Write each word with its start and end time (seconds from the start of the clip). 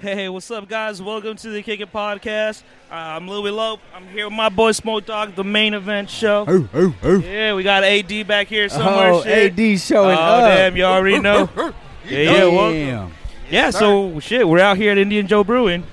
Hey, 0.00 0.30
what's 0.30 0.50
up, 0.50 0.66
guys? 0.66 1.02
Welcome 1.02 1.36
to 1.36 1.50
the 1.50 1.62
Kick 1.62 1.80
It 1.80 1.92
Podcast. 1.92 2.62
Uh, 2.90 2.94
I'm 2.94 3.28
Louie 3.28 3.50
Lope. 3.50 3.80
I'm 3.94 4.06
here 4.08 4.26
with 4.26 4.32
my 4.32 4.48
boy 4.48 4.72
Smoke 4.72 5.04
Dogg, 5.04 5.34
the 5.34 5.44
main 5.44 5.74
event 5.74 6.08
show. 6.08 6.46
Oh, 6.48 6.68
oh, 6.72 6.94
oh. 7.02 7.18
Yeah, 7.18 7.54
we 7.54 7.62
got 7.62 7.84
AD 7.84 8.26
back 8.26 8.46
here 8.46 8.68
somewhere. 8.70 9.12
Oh, 9.12 9.22
shit. 9.22 9.58
AD 9.58 9.80
showing 9.80 10.16
oh, 10.16 10.20
up. 10.20 10.48
damn, 10.48 10.76
you 10.76 10.84
already 10.84 11.18
know. 11.20 11.50
yeah, 11.56 12.18
yeah, 12.18 12.44
welcome. 12.46 12.72
Damn. 12.72 13.12
Yeah, 13.50 13.70
so 13.70 14.20
shit, 14.20 14.48
we're 14.48 14.60
out 14.60 14.78
here 14.78 14.92
at 14.92 14.96
Indian 14.98 15.26
Joe 15.26 15.44
Brewing, 15.44 15.84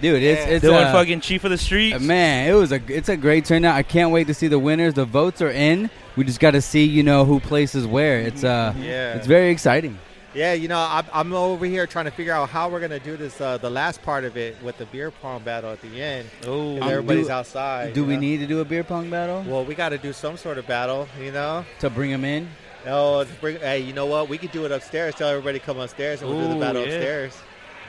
Dude, 0.00 0.22
it's 0.22 0.46
it's 0.46 0.62
doing 0.62 0.76
uh, 0.76 0.92
fucking 0.92 1.20
chief 1.20 1.44
of 1.44 1.50
the 1.50 1.58
streets. 1.58 1.96
uh, 1.96 2.00
man, 2.00 2.48
it 2.48 2.52
was 2.54 2.70
a 2.72 2.80
it's 2.88 3.08
a 3.08 3.16
great 3.16 3.44
turnout. 3.44 3.74
I 3.74 3.82
can't 3.82 4.12
wait 4.12 4.26
to 4.28 4.34
see 4.34 4.46
the 4.46 4.58
winners. 4.58 4.94
The 4.94 5.04
votes 5.06 5.40
are 5.42 5.50
in. 5.50 5.90
We 6.16 6.24
just 6.24 6.38
got 6.38 6.50
to 6.52 6.60
see, 6.62 6.84
you 6.84 7.02
know, 7.02 7.24
who 7.24 7.40
places 7.40 7.86
where. 7.86 8.20
It's 8.20 8.44
uh 8.44 8.74
Yeah. 8.78 9.14
it's 9.14 9.26
very 9.26 9.50
exciting. 9.50 9.98
Yeah, 10.36 10.52
you 10.52 10.68
know, 10.68 10.78
I'm, 10.78 11.06
I'm 11.14 11.32
over 11.32 11.64
here 11.64 11.86
trying 11.86 12.04
to 12.04 12.10
figure 12.10 12.34
out 12.34 12.50
how 12.50 12.68
we're 12.68 12.80
gonna 12.80 13.00
do 13.00 13.16
this. 13.16 13.40
Uh, 13.40 13.56
the 13.56 13.70
last 13.70 14.02
part 14.02 14.24
of 14.24 14.36
it 14.36 14.62
with 14.62 14.76
the 14.76 14.84
beer 14.84 15.10
pong 15.10 15.42
battle 15.42 15.72
at 15.72 15.80
the 15.80 16.02
end. 16.02 16.28
Oh, 16.46 16.76
everybody's 16.76 17.28
do- 17.28 17.32
outside. 17.32 17.94
Do 17.94 18.04
we 18.04 18.14
know? 18.14 18.20
need 18.20 18.36
to 18.40 18.46
do 18.46 18.60
a 18.60 18.64
beer 18.64 18.84
pong 18.84 19.08
battle 19.08 19.42
Well, 19.48 19.64
we 19.64 19.74
got 19.74 19.88
to 19.90 19.98
do 19.98 20.12
some 20.12 20.36
sort 20.36 20.58
of 20.58 20.66
battle, 20.66 21.08
you 21.18 21.32
know. 21.32 21.64
to 21.80 21.88
bring 21.88 22.10
them 22.10 22.26
in? 22.26 22.50
Oh, 22.86 23.24
to 23.24 23.32
bring, 23.40 23.56
hey, 23.60 23.80
you 23.80 23.94
know 23.94 24.04
what? 24.06 24.28
We 24.28 24.36
could 24.36 24.52
do 24.52 24.66
it 24.66 24.72
upstairs. 24.72 25.14
Tell 25.14 25.30
everybody 25.30 25.58
to 25.58 25.64
come 25.64 25.78
upstairs, 25.80 26.20
and 26.20 26.30
we'll 26.30 26.46
do 26.46 26.52
the 26.54 26.60
battle 26.60 26.82
yeah. 26.82 26.88
upstairs. 26.88 27.38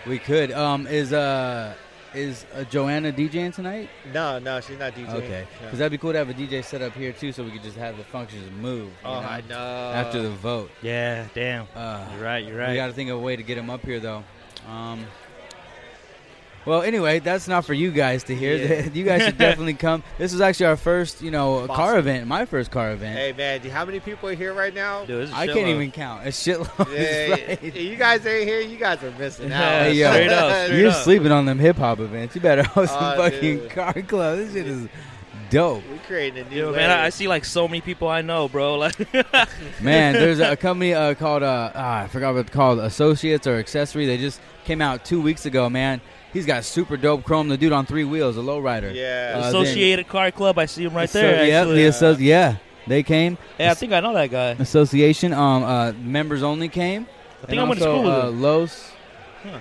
We 0.08 0.18
could. 0.18 0.52
Um 0.54 0.88
is 0.88 1.12
uh 1.12 1.74
is 2.18 2.46
uh, 2.56 2.64
Joanna 2.66 3.12
DJing 3.12 3.54
tonight? 3.54 3.90
No, 4.14 4.40
no, 4.40 4.60
she's 4.60 4.80
not 4.80 4.94
DJing. 4.94 5.14
Okay. 5.14 5.48
No. 5.62 5.70
Cuz 5.70 5.80
that'd 5.80 5.92
be 5.92 5.98
cool 5.98 6.12
to 6.12 6.18
have 6.18 6.30
a 6.30 6.34
DJ 6.34 6.64
set 6.64 6.82
up 6.82 6.94
here 6.94 7.14
too 7.14 7.32
so 7.32 7.44
we 7.44 7.52
could 7.52 7.64
just 7.64 7.78
have 7.78 7.98
the 7.98 8.04
functions 8.04 8.50
move. 8.60 8.92
Oh, 9.06 9.22
know, 9.22 9.28
I 9.28 9.44
know. 9.48 9.92
After 9.94 10.22
the 10.22 10.30
vote. 10.30 10.72
yeah, 10.82 11.28
damn. 11.34 11.68
Uh 11.76 12.06
You're 12.14 12.24
right. 12.24 12.46
You're 12.46 12.58
right. 12.58 12.72
We 12.72 12.76
got 12.76 12.88
to 12.88 12.94
think 12.94 13.10
of 13.10 13.18
a 13.18 13.22
way 13.22 13.36
to 13.36 13.44
get 13.44 13.58
him 13.58 13.70
up 13.70 13.86
here, 13.86 14.00
though. 14.00 14.24
Um, 14.68 15.06
well, 16.68 16.82
anyway, 16.84 17.20
that's 17.20 17.48
not 17.48 17.66
for 17.66 17.74
you 17.74 17.92
guys 17.92 18.24
to 18.26 18.36
hear. 18.36 18.56
Yeah. 18.56 18.90
you 18.94 19.04
guys 19.04 19.24
should 19.24 19.38
definitely 19.38 19.74
come. 19.88 20.04
This 20.18 20.34
is 20.34 20.42
actually 20.42 20.68
our 20.68 20.78
first, 20.78 21.22
you 21.22 21.32
know, 21.32 21.66
car 21.68 21.98
event. 21.98 22.28
My 22.28 22.46
first 22.46 22.70
car 22.70 22.92
event. 22.92 23.18
Hey, 23.18 23.34
man, 23.34 23.62
how 23.72 23.86
many 23.86 24.00
people 24.00 24.30
are 24.30 24.36
here 24.36 24.54
right 24.54 24.74
now? 24.74 25.06
Dude, 25.06 25.22
this 25.24 25.30
is 25.30 25.36
I 25.36 25.48
can't 25.48 25.60
load. 25.60 25.68
even 25.70 25.92
count. 25.92 26.28
It's 26.28 26.46
shitload. 26.46 26.88
Yeah, 26.98 27.30
right. 27.48 27.76
you 27.76 27.96
guys 27.96 28.26
ain't 28.26 28.48
here. 28.48 28.60
You 28.62 28.78
guys 28.78 29.02
are 29.04 29.12
missing 29.12 29.52
out. 29.52 29.60
Yeah, 29.62 29.84
Hey, 29.84 29.94
yo. 29.94 30.12
straight 30.12 30.30
up, 30.30 30.66
straight 30.66 30.80
You're 30.80 30.90
up. 30.92 31.04
sleeping 31.04 31.32
on 31.32 31.46
them 31.46 31.60
hip 31.60 31.78
hop 31.78 32.00
events. 32.00 32.36
You 32.36 32.42
better 32.42 32.64
host 32.64 32.92
some 32.94 33.04
Oh, 33.04 33.16
fucking 33.18 33.40
dude. 33.60 33.70
car 33.70 33.94
club. 34.02 34.38
This 34.38 34.54
shit 34.54 34.68
is 34.68 34.88
dope. 35.50 35.84
we 35.92 35.98
creating 36.00 36.46
a 36.46 36.50
new. 36.50 36.56
Yo, 36.68 36.72
man, 36.72 36.90
I, 36.90 37.06
I 37.06 37.10
see 37.10 37.28
like 37.28 37.46
so 37.46 37.68
many 37.68 37.82
people 37.82 38.08
I 38.08 38.22
know, 38.22 38.48
bro. 38.48 38.76
Like, 38.78 39.14
Man, 39.82 40.14
there's 40.14 40.40
a 40.40 40.56
company 40.56 40.94
uh, 40.94 41.14
called 41.14 41.44
uh, 41.44 41.72
ah, 41.74 42.04
I 42.04 42.08
forgot 42.08 42.34
what 42.34 42.42
it's 42.42 42.50
called, 42.50 42.80
Associates 42.80 43.48
or 43.48 43.56
Accessory. 43.56 44.06
They 44.06 44.18
just 44.18 44.40
came 44.66 44.82
out 44.82 45.06
two 45.06 45.22
weeks 45.22 45.46
ago. 45.46 45.70
Man, 45.70 46.02
he's 46.34 46.46
got 46.46 46.64
super 46.64 46.98
dope 46.98 47.24
chrome. 47.24 47.48
The 47.48 47.58
dude 47.58 47.74
on 47.74 47.86
three 47.86 48.04
wheels, 48.04 48.38
a 48.38 48.42
lowrider. 48.42 48.94
Yeah. 48.94 49.34
Uh, 49.36 49.42
then- 49.42 49.50
Associated 49.50 50.08
Car 50.08 50.32
Club. 50.32 50.58
I 50.60 50.66
see 50.66 50.84
him 50.84 50.94
right 50.94 51.10
there. 51.10 51.46
yeah, 51.46 51.60
actually. 51.60 51.82
the 51.84 51.88
asso- 51.88 52.18
yeah, 52.18 52.58
they 52.86 53.04
came. 53.04 53.38
yeah, 53.60 53.72
I 53.72 53.74
think 53.74 53.94
I 53.94 54.00
know 54.00 54.14
that 54.14 54.30
guy. 54.32 54.52
Association, 54.60 55.34
um, 55.34 55.64
uh, 55.64 55.92
members 55.94 56.44
only 56.44 56.70
came. 56.70 57.08
I 57.44 57.48
think 57.48 57.60
I 57.60 57.64
went 57.64 57.80
to 57.80 57.84
school 57.84 58.04
with 58.04 58.14
uh, 58.14 58.28
him. 58.30 58.42
Los. 58.42 58.92
Huh. 59.44 59.60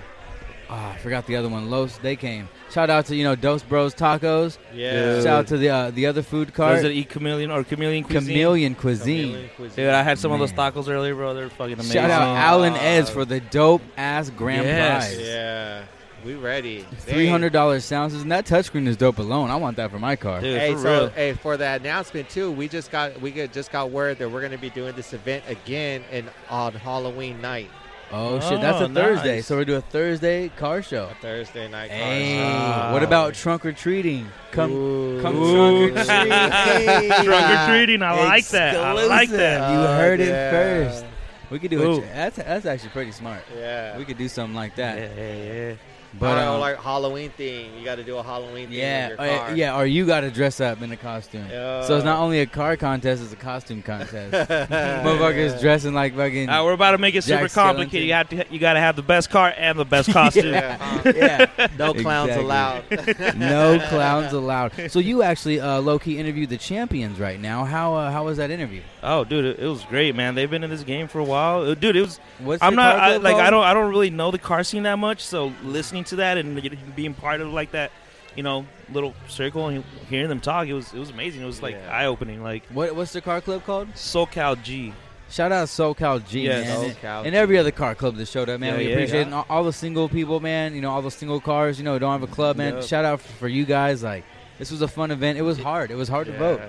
Ah, 0.69 0.93
I 0.93 0.97
forgot 0.97 1.25
the 1.27 1.35
other 1.37 1.47
one. 1.49 1.69
Los, 1.69 1.97
they 1.99 2.15
came. 2.17 2.49
Shout 2.71 2.89
out 2.89 3.05
to 3.05 3.15
you 3.15 3.23
know 3.23 3.35
Dos 3.35 3.63
Bros 3.63 3.95
Tacos. 3.95 4.57
yeah. 4.73 5.17
Shout 5.21 5.27
out 5.27 5.47
to 5.47 5.57
the 5.57 5.69
uh, 5.69 5.91
the 5.91 6.05
other 6.07 6.21
food 6.21 6.49
Was 6.49 6.55
cart, 6.57 6.85
it 6.85 6.91
Eat 6.91 7.09
Chameleon 7.09 7.51
or 7.51 7.63
Chameleon 7.63 8.03
Cuisine? 8.03 8.21
Chameleon 8.27 8.75
Cuisine. 8.75 9.25
Chameleon 9.27 9.49
Cuisine. 9.55 9.85
Dude, 9.85 9.93
I 9.93 10.03
had 10.03 10.19
some 10.19 10.31
of 10.33 10.39
those 10.39 10.51
tacos 10.51 10.89
earlier, 10.89 11.15
bro. 11.15 11.33
They're 11.33 11.49
fucking 11.49 11.73
amazing. 11.75 11.93
Shout 11.93 12.11
out 12.11 12.35
Alan 12.35 12.73
Uh, 12.73 12.79
Eds 12.81 13.09
for 13.09 13.23
the 13.23 13.39
dope 13.39 13.81
ass 13.95 14.29
grand 14.29 14.65
Yes. 14.65 15.15
prize. 15.15 15.25
Yeah, 15.25 15.83
we 16.25 16.33
ready. 16.35 16.85
Three 16.99 17.27
hundred 17.29 17.53
dollars 17.53 17.85
sounds, 17.85 18.13
and 18.15 18.29
that 18.33 18.45
touchscreen 18.45 18.87
is 18.87 18.97
dope 18.97 19.19
alone. 19.19 19.49
I 19.49 19.55
want 19.55 19.77
that 19.77 19.89
for 19.89 19.99
my 19.99 20.17
car. 20.17 20.41
Dude, 20.41 20.59
Hey, 20.59 20.73
for 20.73 20.79
so 20.79 20.99
real. 21.03 21.09
hey, 21.11 21.33
for 21.33 21.55
the 21.55 21.65
announcement 21.69 22.27
too, 22.29 22.51
we 22.51 22.67
just 22.67 22.91
got 22.91 23.21
we 23.21 23.31
just 23.31 23.71
got 23.71 23.91
word 23.91 24.17
that 24.19 24.29
we're 24.29 24.41
going 24.41 24.51
to 24.51 24.57
be 24.57 24.69
doing 24.69 24.93
this 24.97 25.13
event 25.13 25.45
again 25.47 26.03
and 26.11 26.29
on 26.49 26.73
Halloween 26.73 27.39
night, 27.39 27.69
Oh, 28.11 28.39
shit, 28.39 28.61
that's 28.61 28.81
Oh, 28.81 28.85
a 28.85 28.89
Thursday. 28.89 29.35
nice. 29.37 29.45
So 29.47 29.57
we're 29.57 29.65
doing 29.65 29.79
a 29.79 29.81
Thursday 29.81 30.47
car 30.49 30.81
show. 30.81 31.09
a 31.11 31.15
Thursday 31.21 31.67
night. 31.67 31.89
car 31.89 31.97
Hey, 31.97 32.37
show. 32.37 32.93
what 32.93 33.03
about 33.03 33.33
trunk 33.33 33.65
or 33.65 33.73
treating? 33.73 34.27
Come, 34.51 34.71
Ooh. 34.71 35.21
come 35.21 35.35
Ooh. 35.35 35.89
trunk 35.91 35.97
or 35.97 36.03
treat. 36.05 36.31
Hey. 36.33 37.23
Trunk 37.25 37.49
or 37.51 37.67
treating, 37.73 38.01
I 38.01 38.11
like 38.25 38.47
that. 38.49 38.75
I 38.77 38.91
like 38.93 39.29
that. 39.31 39.57
Exclusive. 39.57 39.71
You 39.71 39.87
Oh, 39.87 39.97
heard 39.97 40.19
it 40.21 40.29
yeah. 40.29 40.51
first. 40.51 41.05
We 41.49 41.59
could 41.59 41.71
do 41.71 41.81
Ooh. 41.81 41.97
it. 42.01 42.13
That's 42.13 42.35
that's 42.37 42.65
actually 42.65 42.89
pretty 42.89 43.11
smart. 43.11 43.41
Yeah, 43.57 43.97
We 43.97 44.05
could 44.05 44.17
do 44.17 44.27
something 44.29 44.55
like 44.55 44.77
Yeah, 44.77 44.95
that. 44.95 45.11
yeah, 45.17 45.33
yeah. 45.33 45.73
But 46.19 46.37
Or 46.37 46.41
um, 46.55 46.59
like 46.59 46.77
Halloween 46.81 47.29
thing, 47.31 47.77
You 47.77 47.85
got 47.85 47.95
to 47.95 48.03
do 48.03 48.17
a 48.17 48.23
Halloween 48.23 48.69
theme. 48.69 48.79
yeah, 48.79 49.09
with 49.09 49.19
uh, 49.19 49.23
your 49.23 49.37
car. 49.39 49.55
yeah. 49.55 49.77
Or 49.77 49.85
you 49.85 50.05
got 50.05 50.21
to 50.21 50.31
dress 50.31 50.59
up 50.61 50.81
in 50.81 50.91
a 50.91 50.97
costume. 50.97 51.47
so 51.49 51.95
it's 51.95 52.05
not 52.05 52.19
only 52.19 52.39
a 52.41 52.45
car 52.45 52.75
contest; 52.77 53.23
it's 53.23 53.33
a 53.33 53.35
costume 53.35 53.81
contest. 53.81 54.31
Motherfuckers 54.71 55.59
dressing 55.61 55.93
like 55.93 56.15
fucking. 56.15 56.49
Uh, 56.49 56.63
we're 56.63 56.73
about 56.73 56.91
to 56.91 56.97
make 56.97 57.15
it 57.15 57.23
super 57.23 57.43
Jack 57.43 57.51
complicated. 57.51 58.07
You 58.07 58.13
have 58.13 58.29
to, 58.29 58.45
you 58.49 58.59
got 58.59 58.73
to 58.73 58.79
have 58.79 58.95
the 58.95 59.01
best 59.01 59.29
car 59.29 59.53
and 59.57 59.77
the 59.77 59.85
best 59.85 60.09
costume. 60.13 60.53
Yeah. 60.53 61.01
yeah. 61.05 61.67
No 61.77 61.93
clowns 61.93 62.29
Exactly. 62.29 62.43
allowed. 62.43 62.83
no 63.37 63.79
clowns 63.89 64.33
allowed. 64.33 64.71
So 64.91 64.99
you 64.99 65.23
actually 65.23 65.59
uh, 65.59 65.79
low 65.81 65.99
key 65.99 66.17
interviewed 66.17 66.49
the 66.49 66.57
champions 66.57 67.19
right 67.19 67.39
now. 67.39 67.65
How 67.65 67.95
uh, 67.95 68.11
how 68.11 68.25
was 68.25 68.37
that 68.37 68.51
interview? 68.51 68.81
Oh, 69.03 69.23
dude, 69.23 69.45
it, 69.45 69.59
it 69.59 69.67
was 69.67 69.83
great, 69.85 70.15
man. 70.15 70.35
They've 70.35 70.49
been 70.49 70.63
in 70.63 70.69
this 70.69 70.83
game 70.83 71.07
for 71.07 71.19
a 71.19 71.23
while, 71.23 71.61
Uh, 71.61 71.73
dude. 71.75 71.95
It 71.95 72.01
was. 72.01 72.19
What's 72.39 72.61
I'm 72.63 72.75
not 72.75 72.97
I, 72.99 73.17
like 73.17 73.35
I 73.35 73.49
don't 73.49 73.63
I 73.63 73.73
don't 73.73 73.89
really 73.89 74.09
know 74.09 74.31
the 74.31 74.37
car 74.37 74.63
scene 74.63 74.83
that 74.83 74.99
much, 74.99 75.21
so 75.21 75.51
listening 75.63 76.03
to 76.07 76.17
that 76.17 76.37
and 76.37 76.95
being 76.95 77.13
part 77.13 77.41
of 77.41 77.51
like 77.53 77.71
that, 77.71 77.91
you 78.35 78.43
know, 78.43 78.65
little 78.91 79.13
circle 79.27 79.67
and 79.67 79.83
hearing 80.09 80.29
them 80.29 80.39
talk, 80.39 80.67
it 80.67 80.73
was 80.73 80.93
it 80.93 80.99
was 80.99 81.09
amazing. 81.09 81.41
It 81.41 81.45
was 81.45 81.61
like 81.61 81.75
Yeah. 81.75 81.91
eye 81.95 82.05
opening, 82.05 82.43
like 82.43 82.63
What 82.69 82.95
what's 82.95 83.13
the 83.13 83.21
car 83.21 83.41
club 83.41 83.65
called? 83.65 83.89
SoCal 83.93 84.61
G. 84.63 84.93
Shout 85.29 85.51
out 85.51 85.67
SoCal 85.67 86.25
G, 86.25 86.41
Yes. 86.41 86.65
man. 86.67 86.85
And- 86.85 86.95
SoCal 86.95 87.23
and 87.25 87.31
G. 87.33 87.37
every 87.37 87.57
other 87.57 87.71
car 87.71 87.95
club 87.95 88.15
that 88.15 88.27
showed 88.27 88.47
up, 88.49 88.59
man. 88.61 88.73
Yeah, 88.73 88.77
we 88.79 88.85
yeah, 88.87 88.93
appreciate 88.93 89.21
yeah. 89.27 89.27
it. 89.27 89.33
All, 89.33 89.45
all 89.49 89.63
the 89.65 89.73
single 89.73 90.07
people, 90.07 90.39
man. 90.39 90.73
You 90.73 90.81
know, 90.81 90.89
all 90.91 91.01
the 91.01 91.11
single 91.11 91.41
cars. 91.41 91.77
You 91.77 91.83
know, 91.83 91.99
don't 91.99 92.13
have 92.19 92.23
a 92.23 92.33
club, 92.33 92.55
man. 92.57 92.75
Yep. 92.75 92.83
Shout 92.83 93.03
out 93.05 93.19
for, 93.21 93.33
for 93.33 93.47
you 93.49 93.65
guys. 93.65 94.03
Like, 94.03 94.23
this 94.57 94.71
was 94.71 94.81
a 94.81 94.87
fun 94.87 95.11
event. 95.11 95.37
It 95.37 95.41
was 95.41 95.57
hard. 95.59 95.91
It 95.91 95.95
was 95.95 96.07
hard 96.07 96.27
to 96.27 96.33
vote. 96.37 96.61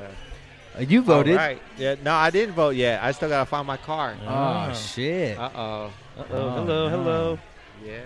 Uh, 0.76 0.80
you 0.80 1.02
voted. 1.02 1.34
All 1.34 1.38
right. 1.38 1.62
Yeah. 1.76 1.94
No, 2.02 2.12
I 2.14 2.30
didn't 2.30 2.54
vote 2.56 2.74
yet. 2.74 3.00
I 3.02 3.12
still 3.12 3.28
got 3.28 3.40
to 3.40 3.46
find 3.46 3.64
my 3.66 3.76
car. 3.76 4.16
Oh 4.22 4.26
Ah. 4.28 4.72
shit. 4.72 5.38
Uh 5.38 5.50
oh. 5.54 5.60
Uh-oh. 6.18 6.24
Oh, 6.32 6.50
hello, 6.50 6.64
no. 6.64 6.88
hello. 6.88 7.38
Yeah. 7.84 8.00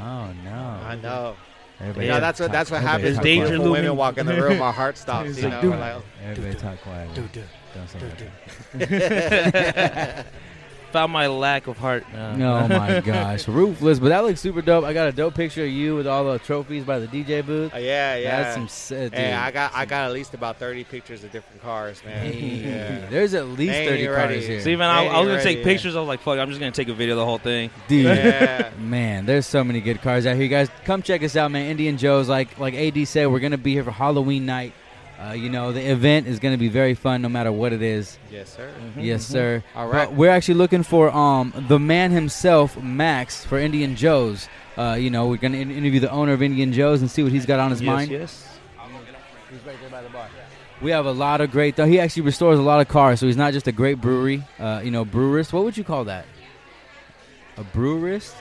Oh 0.00 0.32
no. 0.44 0.50
I 0.84 0.96
know. 1.02 1.36
Everybody 1.80 2.06
You 2.06 2.10
know, 2.10 2.14
Yeah. 2.16 2.20
that's 2.20 2.40
what 2.40 2.52
that's 2.52 2.70
what 2.70 2.82
happens 2.82 3.16
talk 3.16 3.24
danger 3.24 3.46
quiet. 3.46 3.50
beautiful 3.50 3.72
women 3.72 3.84
looming. 3.86 3.98
walk 3.98 4.18
in 4.18 4.26
the 4.26 4.40
room. 4.40 4.62
Our 4.62 4.72
heart 4.72 4.96
stops. 5.04 5.30
It's 5.30 5.38
You 5.38 5.44
like, 5.44 5.52
know, 5.54 5.60
dude. 5.62 5.70
we're 5.72 5.78
like, 5.78 6.02
Everybody 6.24 6.54
talk 6.54 6.80
quiet. 6.82 7.14
Don't 7.14 7.88
say 7.88 7.98
nothing. 8.74 10.24
Found 10.94 11.12
my 11.12 11.26
lack 11.26 11.66
of 11.66 11.76
heart. 11.76 12.04
now. 12.12 12.64
Oh 12.64 12.68
my 12.68 13.00
gosh, 13.04 13.48
ruthless! 13.48 13.98
But 13.98 14.10
that 14.10 14.22
looks 14.24 14.40
super 14.40 14.62
dope. 14.62 14.84
I 14.84 14.92
got 14.92 15.08
a 15.08 15.12
dope 15.12 15.34
picture 15.34 15.64
of 15.64 15.68
you 15.70 15.96
with 15.96 16.06
all 16.06 16.24
the 16.32 16.38
trophies 16.38 16.84
by 16.84 17.00
the 17.00 17.08
DJ 17.08 17.44
booth. 17.44 17.72
oh, 17.74 17.78
yeah, 17.78 18.14
yeah. 18.14 18.42
That's 18.42 18.54
some 18.54 18.68
sick, 18.68 18.98
uh, 19.12 19.16
dude. 19.16 19.18
Hey, 19.18 19.32
I 19.32 19.50
got 19.50 19.72
I 19.74 19.86
got 19.86 20.06
at 20.06 20.12
least 20.12 20.34
about 20.34 20.58
thirty 20.60 20.84
pictures 20.84 21.24
of 21.24 21.32
different 21.32 21.60
cars, 21.62 22.00
man. 22.04 22.32
Hey, 22.32 22.38
Yeah. 22.40 23.06
There's 23.10 23.34
at 23.34 23.48
least 23.48 23.74
Ain't 23.74 23.90
thirty 23.90 24.06
ready. 24.06 24.34
cars 24.36 24.46
here, 24.46 24.60
See, 24.60 24.76
man, 24.76 24.88
I, 24.88 25.00
I 25.06 25.18
was 25.18 25.26
gonna 25.26 25.30
Ready, 25.38 25.42
take 25.42 25.58
yeah. 25.58 25.64
pictures. 25.64 25.96
I 25.96 25.98
was 25.98 26.06
like, 26.06 26.20
fuck, 26.20 26.38
I'm 26.38 26.48
just 26.48 26.60
gonna 26.60 26.70
take 26.70 26.88
a 26.88 26.94
video 26.94 27.14
of 27.14 27.18
the 27.18 27.24
whole 27.26 27.38
thing. 27.38 27.70
dude. 27.88 28.04
Yeah. 28.04 28.70
Man, 28.78 29.26
there's 29.26 29.46
so 29.46 29.64
many 29.64 29.80
good 29.80 30.00
cars 30.00 30.26
out 30.26 30.36
here, 30.36 30.46
guys. 30.46 30.68
Come 30.84 31.02
check 31.02 31.24
us 31.24 31.34
out, 31.34 31.50
man. 31.50 31.66
Indian 31.66 31.96
Joe's, 31.98 32.28
like 32.28 32.56
like 32.60 32.74
AD 32.74 33.08
said, 33.08 33.26
we're 33.26 33.40
gonna 33.40 33.58
be 33.58 33.72
here 33.72 33.82
for 33.82 33.90
Halloween 33.90 34.46
night. 34.46 34.72
Uh, 35.24 35.32
you 35.32 35.48
know, 35.48 35.72
the 35.72 35.80
event 35.80 36.26
is 36.26 36.38
gonna 36.38 36.58
be 36.58 36.68
very 36.68 36.94
fun, 36.94 37.22
no 37.22 37.28
matter 37.28 37.50
what 37.50 37.72
it 37.72 37.80
is. 37.80 38.18
yes, 38.30 38.54
sir. 38.54 38.70
Yes, 38.96 39.24
sir. 39.24 39.62
All 39.74 39.86
right. 39.86 40.08
But 40.08 40.14
we're 40.14 40.30
actually 40.30 40.54
looking 40.54 40.82
for 40.82 41.10
um 41.10 41.52
the 41.68 41.78
man 41.78 42.10
himself, 42.10 42.80
Max, 42.82 43.44
for 43.44 43.58
Indian 43.58 43.96
Joe's. 43.96 44.48
Uh, 44.76 44.96
you 44.98 45.10
know, 45.10 45.28
we're 45.28 45.36
gonna 45.36 45.58
in- 45.58 45.70
interview 45.70 46.00
the 46.00 46.10
owner 46.10 46.32
of 46.32 46.42
Indian 46.42 46.72
Joe's 46.72 47.00
and 47.00 47.10
see 47.10 47.22
what 47.22 47.32
he's 47.32 47.46
got 47.46 47.60
on 47.60 47.70
his 47.70 47.80
yes, 47.80 47.86
mind. 47.86 48.10
Yes. 48.10 48.48
He's 49.50 49.64
right 49.64 49.76
there 49.80 49.90
by 49.90 50.02
the 50.02 50.08
bar. 50.08 50.28
We 50.82 50.90
have 50.90 51.06
a 51.06 51.12
lot 51.12 51.40
of 51.40 51.52
great. 51.52 51.76
though. 51.76 51.86
He 51.86 52.00
actually 52.00 52.22
restores 52.22 52.58
a 52.58 52.62
lot 52.62 52.80
of 52.80 52.88
cars, 52.88 53.20
so 53.20 53.26
he's 53.26 53.36
not 53.36 53.52
just 53.52 53.68
a 53.68 53.72
great 53.72 54.00
brewery. 54.00 54.42
Uh, 54.58 54.80
you 54.84 54.90
know, 54.90 55.04
brewerist. 55.04 55.52
What 55.52 55.64
would 55.64 55.76
you 55.76 55.84
call 55.84 56.04
that? 56.04 56.26
A 57.56 57.62
brewerist? 57.62 58.34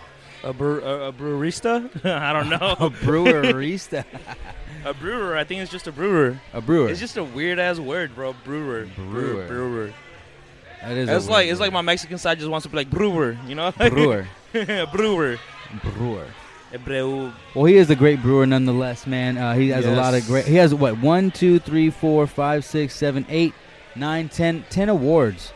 A, 0.43 0.51
brew, 0.51 0.83
a, 0.83 1.07
a 1.07 1.13
brewerista? 1.13 2.05
I 2.05 2.33
don't 2.33 2.49
know. 2.49 2.75
a 2.79 2.89
brewerista. 2.89 4.03
a 4.85 4.93
brewer. 4.93 5.37
I 5.37 5.43
think 5.43 5.61
it's 5.61 5.71
just 5.71 5.87
a 5.87 5.91
brewer. 5.91 6.39
a 6.51 6.59
brewer. 6.59 6.89
It's 6.89 6.99
just 6.99 7.15
a 7.17 7.23
weird 7.23 7.59
ass 7.59 7.79
word, 7.79 8.13
bro. 8.13 8.33
Brewer. 8.43 8.87
Brewer. 8.95 9.47
Brewer. 9.47 9.93
that 10.81 10.97
is. 10.97 11.09
a 11.09 11.15
It's 11.15 11.29
like 11.29 11.45
weird 11.45 11.51
it's 11.51 11.59
like 11.61 11.71
my 11.71 11.81
Mexican 11.81 12.17
side 12.17 12.39
just 12.39 12.51
wants 12.51 12.63
to 12.63 12.69
be 12.69 12.75
like 12.75 12.89
brewer. 12.89 13.37
You 13.47 13.55
know? 13.55 13.71
brewer. 13.77 14.27
brewer. 14.51 15.39
brewer. 15.83 16.27
A. 16.73 17.31
Well, 17.53 17.65
he 17.65 17.75
is 17.75 17.91
a 17.91 17.95
great 17.95 18.19
brewer 18.21 18.47
nonetheless, 18.47 19.05
man. 19.05 19.37
Uh, 19.37 19.53
he 19.53 19.69
has 19.69 19.85
a 19.85 19.91
lot 19.91 20.15
of 20.15 20.25
great. 20.25 20.45
He 20.45 20.55
has 20.55 20.73
what 20.73 20.97
one, 20.97 21.29
two, 21.29 21.59
three, 21.59 21.91
four, 21.91 22.25
five, 22.25 22.65
six, 22.65 22.95
seven, 22.95 23.27
eight, 23.29 23.53
nine, 23.95 24.27
ten, 24.27 24.65
ten 24.71 24.89
awards 24.89 25.53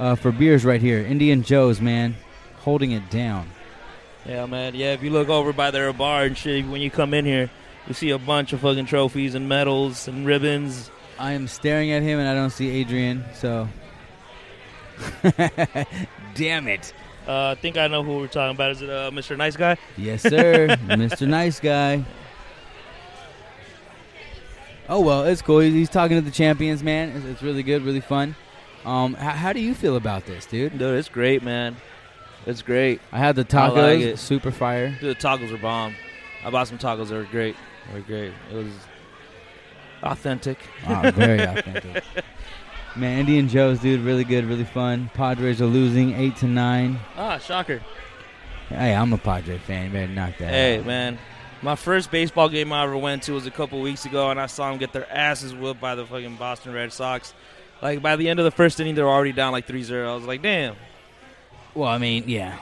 uh, 0.00 0.14
for 0.14 0.32
beers 0.32 0.64
right 0.64 0.80
here. 0.80 1.00
Indian 1.00 1.42
Joe's, 1.42 1.82
man, 1.82 2.16
holding 2.60 2.92
it 2.92 3.10
down. 3.10 3.46
Yeah, 4.26 4.46
man. 4.46 4.74
Yeah, 4.74 4.92
if 4.92 5.02
you 5.02 5.10
look 5.10 5.28
over 5.28 5.52
by 5.52 5.70
their 5.70 5.92
bar 5.92 6.24
and 6.24 6.36
shit, 6.36 6.66
when 6.66 6.80
you 6.80 6.90
come 6.90 7.12
in 7.14 7.24
here, 7.24 7.50
you 7.86 7.94
see 7.94 8.10
a 8.10 8.18
bunch 8.18 8.52
of 8.52 8.60
fucking 8.60 8.86
trophies 8.86 9.34
and 9.34 9.48
medals 9.48 10.08
and 10.08 10.26
ribbons. 10.26 10.90
I 11.18 11.32
am 11.32 11.46
staring 11.46 11.92
at 11.92 12.02
him 12.02 12.18
and 12.18 12.28
I 12.28 12.34
don't 12.34 12.50
see 12.50 12.70
Adrian, 12.70 13.24
so. 13.34 13.68
Damn 16.34 16.68
it. 16.68 16.92
Uh, 17.26 17.48
I 17.48 17.54
think 17.54 17.76
I 17.76 17.88
know 17.88 18.02
who 18.02 18.18
we're 18.18 18.26
talking 18.26 18.54
about. 18.54 18.72
Is 18.72 18.82
it 18.82 18.90
uh, 18.90 19.10
Mr. 19.10 19.36
Nice 19.36 19.56
Guy? 19.56 19.76
Yes, 19.96 20.22
sir. 20.22 20.68
Mr. 20.88 21.26
Nice 21.26 21.60
Guy. 21.60 22.04
Oh, 24.88 25.00
well, 25.00 25.24
it's 25.24 25.40
cool. 25.40 25.60
He's, 25.60 25.88
talking 25.88 26.18
to 26.18 26.20
the 26.20 26.30
champions, 26.30 26.82
man. 26.82 27.10
It's, 27.10 27.24
it's 27.24 27.42
really 27.42 27.62
good, 27.62 27.82
really 27.82 28.00
fun. 28.00 28.36
Um, 28.84 29.16
h- 29.18 29.36
how 29.36 29.54
do 29.54 29.60
you 29.60 29.74
feel 29.74 29.96
about 29.96 30.26
this, 30.26 30.44
dude? 30.44 30.78
Dude, 30.78 30.98
it's 30.98 31.08
great, 31.08 31.42
man. 31.42 31.76
It's 32.46 32.62
great. 32.62 33.00
I 33.12 33.18
had 33.18 33.36
the 33.36 33.44
tacos, 33.44 33.76
like 33.76 34.00
it. 34.00 34.18
super 34.18 34.50
fire. 34.50 34.90
Dude, 35.00 35.16
the 35.16 35.20
tacos 35.20 35.52
are 35.52 35.58
bomb. 35.58 35.94
I 36.44 36.50
bought 36.50 36.68
some 36.68 36.78
tacos. 36.78 37.08
They 37.08 37.16
were 37.16 37.24
great. 37.24 37.56
They 37.88 37.98
were 37.98 38.04
great. 38.04 38.32
It 38.50 38.54
was 38.54 38.72
authentic. 40.02 40.58
Wow, 40.86 41.10
very 41.10 41.40
authentic. 41.42 42.04
Man, 42.96 43.20
Indian 43.20 43.48
Joe's, 43.48 43.80
dude, 43.80 44.02
really 44.02 44.24
good, 44.24 44.44
really 44.44 44.64
fun. 44.64 45.10
Padres 45.14 45.60
are 45.60 45.66
losing 45.66 46.14
eight 46.14 46.36
to 46.36 46.46
nine. 46.46 47.00
Ah, 47.16 47.38
shocker. 47.38 47.80
Hey, 48.68 48.94
I'm 48.94 49.12
a 49.12 49.18
Padre 49.18 49.58
fan. 49.58 49.92
Better 49.92 50.12
knock 50.12 50.38
that. 50.38 50.50
Hey, 50.50 50.78
out. 50.78 50.86
man. 50.86 51.18
My 51.62 51.76
first 51.76 52.10
baseball 52.10 52.48
game 52.50 52.72
I 52.72 52.84
ever 52.84 52.96
went 52.96 53.22
to 53.24 53.32
was 53.32 53.46
a 53.46 53.50
couple 53.50 53.80
weeks 53.80 54.04
ago, 54.04 54.30
and 54.30 54.38
I 54.38 54.46
saw 54.46 54.70
them 54.70 54.78
get 54.78 54.92
their 54.92 55.10
asses 55.10 55.54
whooped 55.54 55.80
by 55.80 55.94
the 55.94 56.04
fucking 56.04 56.36
Boston 56.36 56.74
Red 56.74 56.92
Sox. 56.92 57.32
Like, 57.80 58.02
by 58.02 58.16
the 58.16 58.28
end 58.28 58.38
of 58.38 58.44
the 58.44 58.50
first 58.50 58.78
inning, 58.80 58.94
they 58.94 59.02
were 59.02 59.08
already 59.08 59.32
down 59.32 59.52
like 59.52 59.66
3 59.66 59.82
0. 59.82 60.12
I 60.12 60.14
was 60.14 60.24
like, 60.24 60.42
damn. 60.42 60.76
Well, 61.74 61.88
I 61.88 61.98
mean, 61.98 62.24
yeah. 62.28 62.58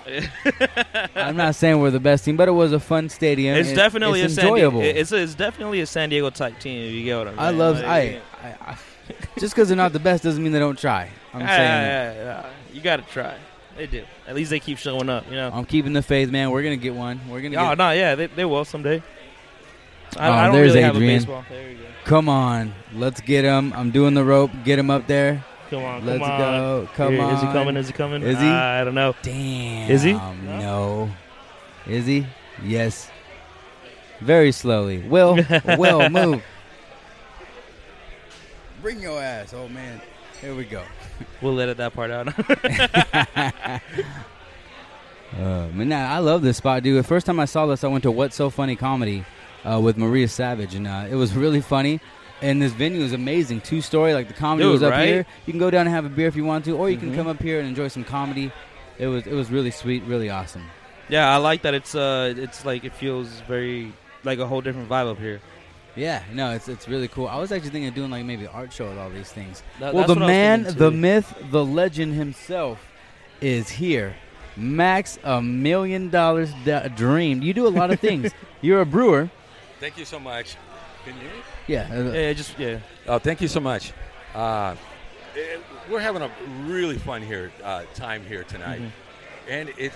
I'm 1.14 1.37
not 1.37 1.55
saying 1.55 1.79
we're 1.81 1.91
the 1.91 2.00
best 2.00 2.25
team, 2.25 2.37
but 2.37 2.49
it 2.49 2.53
was 2.53 2.73
a 2.73 2.81
fun 2.81 3.09
stadium. 3.11 3.56
It's 3.56 3.70
It- 3.70 3.75
definitely 3.75 4.23
it's 4.23 4.32
a 4.32 4.37
San 4.37 4.44
enjoyable. 4.47 4.81
Diego. 4.81 4.99
It's, 4.99 5.12
a, 5.12 5.17
it's 5.17 5.35
definitely 5.35 5.81
a 5.82 5.87
San 5.87 6.09
Diego 6.09 6.31
type 6.31 6.59
team, 6.59 6.82
if 6.88 6.93
you 6.94 7.05
get 7.05 7.19
what 7.19 7.29
I'm 7.29 7.38
I 7.38 7.50
love. 7.50 7.76
Like, 7.81 7.87
I, 8.43 8.47
I, 8.49 8.56
I 8.73 8.79
just 9.38 9.55
because 9.55 9.69
they're 9.69 9.76
not 9.76 9.93
the 9.93 9.99
best 10.00 10.23
doesn't 10.23 10.43
mean 10.43 10.53
they 10.53 10.59
don't 10.59 10.79
try. 10.79 11.11
I'm 11.35 11.41
yeah, 11.41 11.56
saying. 11.56 11.69
yeah, 11.69 12.12
yeah, 12.14 12.43
yeah. 12.43 12.50
You 12.73 12.81
got 12.81 12.97
to 13.06 13.12
try. 13.12 13.35
They 13.76 13.87
do. 13.87 14.05
At 14.26 14.35
least 14.35 14.50
they 14.50 14.61
keep 14.61 14.79
showing 14.79 15.09
up, 15.11 15.25
you 15.29 15.32
know. 15.37 15.50
I'm 15.53 15.64
keeping 15.67 15.93
the 15.93 16.03
faith, 16.03 16.31
man. 16.31 16.50
We're 16.50 16.62
gonna 16.62 16.76
get 16.76 16.94
one. 16.94 17.20
We're 17.29 17.41
gonna 17.41 17.56
Oh, 17.56 17.70
get. 17.70 17.79
no, 17.79 17.91
yeah, 17.91 18.14
they, 18.14 18.26
they 18.26 18.44
will 18.44 18.64
someday. 18.64 19.03
I, 20.17 20.29
Oh, 20.29 20.32
I 20.32 20.44
don't 20.47 20.55
there's 20.55 20.69
really 20.73 20.82
have 20.82 20.94
a 20.94 20.99
Adrian. 20.99 21.19
baseball. 21.20 21.44
There. 21.49 21.75
Come 22.05 22.29
on, 22.29 22.75
let's 22.94 23.20
get 23.23 23.44
him. 23.44 23.73
I'm 23.75 23.91
doing 23.91 24.12
the 24.14 24.25
rope. 24.25 24.50
Get 24.64 24.79
him 24.79 24.91
up 24.91 25.06
there. 25.06 25.44
Come 25.73 25.85
on, 25.85 26.05
Let's 26.05 26.19
come 26.19 26.31
on. 26.31 26.39
go. 26.39 26.89
Come 26.97 27.13
Here, 27.15 27.23
on. 27.23 27.35
Is 27.35 27.41
he 27.41 27.47
coming? 27.47 27.77
Is 27.79 27.87
he 27.87 27.93
coming? 27.95 28.23
Is 28.23 28.39
he? 28.39 28.45
I 28.47 28.85
don't 28.85 28.95
know. 28.95 29.15
Damn. 29.23 29.91
Is 29.91 30.03
he? 30.03 30.13
No. 30.13 31.11
Is 31.87 32.05
he? 32.05 32.27
Yes. 32.63 33.11
Very 34.21 34.53
slowly. 34.53 34.99
Will, 34.99 35.39
Will, 35.79 36.11
move. 36.11 36.43
Bring 38.83 39.01
your 39.01 39.19
ass, 39.23 39.55
old 39.55 39.71
man. 39.71 40.03
Here 40.43 40.55
we 40.55 40.65
go. 40.65 40.83
We'll 41.41 41.59
edit 41.61 41.79
that 41.79 41.95
part 41.95 42.11
out. 42.11 42.29
Uh, 45.35 45.67
man, 45.73 45.89
nah, 45.89 46.11
I 46.15 46.19
love 46.19 46.43
this 46.43 46.59
spot, 46.59 46.83
dude. 46.83 46.99
The 46.99 47.03
first 47.03 47.25
time 47.25 47.41
I 47.41 47.47
saw 47.47 47.65
this, 47.65 47.83
I 47.85 47.89
went 47.89 48.03
to 48.03 48.11
What's 48.11 48.37
So 48.37 48.51
Funny 48.51 48.77
Comedy 48.77 49.25
uh, 49.65 49.81
with 49.83 49.97
Maria 49.97 50.29
Savage, 50.29 50.75
and 50.75 50.87
uh, 50.87 51.07
it 51.11 51.15
was 51.15 51.35
really 51.35 51.63
funny. 51.63 52.01
And 52.43 52.61
this 52.61 52.73
venue 52.73 53.00
is 53.03 53.12
amazing. 53.12 53.61
Two 53.61 53.81
story, 53.81 54.12
like 54.15 54.27
the 54.29 54.35
comedy 54.35 54.65
Dude, 54.65 54.73
was 54.73 54.83
up 54.83 54.91
right? 54.91 55.06
here. 55.06 55.27
You 55.47 55.53
can 55.53 55.61
go 55.61 55.71
down 55.71 55.87
and 55.87 55.94
have 55.94 56.05
a 56.05 56.09
beer 56.09 56.27
if 56.27 56.35
you 56.37 56.44
want 56.44 56.65
to, 56.67 56.77
or 56.77 56.91
you 56.91 56.97
can 56.99 57.12
Mhm. 57.12 57.17
come 57.17 57.27
up 57.29 57.41
here 57.41 57.61
and 57.61 57.69
enjoy 57.69 57.87
some 57.89 58.03
comedy. 58.05 58.50
It 58.99 59.06
was 59.06 59.27
it 59.27 59.33
was 59.35 59.50
really 59.50 59.71
sweet, 59.71 60.03
really 60.05 60.29
awesome. 60.29 60.65
yeah, 61.09 61.33
I 61.33 61.37
like 61.37 61.62
that. 61.62 61.73
It's 61.75 61.94
uh, 61.94 62.35
it's 62.37 62.65
like 62.65 62.85
it 62.85 62.94
feels 62.94 63.29
very 63.49 63.93
like 64.25 64.39
a 64.41 64.47
whole 64.47 64.61
different 64.61 64.89
vibe 64.89 65.09
up 65.11 65.19
here. 65.19 65.41
Yeah, 65.94 66.23
no, 66.33 66.50
it's 66.53 66.69
it's 66.69 66.89
really 66.89 67.06
cool. 67.09 67.29
I 67.29 67.37
was 67.37 67.53
actually 67.53 67.71
thinking 67.71 67.89
of 67.89 67.94
doing 67.94 68.11
like 68.11 68.25
maybe 68.25 68.45
an 68.45 68.50
art 68.53 68.73
show 68.73 68.88
with 68.88 68.99
all 68.99 69.11
these 69.11 69.31
things. 69.31 69.62
That- 69.79 69.95
well, 69.95 70.06
the 70.06 70.15
what 70.15 70.23
I 70.23 70.27
was 70.27 70.33
man, 70.33 70.65
the 70.79 70.91
myth, 70.91 71.33
the 71.50 71.65
legend 71.65 72.15
himself 72.15 72.79
is 73.41 73.69
here. 73.71 74.15
Max, 74.56 75.19
a 75.25 75.41
million 75.41 76.11
dollars 76.11 76.50
da- 76.65 76.88
dream. 76.88 77.41
You 77.41 77.55
do 77.55 77.67
a 77.67 77.75
lot 77.81 77.91
of 77.91 78.00
things. 78.00 78.33
You're 78.61 78.81
a 78.83 78.87
brewer. 78.87 79.31
Thank 79.81 79.97
you 79.99 80.05
so 80.05 80.19
much. 80.21 80.56
Can 81.05 81.15
you 81.15 81.21
hear 81.21 81.31
me? 81.31 81.43
Yeah. 81.73 81.89
uh, 81.91 82.13
Yeah, 82.13 82.33
just 82.35 82.59
yeah. 82.59 82.79
Oh, 83.07 83.19
thank 83.19 83.41
you 83.41 83.49
so 83.49 83.59
much. 83.61 83.93
Uh, 84.35 84.77
eh, 85.37 85.57
we're 85.91 86.01
having 86.01 86.21
a 86.23 86.31
really 86.67 86.99
fun 86.99 87.23
here 87.23 87.51
uh, 87.65 87.85
time 87.95 88.25
here 88.27 88.45
tonight, 88.45 88.81
Mhm. 88.83 88.91
and 89.49 89.69
it 89.79 89.93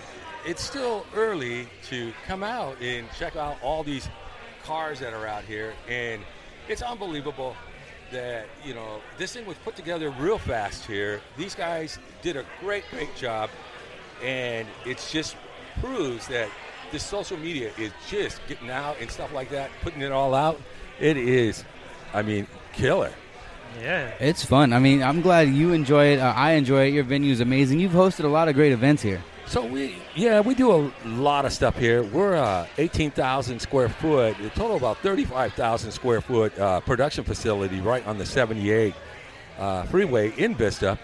it's 0.46 0.62
still 0.62 1.04
early 1.14 1.68
to 1.90 2.12
come 2.26 2.42
out 2.44 2.80
and 2.80 3.06
check 3.18 3.36
out 3.36 3.56
all 3.62 3.82
these 3.82 4.08
cars 4.64 5.00
that 5.00 5.12
are 5.12 5.26
out 5.26 5.44
here, 5.44 5.74
and 5.88 6.22
it's 6.68 6.80
unbelievable 6.82 7.54
that 8.10 8.46
you 8.64 8.72
know 8.72 9.02
this 9.18 9.34
thing 9.34 9.44
was 9.44 9.56
put 9.58 9.76
together 9.76 10.08
real 10.18 10.38
fast 10.38 10.86
here. 10.86 11.20
These 11.36 11.54
guys 11.54 11.98
did 12.22 12.36
a 12.36 12.44
great, 12.60 12.84
great 12.90 13.14
job, 13.16 13.50
and 14.24 14.66
it 14.86 14.98
just 15.12 15.36
proves 15.80 16.26
that 16.28 16.48
this 16.90 17.02
social 17.02 17.36
media 17.36 17.70
is 17.76 17.92
just 18.08 18.40
getting 18.48 18.70
out 18.70 18.96
and 19.00 19.10
stuff 19.10 19.30
like 19.34 19.50
that, 19.50 19.68
putting 19.82 20.00
it 20.00 20.12
all 20.12 20.34
out. 20.34 20.58
It 21.00 21.16
is, 21.16 21.64
I 22.14 22.22
mean, 22.22 22.46
killer. 22.72 23.12
Yeah. 23.80 24.12
It's 24.20 24.44
fun. 24.44 24.72
I 24.72 24.78
mean, 24.78 25.02
I'm 25.02 25.20
glad 25.20 25.48
you 25.48 25.72
enjoy 25.72 26.06
it. 26.14 26.18
Uh, 26.18 26.32
I 26.34 26.52
enjoy 26.52 26.86
it. 26.86 26.94
Your 26.94 27.04
venue 27.04 27.32
is 27.32 27.40
amazing. 27.40 27.78
You've 27.78 27.92
hosted 27.92 28.24
a 28.24 28.28
lot 28.28 28.48
of 28.48 28.54
great 28.54 28.72
events 28.72 29.02
here. 29.02 29.22
So 29.46 29.64
we, 29.64 29.96
yeah, 30.14 30.40
we 30.40 30.54
do 30.54 30.72
a 30.72 30.92
lot 31.04 31.44
of 31.44 31.52
stuff 31.52 31.76
here. 31.76 32.02
We're 32.02 32.34
uh, 32.34 32.66
18,000 32.78 33.60
square 33.60 33.88
foot, 33.88 34.38
a 34.40 34.48
total 34.50 34.76
about 34.76 34.98
35,000 34.98 35.92
square 35.92 36.20
foot 36.20 36.58
uh, 36.58 36.80
production 36.80 37.22
facility 37.22 37.80
right 37.80 38.04
on 38.06 38.18
the 38.18 38.26
78 38.26 38.94
uh, 39.58 39.84
freeway 39.84 40.32
in 40.36 40.54
Vista. 40.54 40.98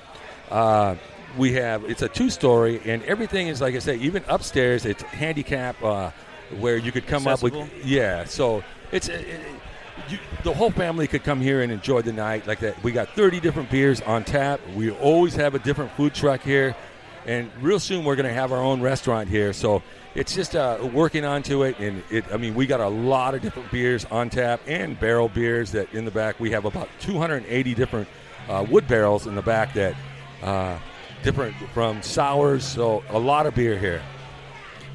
Uh, 0.51 0.97
we 1.39 1.53
have 1.53 1.85
it's 1.85 2.03
a 2.03 2.09
two-story, 2.09 2.81
and 2.85 3.03
everything 3.05 3.49
is 3.49 3.61
like 3.61 3.75
I 3.75 3.79
said, 3.79 4.01
even 4.01 4.25
upstairs 4.29 4.85
it's 4.85 5.03
handicap 5.03 5.83
uh, 5.83 6.11
where 6.59 6.77
you 6.77 6.91
could 6.93 7.07
come 7.07 7.27
up 7.27 7.43
with 7.43 7.55
yeah. 7.85 8.25
So 8.25 8.65
it's. 8.91 9.09
uh, 9.09 9.23
you, 10.09 10.19
the 10.45 10.53
whole 10.53 10.71
family 10.71 11.07
could 11.07 11.25
come 11.25 11.41
here 11.41 11.63
and 11.63 11.73
enjoy 11.73 12.03
the 12.03 12.13
night 12.13 12.47
like 12.47 12.61
that. 12.61 12.83
We 12.83 12.93
got 12.93 13.09
30 13.11 13.41
different 13.41 13.71
beers 13.71 14.01
on 14.03 14.25
tap. 14.25 14.61
We 14.75 14.91
always 14.91 15.35
have 15.35 15.55
a 15.55 15.59
different 15.59 15.93
food 15.93 16.15
truck 16.15 16.43
here, 16.43 16.77
and 17.27 17.51
real 17.61 17.81
soon 17.81 18.05
we're 18.05 18.17
going 18.17 18.29
to 18.29 18.35
have 18.35 18.53
our 18.53 18.63
own 18.63 18.81
restaurant 18.81 19.29
here. 19.29 19.53
So 19.53 19.83
it's 20.15 20.35
just 20.35 20.55
uh, 20.55 20.79
working 20.93 21.25
onto 21.25 21.63
it, 21.65 21.79
and 21.79 22.03
it. 22.11 22.25
I 22.33 22.37
mean, 22.37 22.55
we 22.55 22.67
got 22.67 22.81
a 22.81 22.89
lot 22.89 23.35
of 23.35 23.43
different 23.43 23.71
beers 23.71 24.05
on 24.07 24.31
tap 24.31 24.61
and 24.67 24.99
barrel 24.99 25.29
beers 25.29 25.73
that 25.73 25.93
in 25.95 26.05
the 26.05 26.11
back. 26.11 26.39
We 26.41 26.51
have 26.51 26.65
about 26.65 26.89
280 27.01 27.75
different 27.75 28.09
uh, 28.49 28.67
wood 28.69 28.87
barrels 28.89 29.27
in 29.27 29.35
the 29.35 29.43
back 29.43 29.73
that 29.75 29.95
uh, 30.43 30.79
different 31.23 31.55
from 31.73 32.03
sours. 32.03 32.65
So 32.65 33.03
a 33.11 33.19
lot 33.19 33.47
of 33.47 33.55
beer 33.55 33.79
here. 33.79 34.03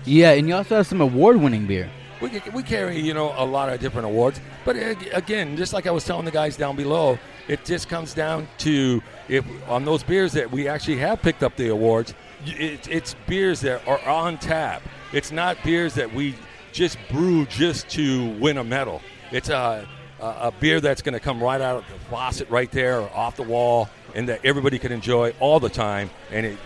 Yeah, 0.05 0.31
and 0.31 0.47
you 0.47 0.55
also 0.55 0.77
have 0.77 0.87
some 0.87 1.01
award-winning 1.01 1.67
beer. 1.67 1.89
We, 2.21 2.41
we 2.53 2.63
carry 2.63 2.99
you 2.99 3.13
know 3.13 3.33
a 3.37 3.45
lot 3.45 3.69
of 3.69 3.79
different 3.79 4.07
awards. 4.07 4.39
But 4.65 4.75
uh, 4.75 4.95
again 5.13 5.57
just 5.57 5.73
like 5.73 5.87
i 5.87 5.91
was 5.91 6.03
telling 6.03 6.25
the 6.25 6.31
guys 6.31 6.57
down 6.57 6.75
below 6.75 7.17
it 7.47 7.63
just 7.63 7.87
comes 7.87 8.13
down 8.13 8.47
to 8.59 9.01
if 9.29 9.45
on 9.69 9.85
those 9.85 10.03
beers 10.03 10.33
that 10.33 10.51
we 10.51 10.67
actually 10.67 10.97
have 10.97 11.21
picked 11.21 11.43
up 11.43 11.55
the 11.55 11.69
awards 11.69 12.13
it, 12.45 12.87
it's 12.87 13.15
beers 13.27 13.61
that 13.61 13.87
are 13.87 14.01
on 14.07 14.37
tap. 14.37 14.81
It's 15.13 15.31
not 15.31 15.57
beers 15.63 15.95
that 15.95 16.13
we 16.13 16.35
just 16.71 16.97
brew 17.09 17.45
just 17.45 17.89
to 17.89 18.29
win 18.39 18.57
a 18.57 18.63
medal. 18.63 19.01
It's 19.31 19.49
a, 19.49 19.87
a, 20.19 20.25
a 20.25 20.53
beer 20.59 20.79
that's 20.79 21.01
going 21.01 21.13
to 21.13 21.19
come 21.19 21.41
right 21.41 21.61
out 21.61 21.77
of 21.77 21.85
the 21.87 21.99
faucet 22.09 22.49
right 22.49 22.71
there 22.71 22.99
or 23.01 23.09
off 23.11 23.35
the 23.35 23.43
wall 23.43 23.89
and 24.15 24.29
that 24.29 24.41
everybody 24.43 24.79
can 24.79 24.91
enjoy 24.91 25.33
all 25.39 25.59
the 25.59 25.69
time. 25.69 26.09
And 26.31 26.45
it, 26.45 26.57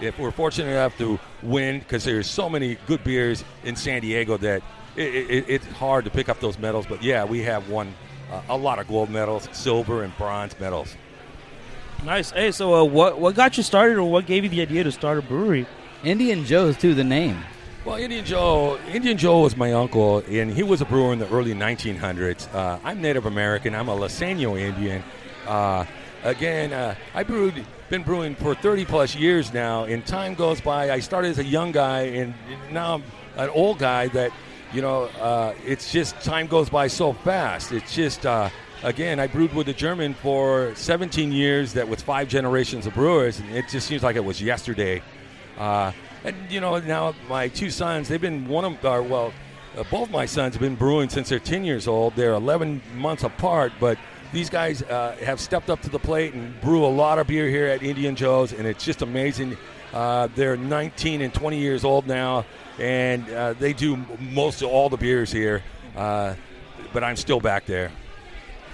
if 0.00 0.18
we're 0.18 0.32
fortunate 0.32 0.70
enough 0.70 0.98
to 0.98 1.18
win, 1.42 1.78
because 1.78 2.04
there's 2.04 2.28
so 2.28 2.48
many 2.50 2.76
good 2.86 3.04
beers 3.04 3.44
in 3.62 3.76
San 3.76 4.02
Diego 4.02 4.36
that 4.38 4.62
it, 4.96 5.30
it, 5.30 5.44
it's 5.48 5.66
hard 5.66 6.04
to 6.04 6.10
pick 6.10 6.28
up 6.28 6.40
those 6.40 6.58
medals. 6.58 6.86
But 6.86 7.02
yeah, 7.02 7.24
we 7.24 7.42
have 7.42 7.68
won 7.68 7.94
uh, 8.30 8.42
a 8.48 8.56
lot 8.56 8.78
of 8.78 8.88
gold 8.88 9.10
medals, 9.10 9.48
silver 9.52 10.02
and 10.02 10.16
bronze 10.16 10.58
medals. 10.58 10.96
Nice. 12.04 12.30
Hey, 12.30 12.50
so 12.50 12.74
uh, 12.74 12.84
what 12.84 13.18
what 13.18 13.34
got 13.34 13.56
you 13.56 13.62
started, 13.62 13.96
or 13.96 14.10
what 14.10 14.26
gave 14.26 14.44
you 14.44 14.50
the 14.50 14.60
idea 14.60 14.84
to 14.84 14.92
start 14.92 15.18
a 15.18 15.22
brewery? 15.22 15.66
Indian 16.02 16.44
Joe's 16.44 16.76
too. 16.76 16.94
The 16.94 17.04
name. 17.04 17.42
Well, 17.84 17.96
Indian 17.96 18.24
Joe, 18.24 18.78
Indian 18.90 19.18
Joe 19.18 19.40
was 19.40 19.58
my 19.58 19.74
uncle, 19.74 20.22
and 20.26 20.50
he 20.50 20.62
was 20.62 20.80
a 20.80 20.86
brewer 20.86 21.12
in 21.12 21.18
the 21.18 21.28
early 21.28 21.52
1900s. 21.52 22.52
Uh, 22.54 22.78
I'm 22.82 23.02
Native 23.02 23.26
American. 23.26 23.74
I'm 23.74 23.90
a 23.90 23.94
Luiseño 23.94 24.58
Indian. 24.58 25.02
Uh, 25.46 25.84
again, 26.22 26.72
uh, 26.72 26.94
I 27.12 27.24
brewed, 27.24 27.62
been 27.90 28.02
brewing 28.02 28.36
for 28.36 28.54
30 28.54 28.86
plus 28.86 29.14
years 29.14 29.52
now, 29.52 29.84
and 29.84 30.04
time 30.06 30.32
goes 30.32 30.62
by. 30.62 30.92
I 30.92 31.00
started 31.00 31.28
as 31.28 31.38
a 31.38 31.44
young 31.44 31.72
guy, 31.72 32.04
and 32.04 32.32
now 32.72 32.94
I'm 32.94 33.04
an 33.36 33.50
old 33.50 33.78
guy. 33.78 34.08
That 34.08 34.32
you 34.74 34.82
know, 34.82 35.04
uh, 35.20 35.54
it's 35.64 35.92
just 35.92 36.20
time 36.20 36.46
goes 36.46 36.68
by 36.68 36.88
so 36.88 37.12
fast. 37.12 37.72
It's 37.72 37.94
just. 37.94 38.26
Uh, 38.26 38.50
Again, 38.82 39.18
I 39.18 39.28
brewed 39.28 39.54
with 39.54 39.66
a 39.70 39.72
German 39.72 40.12
for 40.12 40.74
17 40.74 41.32
years. 41.32 41.72
That 41.72 41.88
was 41.88 42.02
five 42.02 42.28
generations 42.28 42.86
of 42.86 42.92
brewers, 42.92 43.40
and 43.40 43.48
it 43.56 43.66
just 43.66 43.86
seems 43.86 44.02
like 44.02 44.14
it 44.14 44.24
was 44.24 44.42
yesterday. 44.42 45.00
Uh, 45.56 45.90
and 46.24 46.34
you 46.50 46.60
know 46.60 46.78
now 46.80 47.14
my 47.28 47.48
two 47.48 47.70
sons 47.70 48.08
they've 48.08 48.20
been 48.20 48.48
one 48.48 48.64
of 48.64 48.84
or 48.84 49.02
well 49.02 49.32
uh, 49.76 49.84
both 49.90 50.10
my 50.10 50.26
sons 50.26 50.54
have 50.54 50.60
been 50.60 50.74
brewing 50.74 51.08
since 51.08 51.28
they're 51.28 51.38
10 51.38 51.64
years 51.64 51.86
old 51.86 52.16
they're 52.16 52.32
11 52.32 52.82
months 52.94 53.22
apart 53.22 53.72
but 53.78 53.98
these 54.32 54.50
guys 54.50 54.82
uh, 54.82 55.16
have 55.22 55.38
stepped 55.38 55.70
up 55.70 55.80
to 55.82 55.90
the 55.90 55.98
plate 55.98 56.34
and 56.34 56.60
brew 56.60 56.84
a 56.84 56.88
lot 56.88 57.18
of 57.18 57.26
beer 57.26 57.48
here 57.48 57.66
at 57.66 57.82
indian 57.82 58.16
joe's 58.16 58.52
and 58.52 58.66
it's 58.66 58.84
just 58.84 59.02
amazing 59.02 59.56
uh, 59.92 60.26
they're 60.34 60.56
19 60.56 61.20
and 61.20 61.32
20 61.32 61.58
years 61.58 61.84
old 61.84 62.06
now 62.06 62.44
and 62.78 63.28
uh, 63.30 63.52
they 63.54 63.72
do 63.72 63.96
most 64.18 64.62
of 64.62 64.68
all 64.68 64.88
the 64.88 64.96
beers 64.96 65.30
here 65.30 65.62
uh, 65.96 66.34
but 66.92 67.04
i'm 67.04 67.16
still 67.16 67.40
back 67.40 67.66
there 67.66 67.90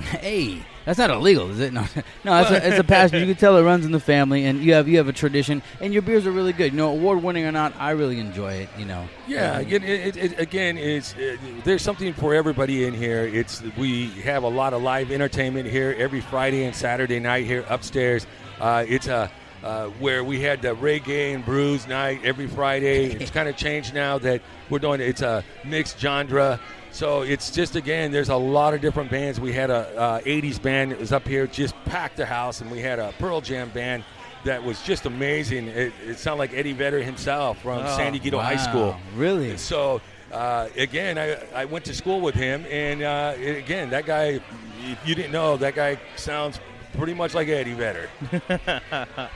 Hey, 0.21 0.63
that's 0.87 0.99
not 0.99 1.11
illegal, 1.11 1.51
is 1.51 1.61
it? 1.61 1.73
No, 1.75 1.87
no, 2.25 2.41
it's 2.41 2.51
a, 2.51 2.69
it's 2.69 2.79
a 2.79 2.85
passion. 2.97 3.21
You 3.21 3.27
can 3.27 3.37
tell 3.37 3.57
it 3.59 3.63
runs 3.63 3.85
in 3.85 3.93
the 3.93 4.01
family, 4.01 4.47
and 4.47 4.63
you 4.63 4.73
have 4.73 4.89
you 4.89 4.97
have 4.97 5.09
a 5.09 5.13
tradition, 5.13 5.63
and 5.81 5.93
your 5.93 6.01
beers 6.03 6.27
are 6.27 6.31
really 6.31 6.55
good. 6.55 6.73
You 6.73 6.79
know, 6.79 6.91
award 6.91 7.23
winning 7.23 7.45
or 7.45 7.53
not, 7.53 7.75
I 7.79 7.91
really 7.91 8.19
enjoy 8.19 8.55
it. 8.55 8.69
You 8.79 8.87
know. 8.87 9.07
Yeah, 9.29 9.59
again, 9.59 9.83
it, 9.85 10.17
it, 10.17 10.39
again, 10.39 10.79
it's 10.79 11.15
it, 11.19 11.39
there's 11.65 11.83
something 11.83 12.15
for 12.15 12.35
everybody 12.35 12.85
in 12.85 12.95
here. 12.95 13.27
It's 13.27 13.63
we 13.77 14.09
have 14.23 14.43
a 14.43 14.49
lot 14.49 14.73
of 14.73 14.83
live 14.83 15.11
entertainment 15.11 15.69
here 15.69 15.95
every 15.99 16.23
Friday 16.23 16.65
and 16.65 16.75
Saturday 16.75 17.21
night 17.21 17.45
here 17.45 17.65
upstairs. 17.69 18.27
Uh, 18.59 18.85
it's 18.89 19.07
a 19.07 19.31
uh, 19.63 19.87
where 19.99 20.25
we 20.25 20.41
had 20.41 20.63
the 20.63 20.75
reggae 20.75 21.35
and 21.35 21.45
blues 21.45 21.87
night 21.87 22.21
every 22.25 22.47
Friday. 22.47 23.07
it's 23.21 23.31
kind 23.31 23.49
of 23.49 23.57
changed 23.57 23.95
now 23.95 24.19
that 24.19 24.43
we're 24.69 24.79
doing 24.79 25.01
it's 25.01 25.23
a 25.23 25.45
mixed 25.65 25.99
genre. 25.99 26.61
So 26.93 27.23
it's 27.23 27.51
just 27.51 27.77
again, 27.77 28.11
there's 28.11 28.31
a 28.31 28.37
lot 28.37 28.75
of 28.75 28.81
different 28.81 29.11
bands. 29.11 29.41
We 29.41 29.53
had 29.53 29.71
a 29.71 29.97
uh, 29.99 30.21
80s 30.23 30.61
band 30.61 30.93
that 30.93 30.99
was 30.99 31.13
up 31.13 31.27
here, 31.27 31.47
just 31.47 31.75
packed 31.85 32.17
the 32.17 32.27
house, 32.27 32.61
and 32.61 32.71
we 32.71 32.81
had 32.81 32.99
a 32.99 33.13
Pearl 33.19 33.41
Jam 33.41 33.71
band 33.71 34.03
that 34.45 34.63
was 34.65 34.83
just 34.83 35.07
amazing. 35.07 35.69
It, 35.69 35.93
it 36.07 36.19
sounded 36.19 36.39
like 36.39 36.55
Eddie 36.55 36.73
Vedder 36.73 37.03
himself 37.03 37.61
from 37.63 37.81
Oh, 37.85 37.97
San 37.97 38.13
Diego 38.13 38.39
High 38.39 38.57
School. 38.57 38.97
Really? 39.15 39.57
So 39.57 40.01
uh, 40.33 40.69
again, 40.77 41.19
I, 41.19 41.37
I 41.55 41.65
went 41.67 41.85
to 41.85 41.95
school 41.95 42.21
with 42.21 42.35
him, 42.35 42.65
and 42.71 43.03
uh, 43.03 43.35
again, 43.37 43.91
that 43.91 44.07
guy, 44.07 44.41
if 44.81 44.99
you 45.07 45.15
didn't 45.15 45.33
know, 45.33 45.57
that 45.59 45.75
guy 45.75 45.99
sounds 46.17 46.59
pretty 46.97 47.15
much 47.15 47.35
like 47.35 47.49
Eddie 47.49 47.75
Vedder. 47.75 48.09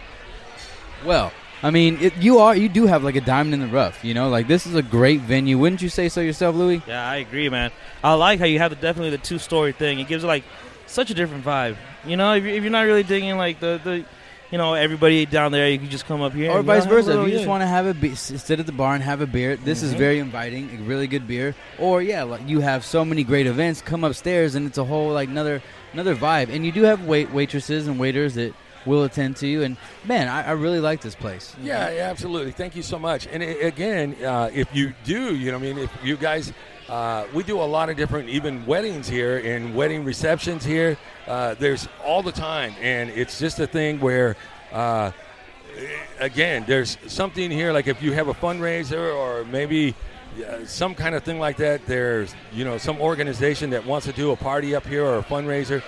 Well, 1.04 1.32
I 1.62 1.70
mean, 1.70 1.98
it, 2.00 2.16
you 2.18 2.38
are 2.40 2.54
you 2.54 2.68
do 2.68 2.86
have 2.86 3.02
like 3.04 3.16
a 3.16 3.20
diamond 3.20 3.54
in 3.54 3.60
the 3.60 3.66
rough. 3.66 4.04
You 4.04 4.14
know, 4.14 4.28
like 4.28 4.46
this 4.48 4.66
is 4.66 4.74
a 4.74 4.82
great 4.82 5.20
venue. 5.20 5.58
Wouldn't 5.58 5.82
you 5.82 5.88
say 5.88 6.08
so 6.08 6.20
yourself, 6.20 6.54
Louis? 6.56 6.82
Yeah, 6.86 7.08
I 7.08 7.16
agree, 7.16 7.48
man. 7.48 7.70
I 8.02 8.12
like 8.14 8.38
how 8.38 8.44
you 8.46 8.58
have 8.58 8.70
the, 8.70 8.76
definitely 8.76 9.10
the 9.10 9.18
two 9.18 9.38
story 9.38 9.72
thing. 9.72 9.98
It 9.98 10.08
gives 10.08 10.24
like 10.24 10.44
such 10.86 11.10
a 11.10 11.14
different 11.14 11.44
vibe. 11.44 11.76
You 12.06 12.16
know, 12.16 12.34
if 12.34 12.44
you're, 12.44 12.54
if 12.54 12.62
you're 12.62 12.70
not 12.72 12.82
really 12.82 13.02
digging 13.02 13.36
like 13.38 13.60
the, 13.60 13.80
the 13.82 14.04
you 14.50 14.58
know 14.58 14.74
everybody 14.74 15.24
down 15.24 15.52
there, 15.52 15.68
you 15.70 15.78
can 15.78 15.88
just 15.88 16.06
come 16.06 16.20
up 16.20 16.34
here. 16.34 16.50
or 16.50 16.58
and, 16.58 16.66
vice 16.66 16.84
you 16.84 16.90
know, 16.90 16.96
have 16.96 17.06
a 17.06 17.10
versa. 17.10 17.20
If 17.22 17.28
you 17.28 17.34
just 17.38 17.48
want 17.48 17.62
to 17.62 17.66
have 17.66 17.86
a 17.86 17.94
be- 17.94 18.14
sit 18.14 18.60
at 18.60 18.66
the 18.66 18.72
bar 18.72 18.94
and 18.94 19.02
have 19.02 19.20
a 19.22 19.26
beer, 19.26 19.56
this 19.56 19.82
is 19.82 19.94
Mhm. 19.94 19.98
very 19.98 20.18
inviting. 20.18 20.68
A 20.78 20.82
really 20.82 21.06
good 21.06 21.26
beer. 21.26 21.54
Or 21.78 22.02
yeah, 22.02 22.24
like 22.24 22.46
you 22.46 22.60
have 22.60 22.84
so 22.84 23.04
many 23.04 23.24
great 23.24 23.46
events. 23.46 23.80
Come 23.80 24.04
upstairs 24.04 24.54
and 24.54 24.66
it's 24.66 24.78
a 24.78 24.84
whole 24.84 25.08
like 25.12 25.30
another 25.30 25.62
another 25.94 26.14
vibe. 26.14 26.50
And 26.54 26.66
you 26.66 26.72
do 26.72 26.82
have 26.82 27.06
wait 27.06 27.30
waitresses 27.30 27.86
and 27.88 27.98
waiters 27.98 28.34
that 28.34 28.52
will 28.86 29.04
attend 29.04 29.36
to 29.36 29.46
you. 29.46 29.62
And 29.62 29.76
man, 30.04 30.28
I, 30.28 30.48
I 30.48 30.50
really 30.52 30.80
like 30.80 31.00
this 31.00 31.14
place. 31.14 31.54
Yeah, 31.62 31.90
yeah, 31.90 32.10
absolutely. 32.10 32.52
Thank 32.52 32.76
you 32.76 32.82
so 32.82 32.98
much. 32.98 33.26
And 33.26 33.42
again, 33.42 34.16
uh, 34.24 34.50
if 34.52 34.74
you 34.74 34.92
do, 35.04 35.34
you 35.34 35.50
know, 35.50 35.58
I 35.58 35.60
mean, 35.60 35.78
if 35.78 35.90
you 36.02 36.16
guys, 36.16 36.52
uh, 36.88 37.26
we 37.32 37.42
do 37.42 37.60
a 37.60 37.62
lot 37.62 37.88
of 37.88 37.96
different, 37.96 38.28
even 38.28 38.64
weddings 38.66 39.08
here 39.08 39.38
and 39.38 39.74
wedding 39.74 40.04
receptions 40.04 40.64
here. 40.64 40.98
Uh, 41.26 41.54
there's 41.54 41.88
all 42.04 42.22
the 42.22 42.32
time, 42.32 42.74
and 42.80 43.10
it's 43.10 43.38
just 43.38 43.60
a 43.60 43.66
thing 43.66 44.00
where. 44.00 44.36
Uh, 44.72 45.12
again, 46.20 46.64
there's 46.68 46.96
something 47.08 47.50
here 47.50 47.72
like 47.72 47.88
if 47.88 48.00
you 48.00 48.12
have 48.12 48.28
a 48.28 48.34
fundraiser 48.34 49.12
or 49.12 49.44
maybe 49.44 49.94
uh, 50.34 50.64
some 50.66 50.94
kind 50.94 51.14
of 51.14 51.22
thing 51.22 51.38
like 51.38 51.56
that. 51.58 51.86
There's 51.86 52.34
you 52.52 52.64
know 52.64 52.78
some 52.78 53.00
organization 53.00 53.70
that 53.70 53.86
wants 53.86 54.06
to 54.06 54.12
do 54.12 54.32
a 54.32 54.36
party 54.36 54.74
up 54.74 54.86
here 54.86 55.04
or 55.04 55.18
a 55.18 55.22
fundraiser. 55.22 55.82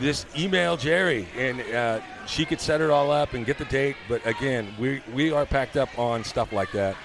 Just 0.00 0.26
email 0.38 0.76
Jerry 0.76 1.28
and 1.36 1.60
uh, 1.60 2.00
she 2.26 2.44
could 2.44 2.60
set 2.60 2.80
it 2.80 2.90
all 2.90 3.10
up 3.10 3.34
and 3.34 3.44
get 3.44 3.58
the 3.58 3.66
date. 3.66 3.96
But 4.08 4.24
again, 4.26 4.74
we 4.78 5.02
we 5.14 5.32
are 5.32 5.46
packed 5.46 5.76
up 5.76 5.98
on 5.98 6.24
stuff 6.24 6.52
like 6.52 6.72
that. 6.72 6.96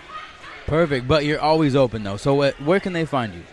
Perfect. 0.65 1.07
But 1.07 1.25
you're 1.25 1.41
always 1.41 1.75
open 1.75 2.03
though. 2.03 2.17
So 2.17 2.41
uh, 2.41 2.51
where 2.63 2.79
can 2.79 2.93
they 2.93 3.05
find 3.05 3.33
you? 3.33 3.43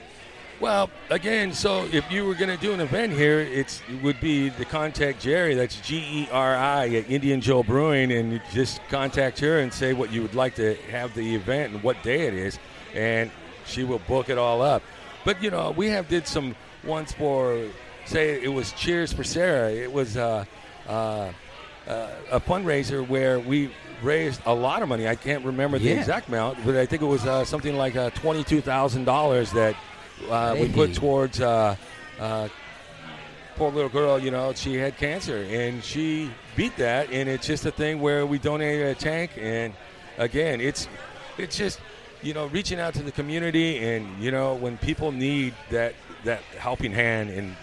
Well, 0.60 0.90
again, 1.10 1.52
so 1.52 1.88
if 1.92 2.08
you 2.12 2.24
were 2.24 2.36
going 2.36 2.56
to 2.56 2.56
do 2.56 2.72
an 2.72 2.78
event 2.78 3.12
here, 3.14 3.40
it's, 3.40 3.82
it 3.90 4.00
would 4.00 4.20
be 4.20 4.48
to 4.50 4.64
contact 4.64 5.20
Jerry. 5.20 5.56
That's 5.56 5.80
G 5.80 5.96
E 5.96 6.28
R 6.30 6.54
I 6.54 6.86
at 6.86 7.10
Indian 7.10 7.40
Joe 7.40 7.64
Brewing, 7.64 8.12
and 8.12 8.34
you 8.34 8.40
just 8.52 8.80
contact 8.88 9.40
her 9.40 9.58
and 9.58 9.74
say 9.74 9.92
what 9.92 10.12
you 10.12 10.22
would 10.22 10.36
like 10.36 10.54
to 10.56 10.76
have 10.92 11.14
the 11.14 11.34
event 11.34 11.72
and 11.72 11.82
what 11.82 12.00
day 12.04 12.28
it 12.28 12.34
is, 12.34 12.60
and 12.94 13.32
she 13.66 13.82
will 13.82 13.98
book 14.06 14.28
it 14.28 14.38
all 14.38 14.62
up. 14.62 14.84
But 15.24 15.42
you 15.42 15.50
know, 15.50 15.72
we 15.72 15.88
have 15.88 16.06
did 16.06 16.28
some 16.28 16.54
once 16.84 17.10
for, 17.12 17.66
say, 18.04 18.42
it 18.42 18.48
was 18.52 18.72
Cheers 18.72 19.12
for 19.12 19.24
Sarah. 19.24 19.70
It 19.70 19.92
was 19.92 20.16
uh, 20.16 20.44
uh, 20.88 21.30
uh, 21.88 22.08
a 22.30 22.40
fundraiser 22.40 23.06
where 23.06 23.38
we 23.40 23.70
raised 24.02 24.40
a 24.46 24.54
lot 24.54 24.82
of 24.82 24.88
money. 24.88 25.06
I 25.08 25.14
can't 25.14 25.44
remember 25.44 25.78
the 25.78 25.90
Yeah. 25.90 25.98
exact 26.00 26.28
amount, 26.28 26.58
but 26.64 26.76
I 26.76 26.86
think 26.86 27.02
it 27.02 27.06
was 27.06 27.24
uh, 27.26 27.44
something 27.44 27.76
like 27.76 27.96
uh, 27.96 28.10
twenty-two 28.10 28.60
thousand 28.60 29.04
dollars 29.04 29.52
that 29.52 29.76
uh, 30.28 30.56
we 30.58 30.68
put 30.68 30.94
towards 30.94 31.40
uh, 31.40 31.76
uh, 32.20 32.48
poor 33.56 33.70
little 33.70 33.88
girl. 33.90 34.18
You 34.18 34.30
know, 34.30 34.52
she 34.54 34.74
had 34.74 34.96
cancer, 34.96 35.46
and 35.48 35.82
she 35.84 36.30
beat 36.56 36.76
that. 36.78 37.10
And 37.12 37.28
it's 37.28 37.46
just 37.46 37.64
a 37.66 37.70
thing 37.70 38.00
where 38.00 38.26
we 38.26 38.38
donated 38.38 38.86
a 38.88 38.94
tank, 38.94 39.30
and 39.38 39.72
again, 40.18 40.60
it's 40.60 40.88
it's 41.38 41.56
just 41.56 41.80
you 42.22 42.34
know 42.34 42.46
reaching 42.46 42.80
out 42.80 42.94
to 42.94 43.02
the 43.02 43.12
community, 43.12 43.78
and 43.78 44.20
you 44.22 44.30
know 44.32 44.54
when 44.54 44.78
people 44.78 45.12
need 45.12 45.54
that 45.70 45.94
that 46.24 46.40
helping 46.58 46.92
hand, 46.92 47.30
and 47.30 47.54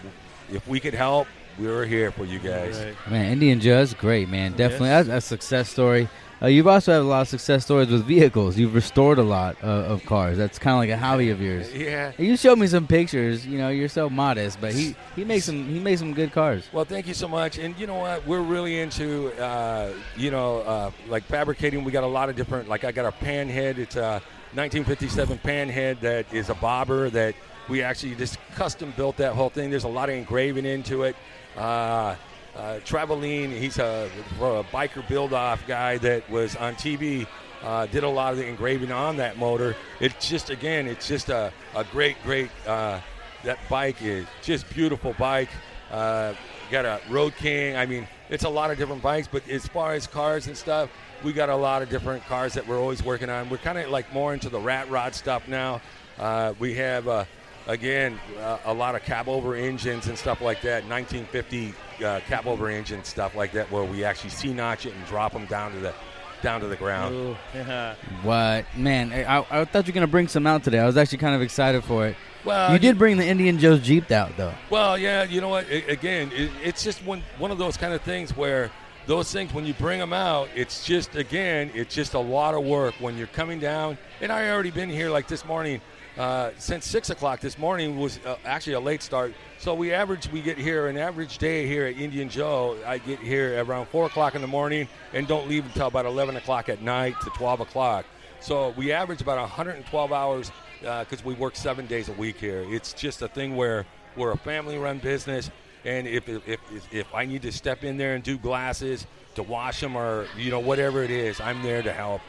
if 0.52 0.66
we 0.68 0.80
could 0.80 0.94
help, 0.94 1.26
we're 1.58 1.84
here 1.84 2.10
for 2.10 2.24
you 2.24 2.38
guys. 2.38 2.78
Right. 2.78 3.10
Man, 3.10 3.32
Indian 3.32 3.60
Judge, 3.60 3.96
great 3.98 4.28
man. 4.28 4.52
Definitely, 4.52 4.88
that's 4.88 5.08
a 5.08 5.20
success 5.20 5.68
story. 5.68 6.08
Uh, 6.42 6.46
you've 6.46 6.66
also 6.66 6.92
had 6.92 7.02
a 7.02 7.04
lot 7.04 7.20
of 7.20 7.28
success 7.28 7.64
stories 7.64 7.88
with 7.88 8.06
vehicles. 8.06 8.56
You've 8.56 8.74
restored 8.74 9.18
a 9.18 9.22
lot 9.22 9.56
uh, 9.62 9.66
of 9.66 10.06
cars. 10.06 10.38
That's 10.38 10.58
kind 10.58 10.72
of 10.72 10.78
like 10.78 10.88
a 10.88 10.96
hobby 10.96 11.30
of 11.30 11.40
yours. 11.40 11.70
Yeah. 11.80 12.12
You 12.18 12.36
showed 12.36 12.58
me 12.58 12.66
some 12.66 12.86
pictures. 12.86 13.46
You 13.46 13.58
know, 13.58 13.68
you're 13.68 13.88
so 13.88 14.10
modest, 14.10 14.60
but 14.60 14.72
he 14.72 14.94
he 15.16 15.24
makes 15.24 15.46
some 15.46 15.66
he 15.66 15.78
makes 15.78 16.00
some 16.00 16.12
good 16.14 16.30
cars. 16.32 16.68
Well, 16.72 16.84
thank 16.84 17.06
you 17.06 17.14
so 17.14 17.26
much. 17.26 17.58
And 17.58 17.78
you 17.78 17.86
know 17.86 17.96
what? 17.96 18.26
We're 18.26 18.42
really 18.42 18.80
into, 18.80 19.32
uh, 19.42 19.92
you 20.16 20.30
know, 20.30 20.58
uh, 20.60 20.90
like 21.08 21.24
fabricating. 21.24 21.84
We 21.84 21.92
got 21.92 22.04
a 22.04 22.06
lot 22.06 22.28
of 22.28 22.36
different, 22.36 22.68
like 22.68 22.84
I 22.84 22.92
got 22.92 23.06
a 23.06 23.24
panhead. 23.24 23.78
It's 23.78 23.96
a 23.96 24.22
1957 24.52 25.38
panhead 25.38 26.00
that 26.00 26.32
is 26.34 26.50
a 26.50 26.54
bobber 26.54 27.08
that 27.10 27.34
we 27.70 27.82
actually 27.82 28.16
just 28.16 28.36
custom 28.56 28.92
built 28.96 29.16
that 29.18 29.32
whole 29.32 29.48
thing. 29.48 29.70
There's 29.70 29.84
a 29.84 29.88
lot 29.88 30.08
of 30.08 30.16
engraving 30.16 30.66
into 30.66 31.04
it. 31.04 31.14
Uh, 31.56 32.16
uh, 32.56 32.80
Traveline, 32.84 33.56
he's 33.56 33.78
a, 33.78 34.10
a 34.40 34.64
biker 34.64 35.06
build-off 35.08 35.64
guy 35.68 35.96
that 35.98 36.28
was 36.28 36.56
on 36.56 36.74
TV. 36.74 37.26
Uh, 37.62 37.86
did 37.86 38.02
a 38.02 38.08
lot 38.08 38.32
of 38.32 38.38
the 38.38 38.46
engraving 38.46 38.90
on 38.90 39.16
that 39.18 39.38
motor. 39.38 39.76
It's 40.00 40.28
just 40.28 40.50
again, 40.50 40.88
it's 40.88 41.06
just 41.06 41.28
a, 41.28 41.52
a 41.76 41.84
great, 41.84 42.20
great. 42.24 42.50
Uh, 42.66 43.00
that 43.44 43.58
bike 43.68 44.02
is 44.02 44.26
just 44.42 44.68
beautiful 44.70 45.14
bike. 45.18 45.50
Uh, 45.90 46.34
got 46.70 46.84
a 46.84 47.00
Road 47.08 47.34
King. 47.36 47.76
I 47.76 47.86
mean, 47.86 48.08
it's 48.30 48.44
a 48.44 48.48
lot 48.48 48.70
of 48.70 48.78
different 48.78 49.02
bikes. 49.02 49.28
But 49.30 49.48
as 49.48 49.66
far 49.66 49.92
as 49.92 50.06
cars 50.06 50.46
and 50.48 50.56
stuff, 50.56 50.90
we 51.22 51.32
got 51.32 51.48
a 51.48 51.56
lot 51.56 51.82
of 51.82 51.88
different 51.88 52.24
cars 52.26 52.54
that 52.54 52.66
we're 52.66 52.80
always 52.80 53.02
working 53.04 53.30
on. 53.30 53.48
We're 53.48 53.58
kind 53.58 53.78
of 53.78 53.90
like 53.90 54.12
more 54.12 54.34
into 54.34 54.48
the 54.48 54.60
rat 54.60 54.90
rod 54.90 55.14
stuff 55.14 55.46
now. 55.46 55.80
Uh, 56.18 56.54
we 56.58 56.74
have. 56.74 57.28
Again, 57.70 58.18
uh, 58.40 58.58
a 58.64 58.74
lot 58.74 58.96
of 58.96 59.04
cab 59.04 59.28
over 59.28 59.54
engines 59.54 60.08
and 60.08 60.18
stuff 60.18 60.40
like 60.40 60.60
that. 60.62 60.82
1950 60.88 61.72
uh, 62.04 62.18
cab 62.26 62.48
over 62.48 62.68
engine 62.68 63.04
stuff 63.04 63.36
like 63.36 63.52
that, 63.52 63.70
where 63.70 63.84
we 63.84 64.02
actually 64.02 64.30
see 64.30 64.52
notch 64.52 64.86
it 64.86 64.92
and 64.92 65.06
drop 65.06 65.32
them 65.32 65.46
down 65.46 65.70
to 65.72 65.78
the 65.78 65.94
down 66.42 66.60
to 66.62 66.66
the 66.66 66.74
ground. 66.74 67.14
Ooh, 67.14 67.36
yeah. 67.54 67.94
What 68.24 68.64
man? 68.76 69.12
I, 69.12 69.22
I, 69.38 69.60
I 69.60 69.64
thought 69.64 69.86
you 69.86 69.92
were 69.92 69.94
gonna 69.94 70.08
bring 70.08 70.26
some 70.26 70.48
out 70.48 70.64
today. 70.64 70.80
I 70.80 70.86
was 70.86 70.96
actually 70.96 71.18
kind 71.18 71.36
of 71.36 71.42
excited 71.42 71.84
for 71.84 72.08
it. 72.08 72.16
Well, 72.44 72.72
you 72.72 72.80
did 72.80 72.98
bring 72.98 73.18
the 73.18 73.26
Indian 73.26 73.56
Joe's 73.60 73.82
Jeep 73.82 74.10
out 74.10 74.36
though. 74.36 74.54
Well, 74.68 74.98
yeah, 74.98 75.22
you 75.22 75.40
know 75.40 75.50
what? 75.50 75.68
A- 75.68 75.92
again, 75.92 76.32
it, 76.34 76.50
it's 76.64 76.82
just 76.82 77.04
one 77.04 77.22
one 77.38 77.52
of 77.52 77.58
those 77.58 77.76
kind 77.76 77.94
of 77.94 78.02
things 78.02 78.36
where 78.36 78.72
those 79.06 79.30
things 79.30 79.54
when 79.54 79.64
you 79.64 79.74
bring 79.74 80.00
them 80.00 80.12
out, 80.12 80.48
it's 80.56 80.84
just 80.84 81.14
again, 81.14 81.70
it's 81.72 81.94
just 81.94 82.14
a 82.14 82.18
lot 82.18 82.54
of 82.54 82.64
work 82.64 82.94
when 82.98 83.16
you're 83.16 83.28
coming 83.28 83.60
down. 83.60 83.96
And 84.20 84.32
I 84.32 84.50
already 84.50 84.72
been 84.72 84.90
here 84.90 85.08
like 85.10 85.28
this 85.28 85.44
morning. 85.44 85.80
Uh, 86.20 86.52
since 86.58 86.86
six 86.86 87.08
o'clock 87.08 87.40
this 87.40 87.56
morning 87.56 87.98
was 87.98 88.20
uh, 88.26 88.36
actually 88.44 88.74
a 88.74 88.80
late 88.80 89.00
start. 89.00 89.32
So 89.56 89.72
we 89.72 89.90
average, 89.90 90.30
we 90.30 90.42
get 90.42 90.58
here 90.58 90.88
an 90.88 90.98
average 90.98 91.38
day 91.38 91.66
here 91.66 91.86
at 91.86 91.96
Indian 91.96 92.28
Joe. 92.28 92.76
I 92.84 92.98
get 92.98 93.20
here 93.20 93.64
around 93.64 93.86
four 93.86 94.04
o'clock 94.04 94.34
in 94.34 94.42
the 94.42 94.46
morning 94.46 94.86
and 95.14 95.26
don't 95.26 95.48
leave 95.48 95.64
until 95.64 95.86
about 95.86 96.04
eleven 96.04 96.36
o'clock 96.36 96.68
at 96.68 96.82
night 96.82 97.14
to 97.22 97.30
twelve 97.30 97.60
o'clock. 97.60 98.04
So 98.40 98.74
we 98.76 98.92
average 98.92 99.22
about 99.22 99.38
112 99.38 100.12
hours 100.12 100.52
because 100.80 101.24
we 101.24 101.32
work 101.32 101.56
seven 101.56 101.86
days 101.86 102.10
a 102.10 102.12
week 102.12 102.36
here. 102.36 102.66
It's 102.68 102.92
just 102.92 103.22
a 103.22 103.28
thing 103.28 103.56
where 103.56 103.86
we're 104.14 104.32
a 104.32 104.38
family-run 104.38 104.98
business, 104.98 105.50
and 105.86 106.06
if 106.06 106.28
if 106.28 106.60
if 106.92 107.14
I 107.14 107.24
need 107.24 107.40
to 107.42 107.52
step 107.52 107.82
in 107.82 107.96
there 107.96 108.14
and 108.14 108.22
do 108.22 108.36
glasses 108.36 109.06
to 109.36 109.42
wash 109.42 109.80
them 109.80 109.96
or 109.96 110.26
you 110.36 110.50
know 110.50 110.60
whatever 110.60 111.02
it 111.02 111.10
is, 111.10 111.40
I'm 111.40 111.62
there 111.62 111.80
to 111.80 111.94
help. 111.94 112.20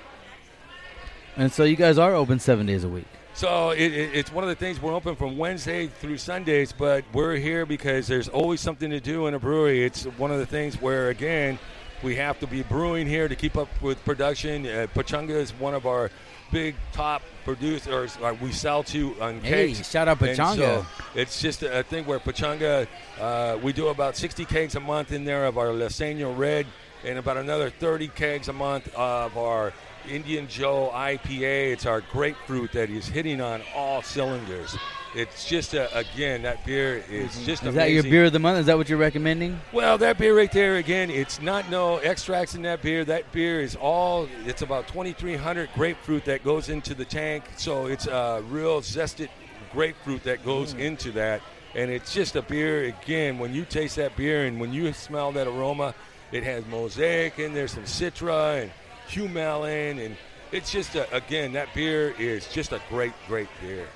And 1.35 1.51
so 1.51 1.65
you 1.65 1.75
guys 1.75 1.97
are 1.97 2.15
open 2.15 2.39
seven 2.39 2.65
days 2.65 2.85
a 2.85 2.89
week. 2.89 3.07
So 3.33 3.71
it, 3.71 3.79
it, 3.93 4.11
it's 4.13 4.31
one 4.31 4.43
of 4.43 4.49
the 4.49 4.55
things 4.55 4.81
we're 4.81 4.93
open 4.93 5.15
from 5.15 5.37
Wednesday 5.37 5.87
through 5.87 6.17
Sundays, 6.17 6.73
but 6.73 7.03
we're 7.13 7.35
here 7.35 7.65
because 7.65 8.07
there's 8.07 8.27
always 8.27 8.59
something 8.61 8.89
to 8.91 8.99
do 8.99 9.27
in 9.27 9.33
a 9.33 9.39
brewery. 9.39 9.83
It's 9.83 10.03
one 10.03 10.31
of 10.31 10.39
the 10.39 10.45
things 10.45 10.79
where 10.81 11.09
again 11.09 11.57
we 12.03 12.15
have 12.17 12.39
to 12.39 12.47
be 12.47 12.61
brewing 12.63 13.07
here 13.07 13.27
to 13.27 13.35
keep 13.35 13.55
up 13.57 13.69
with 13.81 14.03
production. 14.03 14.65
Uh, 14.65 14.87
Pechanga 14.93 15.29
is 15.31 15.51
one 15.53 15.73
of 15.73 15.85
our 15.85 16.11
big 16.51 16.75
top 16.91 17.21
producers 17.45 18.17
uh, 18.21 18.35
we 18.41 18.51
sell 18.51 18.83
to 18.83 19.19
on 19.21 19.39
Hey, 19.39 19.73
kegs. 19.73 19.89
shout 19.89 20.07
out 20.09 20.19
Pechanga. 20.19 20.57
so 20.57 20.85
it's 21.15 21.39
just 21.41 21.63
a, 21.63 21.83
thing 21.83 22.05
where 22.05 22.19
Pechanga, 22.19 22.85
uh, 23.19 23.57
we 23.63 23.71
do 23.71 23.87
about 23.87 24.17
60 24.17 24.43
kegs 24.45 24.75
a 24.75 24.79
month 24.79 25.13
in 25.13 25.23
there 25.23 25.45
of 25.45 25.57
our 25.57 25.67
Luiseño 25.67 26.37
Red, 26.37 26.67
and 27.05 27.17
about 27.17 27.37
another 27.37 27.69
30 27.69 28.09
kegs 28.09 28.49
a 28.49 28.53
month 28.53 28.93
of 28.95 29.37
our 29.37 29.71
Indian 30.09 30.47
Joe 30.47 30.91
IPA. 30.93 31.73
It's 31.73 31.85
our 31.85 32.01
grapefruit 32.01 32.71
that 32.73 32.89
is 32.89 33.07
hitting 33.07 33.41
on 33.41 33.61
all 33.75 34.01
cylinders. 34.01 34.75
It's 35.13 35.45
just 35.45 35.73
a, 35.73 35.93
again 35.97 36.43
that 36.43 36.65
beer 36.65 37.03
is 37.09 37.45
just 37.45 37.63
Mm-hmm. 37.63 37.69
Is 37.69 37.75
that 37.75 37.91
your 37.91 38.03
beer 38.03 38.25
of 38.25 38.33
the 38.33 38.39
month? 38.39 38.59
Is 38.59 38.65
that 38.67 38.77
what 38.77 38.87
you're 38.87 38.97
recommending? 38.97 39.59
Well, 39.73 39.97
that 39.97 40.17
beer 40.17 40.35
right 40.35 40.51
there 40.51 40.77
again, 40.77 41.09
it's 41.09 41.41
not 41.41 41.69
no 41.69 41.97
extracts 41.97 42.55
in 42.55 42.61
that 42.61 42.81
beer. 42.81 43.03
That 43.03 43.31
beer 43.31 43.59
is 43.59 43.75
all 43.75 44.27
it's 44.45 44.61
about 44.61 44.87
2300 44.87 45.69
grapefruit 45.75 46.25
that 46.25 46.43
goes 46.43 46.69
into 46.69 46.93
the 46.93 47.05
tank. 47.05 47.43
So 47.57 47.87
it's 47.87 48.07
a 48.07 48.41
real 48.47 48.81
zested 48.81 49.29
grapefruit 49.73 50.23
that 50.23 50.45
goes 50.45 50.73
into 50.73 51.11
that 51.13 51.41
and 51.75 51.89
it's 51.89 52.13
just 52.13 52.35
a 52.35 52.41
beer 52.41 52.85
again 52.85 53.39
when 53.39 53.53
you 53.53 53.65
taste 53.65 53.95
that 53.95 54.15
beer 54.15 54.45
and 54.45 54.59
when 54.59 54.73
you 54.73 54.91
smell 54.93 55.31
that 55.31 55.47
aroma, 55.47 55.93
it 56.31 56.43
has 56.43 56.65
mosaic 56.67 57.39
and 57.39 57.55
there's 57.55 57.71
some 57.71 57.83
citra 57.83 58.63
and 58.63 58.71
Huell 59.11 59.31
Melon 59.31 59.99
and 59.99 60.15
it's 60.51 60.71
just 60.71 60.95
a, 60.95 61.13
again 61.15 61.53
that 61.53 61.73
beer 61.73 62.13
is 62.17 62.47
just 62.47 62.71
a 62.71 62.81
great 62.89 63.13
great 63.27 63.47
beer. 63.61 63.87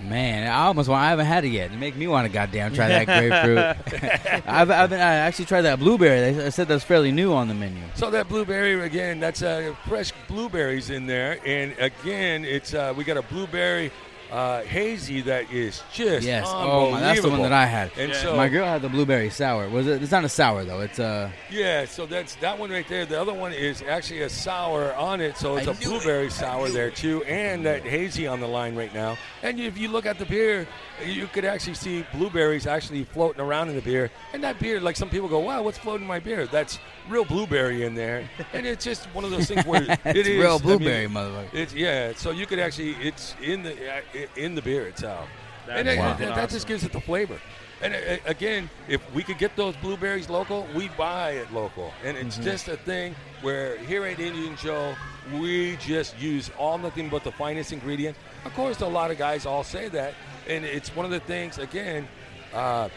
Man, 0.00 0.46
I 0.46 0.66
almost 0.66 0.88
want. 0.88 1.02
I 1.02 1.10
haven't 1.10 1.26
had 1.26 1.44
it 1.44 1.48
yet. 1.48 1.72
It 1.72 1.76
make 1.76 1.96
me 1.96 2.06
want 2.06 2.24
to 2.24 2.32
goddamn 2.32 2.72
try 2.72 2.86
that 2.88 3.06
grapefruit. 3.86 4.44
I've, 4.46 4.70
I've 4.70 4.90
been. 4.90 5.00
I 5.00 5.14
actually 5.14 5.46
tried 5.46 5.62
that 5.62 5.80
blueberry. 5.80 6.32
They 6.32 6.46
I 6.46 6.48
said 6.50 6.68
that's 6.68 6.84
fairly 6.84 7.10
new 7.10 7.32
on 7.32 7.48
the 7.48 7.54
menu. 7.54 7.82
So 7.94 8.08
that 8.10 8.28
blueberry 8.28 8.80
again, 8.80 9.18
that's 9.18 9.42
uh, 9.42 9.74
fresh 9.88 10.12
blueberries 10.28 10.90
in 10.90 11.06
there, 11.06 11.40
and 11.44 11.76
again, 11.80 12.44
it's 12.44 12.74
uh, 12.74 12.94
we 12.96 13.02
got 13.02 13.16
a 13.16 13.22
blueberry 13.22 13.90
uh, 14.30 14.62
hazy 14.62 15.20
that 15.22 15.50
is 15.50 15.82
just 15.92 16.26
Yes. 16.26 16.44
Oh 16.48 16.90
my, 16.90 17.00
that's 17.00 17.22
the 17.22 17.30
one 17.30 17.42
that 17.42 17.52
I 17.52 17.64
had. 17.64 17.90
And 17.96 18.10
Yeah. 18.12 18.22
so 18.22 18.36
My 18.36 18.48
girl 18.48 18.66
had 18.66 18.82
the 18.82 18.88
blueberry 18.88 19.30
sour. 19.30 19.68
Was 19.68 19.86
it? 19.86 20.02
It's 20.02 20.12
not 20.12 20.24
a 20.24 20.28
sour 20.28 20.64
though. 20.64 20.80
It's 20.80 20.98
uh 20.98 21.30
yeah, 21.50 21.84
so 21.86 22.04
that's 22.06 22.34
that 22.36 22.58
one 22.58 22.70
right 22.70 22.86
there. 22.88 23.06
The 23.06 23.20
other 23.20 23.32
one 23.32 23.52
is 23.52 23.82
actually 23.88 24.22
a 24.22 24.28
sour 24.28 24.94
on 24.94 25.20
it, 25.20 25.36
so 25.38 25.56
it's 25.56 25.66
I 25.66 25.72
a 25.72 25.74
knew 25.74 25.96
it. 25.96 26.02
blueberry 26.02 26.30
sour 26.30 26.68
there 26.68 26.90
too, 26.90 27.22
and 27.24 27.64
that 27.64 27.82
hazy 27.82 28.26
on 28.26 28.40
the 28.40 28.48
line 28.48 28.74
right 28.76 28.92
now. 28.92 29.16
And 29.42 29.58
if 29.60 29.78
you 29.78 29.88
look 29.88 30.04
at 30.04 30.18
the 30.18 30.26
beer, 30.26 30.66
you 31.04 31.26
could 31.28 31.44
actually 31.44 31.74
see 31.74 32.04
blueberries 32.12 32.66
actually 32.66 33.04
floating 33.04 33.40
around 33.40 33.68
in 33.70 33.76
the 33.76 33.82
beer. 33.82 34.10
And 34.34 34.42
that 34.44 34.58
beer, 34.58 34.80
like 34.80 34.96
some 34.96 35.08
people 35.08 35.28
go, 35.28 35.38
"Wow, 35.38 35.62
what's 35.62 35.78
floating 35.78 36.02
in 36.02 36.08
my 36.08 36.18
beer?" 36.20 36.46
That's 36.46 36.78
real 37.08 37.24
blueberry 37.24 37.84
in 37.84 37.94
there, 37.94 38.28
and 38.52 38.66
it's 38.66 38.84
just 38.84 39.06
one 39.14 39.24
of 39.24 39.30
those 39.30 39.46
things 39.46 39.64
where 39.66 39.82
it's 40.04 40.18
it 40.18 40.26
is 40.26 40.38
real 40.38 40.50
I 40.50 40.52
mean, 40.54 40.62
blueberry, 40.62 41.06
motherfucker. 41.06 41.54
It's 41.54 41.74
yeah. 41.74 42.12
So 42.16 42.30
you 42.30 42.46
could 42.46 42.58
actually 42.58 42.92
it's 42.96 43.34
in 43.42 43.62
the 43.62 43.72
uh, 43.96 44.00
in 44.36 44.54
the 44.54 44.62
beer 44.62 44.86
itself, 44.86 45.28
That's 45.66 45.80
and 45.80 45.88
it- 45.88 45.98
Wow. 45.98 46.14
that, 46.14 46.34
that 46.34 46.50
just 46.50 46.66
gives 46.66 46.84
it 46.84 46.92
the 46.92 47.00
flavor. 47.00 47.40
And 47.80 47.94
uh, 47.94 48.16
again, 48.26 48.68
if 48.88 49.00
we 49.14 49.22
could 49.22 49.38
get 49.38 49.54
those 49.54 49.76
blueberries 49.76 50.28
local, 50.28 50.66
we 50.74 50.88
buy 50.98 51.30
it 51.32 51.52
local, 51.52 51.92
and 52.04 52.16
it's 52.16 52.34
Mm-hmm. 52.36 52.44
just 52.44 52.68
a 52.68 52.76
thing 52.76 53.14
where 53.40 53.76
here 53.78 54.04
at 54.04 54.18
Indian 54.18 54.56
Joe, 54.56 54.96
we 55.34 55.76
just 55.76 56.18
use 56.20 56.50
all 56.58 56.76
nothing 56.78 57.08
but 57.08 57.22
the 57.22 57.30
finest 57.32 57.72
ingredients. 57.72 58.18
Of 58.44 58.52
course, 58.54 58.80
a 58.80 58.86
lot 58.86 59.10
of 59.12 59.18
guys 59.18 59.46
all 59.46 59.62
say 59.62 59.88
that, 59.90 60.14
and 60.48 60.64
it's 60.64 60.94
one 60.96 61.04
of 61.04 61.12
the 61.12 61.20
things. 61.20 61.58
Again, 61.58 62.08
uh, 62.52 62.88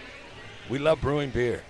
we 0.70 0.80
love 0.80 1.00
brewing 1.02 1.30
beer. 1.30 1.62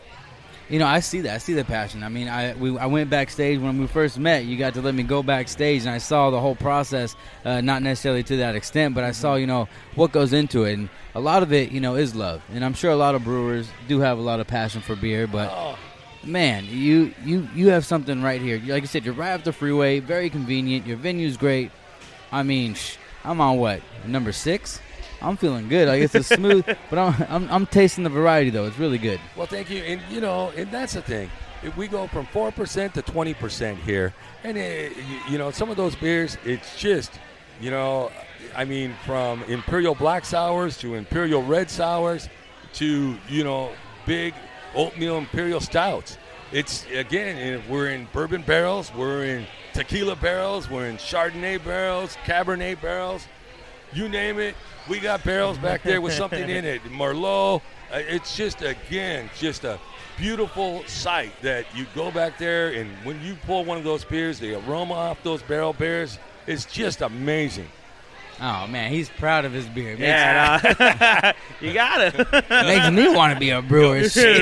You 0.72 0.80
know, 0.80 0.88
I 0.88 1.02
see 1.02 1.20
that. 1.22 1.36
I 1.36 1.38
see 1.40 1.54
the 1.54 1.66
passion. 1.66 2.02
I 2.02 2.08
mean, 2.08 2.30
I 2.30 2.54
we 2.54 2.78
I 2.78 2.86
went 2.86 3.10
backstage 3.10 3.60
when 3.60 3.78
we 3.78 3.88
first 3.88 4.18
met. 4.18 4.46
You 4.46 4.58
got 4.58 4.74
to 4.76 4.82
let 4.82 4.96
me 4.96 5.04
go 5.04 5.22
backstage, 5.22 5.82
and 5.82 5.90
I 5.90 5.98
saw 5.98 6.30
the 6.30 6.40
whole 6.40 6.56
process. 6.56 7.14
Uh, 7.44 7.60
not 7.60 7.84
necessarily 7.84 8.24
to 8.24 8.38
that 8.38 8.56
extent, 8.56 8.96
but 8.96 9.04
I 9.04 9.12
saw 9.12 9.36
you 9.36 9.48
know 9.48 9.68
what 9.96 10.14
goes 10.14 10.32
into 10.32 10.64
it, 10.64 10.74
and 10.80 10.90
a 11.14 11.20
lot 11.20 11.44
of 11.44 11.52
it, 11.52 11.72
you 11.74 11.82
know, 11.82 11.96
is 11.96 12.16
love. 12.16 12.42
And 12.54 12.64
I'm 12.64 12.74
sure 12.74 12.90
a 12.90 12.96
lot 12.96 13.16
of 13.16 13.24
brewers 13.26 13.70
do 13.90 14.00
have 14.00 14.18
a 14.18 14.22
lot 14.22 14.40
of 14.40 14.48
passion 14.48 14.82
for 14.82 14.96
beer, 14.96 15.28
but 15.28 15.50
Oh, 15.52 15.78
man, 16.24 16.66
you 16.70 17.14
you 17.26 17.50
you 17.54 17.68
have 17.68 17.86
something 17.86 18.22
right 18.22 18.42
here. 18.42 18.62
Like 18.66 18.84
I 18.84 18.86
said, 18.86 19.04
you're 19.04 19.14
right 19.14 19.34
off 19.34 19.44
the 19.44 19.52
freeway, 19.52 20.00
very 20.00 20.30
convenient. 20.30 20.88
Your 20.88 20.96
venue's 20.96 21.36
great. 21.36 21.70
I 22.32 22.44
mean, 22.44 22.76
sh- 22.76 22.96
I'm 23.26 23.42
on 23.42 23.58
what 23.58 23.82
number 24.08 24.32
six. 24.32 24.80
I'm 25.22 25.38
feeling 25.38 25.68
good. 25.68 25.88
Like 25.88 26.02
it's 26.02 26.16
a 26.16 26.24
smooth, 26.24 26.66
but 26.90 27.00
I'm, 27.00 27.26
I'm 27.30 27.52
I'm 27.52 27.66
tasting 27.66 28.04
the 28.04 28.10
variety 28.10 28.50
though. 28.50 28.66
It's 28.66 28.78
really 28.80 28.98
good. 28.98 29.20
Well, 29.36 29.48
thank 29.48 29.70
you. 29.70 29.84
And 29.84 30.02
you 30.10 30.22
know, 30.22 30.52
and 30.56 30.72
that's 30.72 30.94
the 30.94 31.02
thing. 31.02 31.30
If 31.64 31.78
we 31.78 31.88
go 31.88 32.08
from 32.08 32.26
four 32.28 32.52
percent 32.52 32.94
to 32.96 33.02
twenty 33.02 33.34
percent 33.34 33.80
here, 33.80 34.14
and 34.44 34.58
it, 34.58 34.96
you, 34.98 35.20
you 35.30 35.38
know, 35.38 35.52
some 35.52 35.70
of 35.70 35.78
those 35.78 35.96
beers, 35.96 36.38
it's 36.44 36.78
just, 36.78 37.12
you 37.60 37.70
know, 37.70 38.12
I 38.56 38.66
mean, 38.66 38.96
from 39.06 39.44
imperial 39.44 39.94
black 39.94 40.26
sours 40.26 40.78
to 40.80 40.96
imperial 40.96 41.44
red 41.44 41.70
sours 41.70 42.28
to 42.74 43.16
you 43.30 43.44
know, 43.44 43.72
big 44.06 44.34
oatmeal 44.76 45.18
imperial 45.18 45.60
stouts. 45.60 46.18
It's 46.52 46.86
again, 46.94 47.38
if 47.38 47.70
we're 47.70 47.90
in 47.92 48.08
bourbon 48.12 48.42
barrels, 48.42 48.92
we're 48.94 49.24
in 49.24 49.46
tequila 49.74 50.16
barrels, 50.16 50.70
we're 50.70 50.88
in 50.88 50.98
Chardonnay 50.98 51.64
barrels, 51.64 52.18
Cabernet 52.26 52.82
barrels 52.82 53.28
you 53.94 54.08
name 54.10 54.40
it. 54.40 54.56
We 54.90 55.00
got 55.00 55.24
barrels 55.24 55.58
back 55.58 55.84
there 55.84 56.02
with 56.02 56.14
something 56.14 56.50
in 56.50 56.66
it. 56.66 56.84
Merlot. 56.92 57.62
Uh, 57.92 57.98
it's 57.98 58.36
just 58.38 58.62
again, 58.62 59.30
just 59.38 59.64
a 59.64 59.80
beautiful 60.18 60.84
sight 60.88 61.34
that 61.42 61.66
you 61.76 61.86
go 61.94 62.12
back 62.12 62.38
there 62.38 62.70
and 62.74 62.90
when 63.04 63.22
you 63.22 63.36
pull 63.46 63.66
one 63.66 63.78
of 63.78 63.84
those 63.84 64.06
beers, 64.06 64.40
the 64.40 64.54
aroma 64.56 64.94
off 64.94 65.22
those 65.24 65.42
barrel 65.42 65.74
beers 65.74 66.20
is 66.48 66.66
just 66.66 67.02
amazing. 67.02 67.68
Oh 68.40 68.66
man, 68.68 68.92
he's 68.92 69.10
proud 69.10 69.46
of 69.46 69.52
his 69.54 69.68
beer. 69.68 69.92
Makes, 69.92 70.02
Yeah, 70.02 70.60
nah. 71.22 71.34
you 71.62 71.74
got 71.74 72.02
it. 72.02 72.16
makes 72.50 72.90
me 72.92 73.14
want 73.16 73.34
to 73.34 73.40
be 73.40 73.52
a 73.52 73.62
brewer. 73.62 74.08
Shit. 74.10 74.36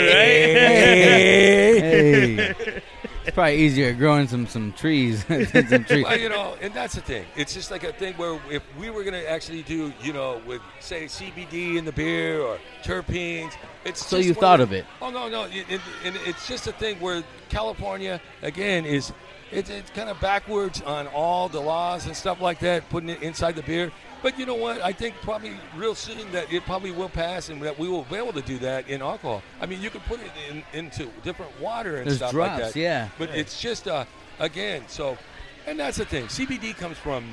Hey. 1.69 2.81
It's 3.29 3.35
probably 3.35 3.57
easier 3.57 3.93
growing 3.93 4.27
some 4.27 4.47
some 4.47 4.73
trees 4.73 5.23
than 5.25 5.67
some 5.67 5.83
trees. 5.85 6.03
Well, 6.03 6.19
you 6.19 6.29
know, 6.29 6.55
and 6.61 6.73
that's 6.73 6.95
the 6.95 7.01
thing. 7.01 7.27
It's 7.35 7.53
just 7.53 7.69
like 7.69 7.83
a 7.83 7.93
thing 7.93 8.15
where 8.15 8.39
if 8.49 8.63
we 8.75 8.89
were 8.89 9.03
going 9.03 9.13
to 9.13 9.29
actually 9.29 9.61
do, 9.61 9.93
you 10.01 10.13
know, 10.13 10.41
with 10.47 10.63
say 10.79 11.05
CBD 11.05 11.77
in 11.77 11.85
the 11.85 11.91
beer 11.91 12.41
or 12.41 12.57
terpenes, 12.83 13.53
it's 13.85 14.03
So 14.03 14.17
you 14.17 14.33
thought 14.33 14.61
of 14.61 14.73
it. 14.73 14.83
Oh 14.99 15.11
no, 15.11 15.29
no, 15.29 15.43
it, 15.43 15.69
it, 15.69 15.79
and 16.03 16.17
it's 16.25 16.47
just 16.47 16.65
a 16.65 16.71
thing 16.71 16.99
where 16.99 17.23
California 17.49 18.19
again 18.41 18.83
is 18.83 19.13
it's, 19.51 19.69
it's 19.69 19.91
kind 19.91 20.09
of 20.09 20.19
backwards 20.19 20.81
on 20.81 21.05
all 21.05 21.49
the 21.49 21.59
laws 21.59 22.07
and 22.07 22.15
stuff 22.15 22.41
like 22.41 22.59
that, 22.61 22.89
putting 22.89 23.09
it 23.09 23.21
inside 23.21 23.55
the 23.55 23.63
beer. 23.63 23.91
But 24.21 24.37
you 24.37 24.45
know 24.45 24.55
what? 24.55 24.81
I 24.81 24.91
think 24.91 25.15
probably 25.21 25.53
real 25.77 25.95
soon 25.95 26.31
that 26.31 26.51
it 26.51 26.63
probably 26.65 26.91
will 26.91 27.09
pass, 27.09 27.49
and 27.49 27.61
that 27.61 27.79
we 27.79 27.87
will 27.87 28.03
be 28.03 28.17
able 28.17 28.33
to 28.33 28.41
do 28.41 28.57
that 28.59 28.87
in 28.89 29.01
alcohol. 29.01 29.41
I 29.61 29.65
mean, 29.65 29.81
you 29.81 29.89
can 29.89 30.01
put 30.01 30.19
it 30.19 30.31
in, 30.49 30.63
into 30.73 31.09
different 31.23 31.57
water 31.61 31.97
and 31.97 32.07
There's 32.07 32.17
stuff 32.17 32.31
drops, 32.31 32.61
like 32.61 32.73
that. 32.73 32.79
yeah. 32.79 33.09
But 33.17 33.29
it's 33.29 33.61
just 33.61 33.87
uh, 33.87 34.05
again, 34.39 34.83
so, 34.87 35.17
and 35.65 35.79
that's 35.79 35.97
the 35.97 36.05
thing. 36.05 36.25
CBD 36.25 36.75
comes 36.75 36.97
from. 36.97 37.25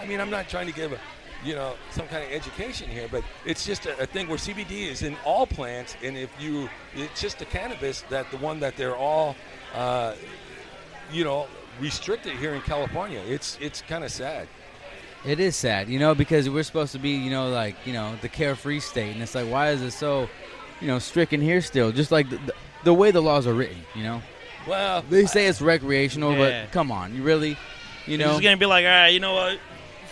I 0.00 0.06
mean, 0.06 0.20
I'm 0.20 0.30
not 0.30 0.48
trying 0.48 0.68
to 0.68 0.72
give 0.72 0.92
a, 0.92 0.98
you 1.44 1.56
know, 1.56 1.74
some 1.90 2.06
kind 2.06 2.22
of 2.22 2.30
education 2.30 2.88
here, 2.88 3.08
but 3.10 3.24
it's 3.44 3.66
just 3.66 3.86
a, 3.86 4.00
a 4.00 4.06
thing 4.06 4.28
where 4.28 4.38
CBD 4.38 4.88
is 4.88 5.02
in 5.02 5.16
all 5.24 5.44
plants, 5.44 5.96
and 6.04 6.16
if 6.16 6.30
you, 6.40 6.68
it's 6.94 7.20
just 7.20 7.40
the 7.40 7.46
cannabis 7.46 8.02
that 8.10 8.30
the 8.30 8.36
one 8.36 8.60
that 8.60 8.76
they're 8.76 8.96
all, 8.96 9.34
uh, 9.74 10.14
you 11.10 11.24
know, 11.24 11.48
restricted 11.80 12.36
here 12.36 12.54
in 12.54 12.60
California. 12.60 13.20
It's 13.26 13.58
it's 13.60 13.82
kind 13.82 14.04
of 14.04 14.12
sad. 14.12 14.46
It 15.24 15.40
is 15.40 15.56
sad, 15.56 15.88
you 15.88 15.98
know, 15.98 16.14
because 16.14 16.48
we're 16.48 16.62
supposed 16.62 16.92
to 16.92 16.98
be, 16.98 17.10
you 17.10 17.30
know, 17.30 17.50
like 17.50 17.74
you 17.84 17.92
know, 17.92 18.14
the 18.22 18.28
carefree 18.28 18.80
state, 18.80 19.12
and 19.14 19.22
it's 19.22 19.34
like, 19.34 19.48
why 19.50 19.70
is 19.70 19.82
it 19.82 19.90
so, 19.90 20.28
you 20.80 20.86
know, 20.86 20.98
stricken 20.98 21.40
here 21.40 21.60
still? 21.60 21.90
Just 21.92 22.12
like 22.12 22.30
the, 22.30 22.36
the, 22.38 22.52
the 22.84 22.94
way 22.94 23.10
the 23.10 23.20
laws 23.20 23.46
are 23.46 23.54
written, 23.54 23.78
you 23.94 24.04
know. 24.04 24.22
Well, 24.66 25.02
They 25.08 25.26
say 25.26 25.46
it's 25.46 25.60
recreational, 25.60 26.32
Yeah. 26.36 26.64
but 26.64 26.72
come 26.72 26.92
on, 26.92 27.14
you 27.14 27.22
really, 27.22 27.56
you 28.06 28.16
know. 28.18 28.28
just 28.28 28.42
gonna 28.42 28.56
be 28.56 28.66
like, 28.66 28.84
all 28.84 28.90
right, 28.90 29.08
you 29.08 29.18
know 29.20 29.34
what? 29.34 29.58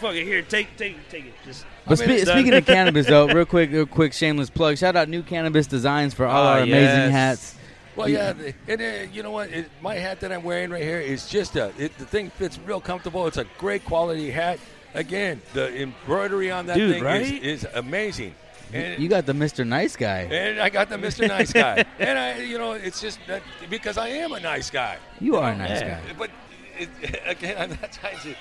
Fuck 0.01 0.15
it, 0.15 0.25
here, 0.25 0.43
take, 0.43 0.77
take, 0.77 0.97
take 1.09 1.27
it. 1.27 1.35
Just. 1.45 1.65
But 1.87 2.03
I 2.03 2.07
mean, 2.07 2.19
spe- 2.21 2.29
speaking 2.31 2.55
of 2.55 2.67
cannabis, 2.67 3.07
though, 3.07 3.27
real 3.33 3.47
quick, 3.47 3.71
real 3.71 3.87
quick, 3.87 4.13
shameless 4.13 4.51
plug. 4.51 4.77
Shout 4.77 4.97
out 4.97 5.09
New 5.09 5.23
Cannabis 5.23 5.67
Designs 5.69 6.13
for 6.15 6.27
all 6.27 6.43
Ah, 6.45 6.53
our 6.55 6.59
amazing 6.61 6.73
yes. 6.81 7.13
hats. 7.13 7.55
Well, 7.95 8.09
yeah, 8.09 8.33
the- 8.35 8.55
and 8.69 8.81
uh, 8.83 9.11
you 9.13 9.23
know 9.23 9.31
what? 9.31 9.51
It, 9.51 9.71
my 9.81 9.95
hat 9.95 10.21
that 10.21 10.33
I'm 10.33 10.43
wearing 10.43 10.71
right 10.71 10.83
here 10.83 11.01
is 11.01 11.29
just 11.29 11.55
a. 11.57 11.73
It, 11.79 11.97
the 11.97 12.05
thing 12.05 12.29
fits 12.31 12.59
real 12.67 12.81
comfortable. 12.81 13.27
It's 13.27 13.39
a 13.39 13.47
great 13.57 13.85
quality 13.87 14.31
hat. 14.31 14.59
Again, 14.97 15.41
the 15.53 15.81
embroidery 15.83 16.51
on 16.51 16.67
that 16.67 16.77
Dude, 16.77 16.95
thing 16.95 17.05
right? 17.05 17.23
is, 17.23 17.65
is 17.65 17.67
amazing. 17.75 18.35
And, 18.73 19.01
You 19.01 19.09
got 19.09 19.27
the 19.27 19.33
Mr. 19.33 19.65
Nice 19.67 19.95
Guy. 19.95 20.23
and 20.23 20.59
I 20.61 20.71
got 20.71 20.89
the 20.89 20.97
Mr. 20.97 21.29
Nice 21.29 21.53
Guy, 21.53 21.85
and 22.01 22.19
I, 22.19 22.39
you 22.41 22.59
know, 22.59 22.73
it's 22.73 23.01
just 23.01 23.19
that 23.29 23.43
because 23.71 23.97
I 23.99 24.09
am 24.09 24.33
a 24.33 24.41
nice 24.41 24.71
guy. 24.71 24.99
You 25.21 25.37
are 25.37 25.53
a 25.53 25.57
nice 25.57 25.81
Yeah. 25.81 26.01
guy. 26.01 26.13
But 26.19 26.31
it, 26.79 26.89
again, 27.27 27.57
I'm 27.59 27.71
not 27.71 27.93
trying 27.93 28.19
to, 28.21 28.35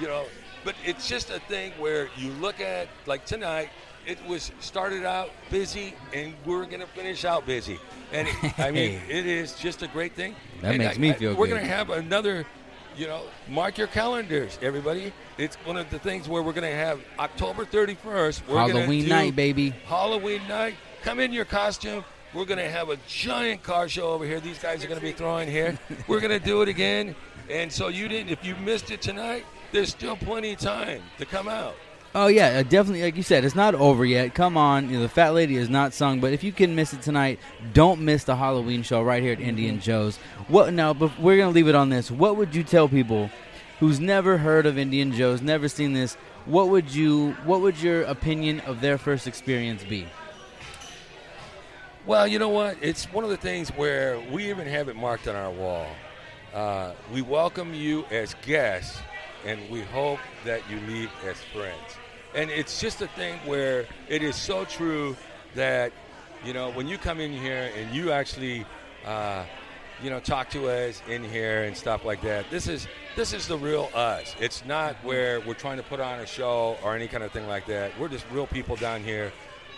you 0.00 0.06
know, 0.06 0.24
But 0.64 0.74
it's 0.84 1.06
just 1.08 1.30
a 1.30 1.40
thing 1.40 1.72
where 1.78 2.08
you 2.16 2.30
look 2.40 2.60
at 2.60 2.88
like 3.06 3.24
tonight. 3.26 3.68
It 4.06 4.18
was 4.28 4.52
started 4.60 5.04
out 5.04 5.30
busy, 5.50 5.92
and 6.14 6.32
we're 6.44 6.64
going 6.64 6.80
to 6.80 6.86
finish 6.86 7.24
out 7.24 7.44
busy. 7.44 7.76
And 8.12 8.28
I 8.56 8.70
mean, 8.70 9.00
it 9.08 9.26
is 9.26 9.54
just 9.58 9.82
a 9.82 9.88
great 9.88 10.14
thing. 10.14 10.36
That 10.62 10.70
And 10.74 10.78
makes 10.78 10.96
I- 10.96 11.00
me 11.00 11.10
I- 11.10 11.14
feel 11.14 11.34
We're 11.34 11.48
going 11.48 11.60
to 11.62 11.66
have 11.68 11.90
another. 11.90 12.46
You 12.96 13.06
know, 13.06 13.24
mark 13.46 13.76
your 13.76 13.88
calendars, 13.88 14.58
everybody. 14.62 15.12
It's 15.36 15.56
one 15.66 15.76
of 15.76 15.90
the 15.90 15.98
things 15.98 16.30
where 16.30 16.42
we're 16.42 16.54
going 16.54 16.70
to 16.70 16.76
have 16.76 16.98
October 17.18 17.66
31st. 17.66 18.48
We're 18.48 18.56
Halloween 18.56 19.04
do 19.04 19.10
night, 19.10 19.36
baby. 19.36 19.70
Halloween 19.84 20.40
night. 20.48 20.76
Come 21.02 21.20
in 21.20 21.30
your 21.30 21.44
costume. 21.44 22.04
We're 22.32 22.46
going 22.46 22.58
to 22.58 22.70
have 22.70 22.88
a 22.88 22.96
giant 23.06 23.62
car 23.62 23.86
show 23.86 24.08
over 24.08 24.24
here. 24.24 24.40
These 24.40 24.60
guys 24.60 24.82
are 24.82 24.88
going 24.88 24.98
to 24.98 25.04
be 25.04 25.12
throwing 25.12 25.46
here. 25.46 25.78
We're 26.08 26.20
going 26.20 26.38
to 26.38 26.44
do 26.44 26.62
it 26.62 26.70
again. 26.70 27.14
And 27.50 27.70
so 27.70 27.88
you 27.88 28.08
didn't, 28.08 28.30
if 28.30 28.42
you 28.42 28.56
missed 28.56 28.90
it 28.90 29.02
tonight, 29.02 29.44
there's 29.72 29.90
still 29.90 30.16
plenty 30.16 30.54
of 30.54 30.58
time 30.58 31.02
to 31.18 31.26
come 31.26 31.48
out. 31.48 31.76
Oh 32.18 32.28
yeah, 32.28 32.60
uh, 32.60 32.62
definitely. 32.62 33.02
Like 33.02 33.18
you 33.18 33.22
said, 33.22 33.44
it's 33.44 33.54
not 33.54 33.74
over 33.74 34.02
yet. 34.02 34.34
Come 34.34 34.56
on, 34.56 34.88
you 34.88 34.96
know, 34.96 35.02
the 35.02 35.08
Fat 35.10 35.34
Lady 35.34 35.56
is 35.56 35.68
not 35.68 35.92
sung, 35.92 36.18
but 36.18 36.32
if 36.32 36.42
you 36.42 36.50
can 36.50 36.74
miss 36.74 36.94
it 36.94 37.02
tonight, 37.02 37.38
don't 37.74 38.00
miss 38.00 38.24
the 38.24 38.36
Halloween 38.36 38.82
show 38.82 39.02
right 39.02 39.22
here 39.22 39.32
at 39.32 39.40
Indian 39.40 39.80
Joe's. 39.80 40.16
What 40.48 40.72
now? 40.72 40.94
But 40.94 41.20
we're 41.20 41.36
gonna 41.36 41.50
leave 41.50 41.68
it 41.68 41.74
on 41.74 41.90
this. 41.90 42.10
What 42.10 42.38
would 42.38 42.54
you 42.54 42.64
tell 42.64 42.88
people 42.88 43.28
who's 43.80 44.00
never 44.00 44.38
heard 44.38 44.64
of 44.64 44.78
Indian 44.78 45.12
Joe's, 45.12 45.42
never 45.42 45.68
seen 45.68 45.92
this? 45.92 46.14
What 46.46 46.70
would 46.70 46.94
you? 46.94 47.32
What 47.44 47.60
would 47.60 47.82
your 47.82 48.04
opinion 48.04 48.60
of 48.60 48.80
their 48.80 48.96
first 48.96 49.26
experience 49.26 49.84
be? 49.84 50.06
Well, 52.06 52.26
you 52.26 52.38
know 52.38 52.48
what? 52.48 52.78
It's 52.80 53.04
one 53.12 53.24
of 53.24 53.30
the 53.30 53.36
things 53.36 53.68
where 53.68 54.18
we 54.32 54.48
even 54.48 54.66
have 54.66 54.88
it 54.88 54.96
marked 54.96 55.28
on 55.28 55.36
our 55.36 55.50
wall. 55.50 55.86
Uh, 56.54 56.92
we 57.12 57.20
welcome 57.20 57.74
you 57.74 58.06
as 58.10 58.34
guests, 58.46 59.00
and 59.44 59.60
we 59.68 59.82
hope 59.82 60.20
that 60.46 60.62
you 60.70 60.80
leave 60.88 61.10
as 61.22 61.36
friends. 61.52 61.98
And 62.36 62.50
it's 62.50 62.80
just 62.80 63.00
a 63.00 63.08
thing 63.08 63.38
where 63.46 63.86
it 64.08 64.22
is 64.22 64.36
so 64.36 64.66
true 64.66 65.16
that, 65.54 65.90
you 66.44 66.52
know, 66.52 66.70
when 66.70 66.86
you 66.86 66.98
come 66.98 67.18
in 67.18 67.32
here 67.32 67.70
and 67.74 67.94
you 67.96 68.12
actually, 68.12 68.66
uh, 69.06 69.44
you 70.02 70.10
know, 70.10 70.20
talk 70.20 70.50
to 70.50 70.68
us 70.68 71.02
in 71.08 71.24
here 71.24 71.62
and 71.62 71.74
stuff 71.74 72.04
like 72.04 72.20
that. 72.20 72.44
This 72.50 72.68
is 72.68 72.86
this 73.16 73.32
is 73.32 73.48
the 73.48 73.56
real 73.56 73.88
us. 73.94 74.36
It's 74.38 74.62
not 74.66 74.96
where 74.96 75.40
we're 75.40 75.54
trying 75.54 75.78
to 75.78 75.82
put 75.82 75.98
on 75.98 76.20
a 76.20 76.26
show 76.26 76.76
or 76.84 76.94
any 76.94 77.08
kind 77.08 77.24
of 77.24 77.32
thing 77.32 77.48
like 77.48 77.64
that. 77.68 77.98
We're 77.98 78.08
just 78.08 78.26
real 78.30 78.46
people 78.46 78.76
down 78.76 79.02
here. 79.02 79.32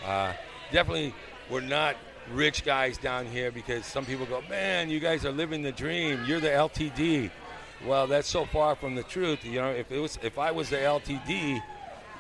Uh, 0.05 0.33
definitely, 0.73 1.15
we're 1.49 1.61
not 1.61 1.95
rich 2.33 2.65
guys 2.65 2.99
down 2.99 3.27
here 3.27 3.53
because 3.53 3.87
some 3.87 4.05
people 4.05 4.27
go, 4.27 4.43
man, 4.51 4.91
you 4.91 4.99
guys 4.99 5.25
are 5.25 5.31
living 5.31 5.63
the 5.63 5.71
dream. 5.71 6.25
You're 6.27 6.41
the 6.41 6.49
LTD. 6.49 7.31
Well, 7.87 8.09
that's 8.09 8.29
so 8.29 8.45
far 8.47 8.75
from 8.75 8.97
the 8.97 9.05
truth. 9.05 9.45
You 9.45 9.61
know, 9.61 9.71
if 9.71 9.93
it 9.93 10.01
was, 10.01 10.19
if 10.23 10.37
I 10.37 10.51
was 10.51 10.69
the 10.69 10.79
LTD, 10.79 11.63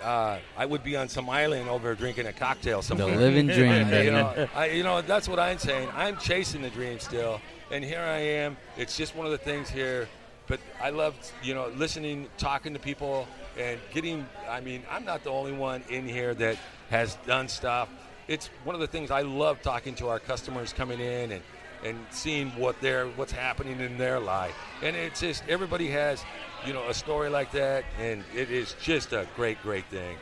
uh, 0.03 0.39
I 0.57 0.67
would 0.67 0.85
be 0.85 0.97
on 0.97 1.09
some 1.09 1.29
island 1.29 1.69
over 1.69 1.95
drinking 1.95 2.27
a 2.27 2.33
cocktail 2.33 2.83
The 2.83 2.95
living 3.07 3.47
dream, 3.47 3.89
you 4.05 4.11
know, 4.11 4.49
I, 4.55 4.67
you 4.71 4.83
know, 4.83 5.03
that's 5.03 5.29
what 5.29 5.39
I'm 5.39 5.59
saying. 5.59 5.89
I'm 5.95 6.17
chasing 6.19 6.63
the 6.63 6.71
dream 6.71 6.99
still, 7.01 7.41
and 7.71 7.85
here 7.85 8.01
I 8.01 8.19
am. 8.19 8.57
It's 8.77 8.97
just 8.97 9.17
one 9.17 9.27
of 9.27 9.33
the 9.33 9.39
things 9.39 9.69
here. 9.69 10.09
But 10.47 10.61
I 10.83 10.91
love, 10.91 11.15
you 11.43 11.53
know, 11.53 11.69
listening, 11.77 12.27
talking 12.39 12.73
to 12.73 12.79
people, 12.79 13.29
and 13.59 13.79
getting. 13.93 14.27
I 14.49 14.61
mean, 14.61 14.83
I'm 14.91 15.05
not 15.05 15.25
the 15.25 15.31
only 15.31 15.53
one 15.53 15.83
in 15.91 16.09
here 16.09 16.35
that 16.35 16.57
has 16.91 17.17
done 17.27 17.49
stuff. 17.49 17.89
It's 18.29 18.47
one 18.65 18.75
of 18.75 18.81
the 18.81 18.87
things 18.87 19.11
I 19.11 19.23
love 19.23 19.61
talking 19.63 19.95
to 19.97 20.09
our 20.09 20.19
customers 20.19 20.73
coming 20.73 21.01
in 21.01 21.33
and 21.33 21.43
and 21.85 21.99
seeing 22.11 22.49
what 22.51 22.81
they're 22.81 23.07
what's 23.09 23.33
happening 23.33 23.81
in 23.81 23.99
their 23.99 24.19
life. 24.19 24.55
And 24.83 24.97
it's 24.97 25.21
just 25.21 25.43
everybody 25.49 25.89
has, 25.89 26.25
you 26.67 26.73
know, 26.73 26.87
a 26.89 26.95
story 26.95 27.29
like 27.29 27.51
that, 27.53 27.85
and 28.01 28.25
it 28.35 28.51
is 28.51 28.75
just 28.83 29.13
a 29.13 29.27
great, 29.37 29.61
great 29.63 29.85
thing. 29.87 30.17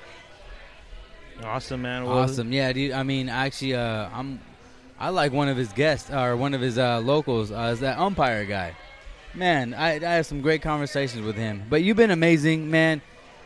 Awesome, 1.45 1.83
man. 1.83 2.05
Well, 2.05 2.19
Awesome, 2.19 2.53
yeah, 2.53 2.73
dude. 2.73 2.93
I 2.93 3.03
mean, 3.03 3.29
actually, 3.29 3.75
uh, 3.75 4.09
I'm, 4.13 4.41
I 4.99 5.11
like 5.11 5.33
one 5.33 5.49
of 5.49 5.57
his 5.57 5.71
guests 5.73 6.11
or 6.11 6.37
one 6.37 6.55
of 6.55 6.61
his 6.61 6.79
uh, 6.79 7.01
locals. 7.01 7.53
Uh, 7.53 7.71
is 7.73 7.81
that 7.81 7.99
umpire 7.99 8.45
guy? 8.47 8.75
Man, 9.35 9.75
I, 9.75 9.97
I 9.97 10.15
have 10.15 10.27
some 10.27 10.41
great 10.41 10.63
conversations 10.63 11.25
with 11.27 11.37
him. 11.37 11.63
But 11.69 11.83
you've 11.83 11.97
been 11.99 12.11
amazing, 12.11 12.71
man. 12.71 13.03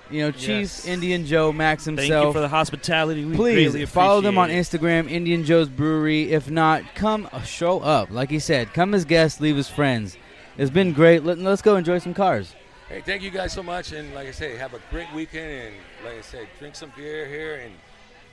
You 0.09 0.22
know, 0.22 0.31
Chief 0.33 0.48
Yes. 0.61 0.87
Indian 0.87 1.24
Joe 1.26 1.53
Max 1.53 1.85
Thank 1.85 1.98
himself. 2.00 2.26
you 2.26 2.33
for 2.33 2.40
the 2.40 2.48
hospitality. 2.48 3.24
We 3.24 3.35
Please 3.35 3.70
greatly 3.72 3.87
follow 3.87 4.20
them 4.20 4.38
on. 4.38 4.50
Instagram, 4.50 5.09
Indian 5.11 5.44
Joe's 5.44 5.68
Brewery. 5.68 6.33
If 6.33 6.48
not, 6.50 6.83
come 6.94 7.29
uh, 7.33 7.42
show 7.42 7.81
up. 7.81 8.11
Like 8.11 8.31
he 8.31 8.38
said, 8.40 8.72
come 8.72 8.94
as 8.94 9.05
guests, 9.05 9.40
leave 9.40 9.57
as 9.59 9.68
friends. 9.68 10.16
It's 10.59 10.70
been 10.70 10.92
great. 10.92 11.24
Let, 11.24 11.38
let's 11.38 11.62
go 11.62 11.76
enjoy 11.76 11.98
some 11.98 12.14
cars. 12.14 12.55
Hey, 12.90 13.00
thank 13.03 13.22
you 13.22 13.31
guys 13.31 13.53
so 13.53 13.62
much, 13.62 13.92
and 13.92 14.12
like 14.14 14.26
I 14.26 14.33
say, 14.33 14.57
have 14.57 14.74
a 14.74 14.81
great 14.90 15.07
weekend, 15.14 15.48
and 15.68 15.76
like 16.05 16.18
I 16.18 16.22
said, 16.22 16.48
drink 16.59 16.74
some 16.74 16.92
beer 16.96 17.24
here, 17.29 17.55
and 17.64 17.72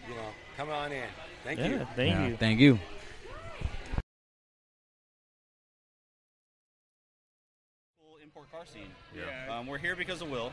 you 0.09 0.15
know, 0.15 0.29
come 0.57 0.71
on 0.71 0.91
in. 0.91 1.03
Thank 1.43 1.59
Yeah, 1.59 1.67
you. 1.67 1.87
thank 1.95 2.09
Yeah, 2.15 2.27
you. 2.27 2.37
Thank 2.37 2.59
you. 2.59 2.79
Cool 7.99 8.17
import 8.23 8.51
car 8.51 8.65
scene. 8.65 8.89
Yeah. 9.15 9.57
Um, 9.59 9.67
we're 9.67 9.77
here 9.77 9.95
because 9.95 10.21
of 10.21 10.29
Will. 10.31 10.51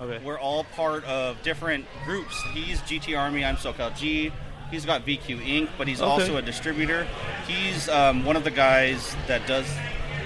Okay. 0.00 0.24
We're 0.24 0.38
all 0.38 0.64
part 0.64 1.04
of 1.04 1.40
different 1.42 1.84
groups. 2.04 2.40
He's 2.52 2.80
GT 2.82 3.18
Army. 3.18 3.44
I'm 3.44 3.56
SoCal 3.56 3.96
G. 3.96 4.32
He's 4.70 4.84
got 4.84 5.06
VQ 5.06 5.38
Inc., 5.44 5.68
but 5.78 5.88
he's 5.88 6.00
Okay. 6.00 6.10
also 6.10 6.36
a 6.36 6.42
distributor. 6.42 7.06
He's 7.46 7.88
um, 7.88 8.24
one 8.24 8.36
of 8.36 8.44
the 8.44 8.50
guys 8.50 9.16
that 9.26 9.46
does 9.46 9.66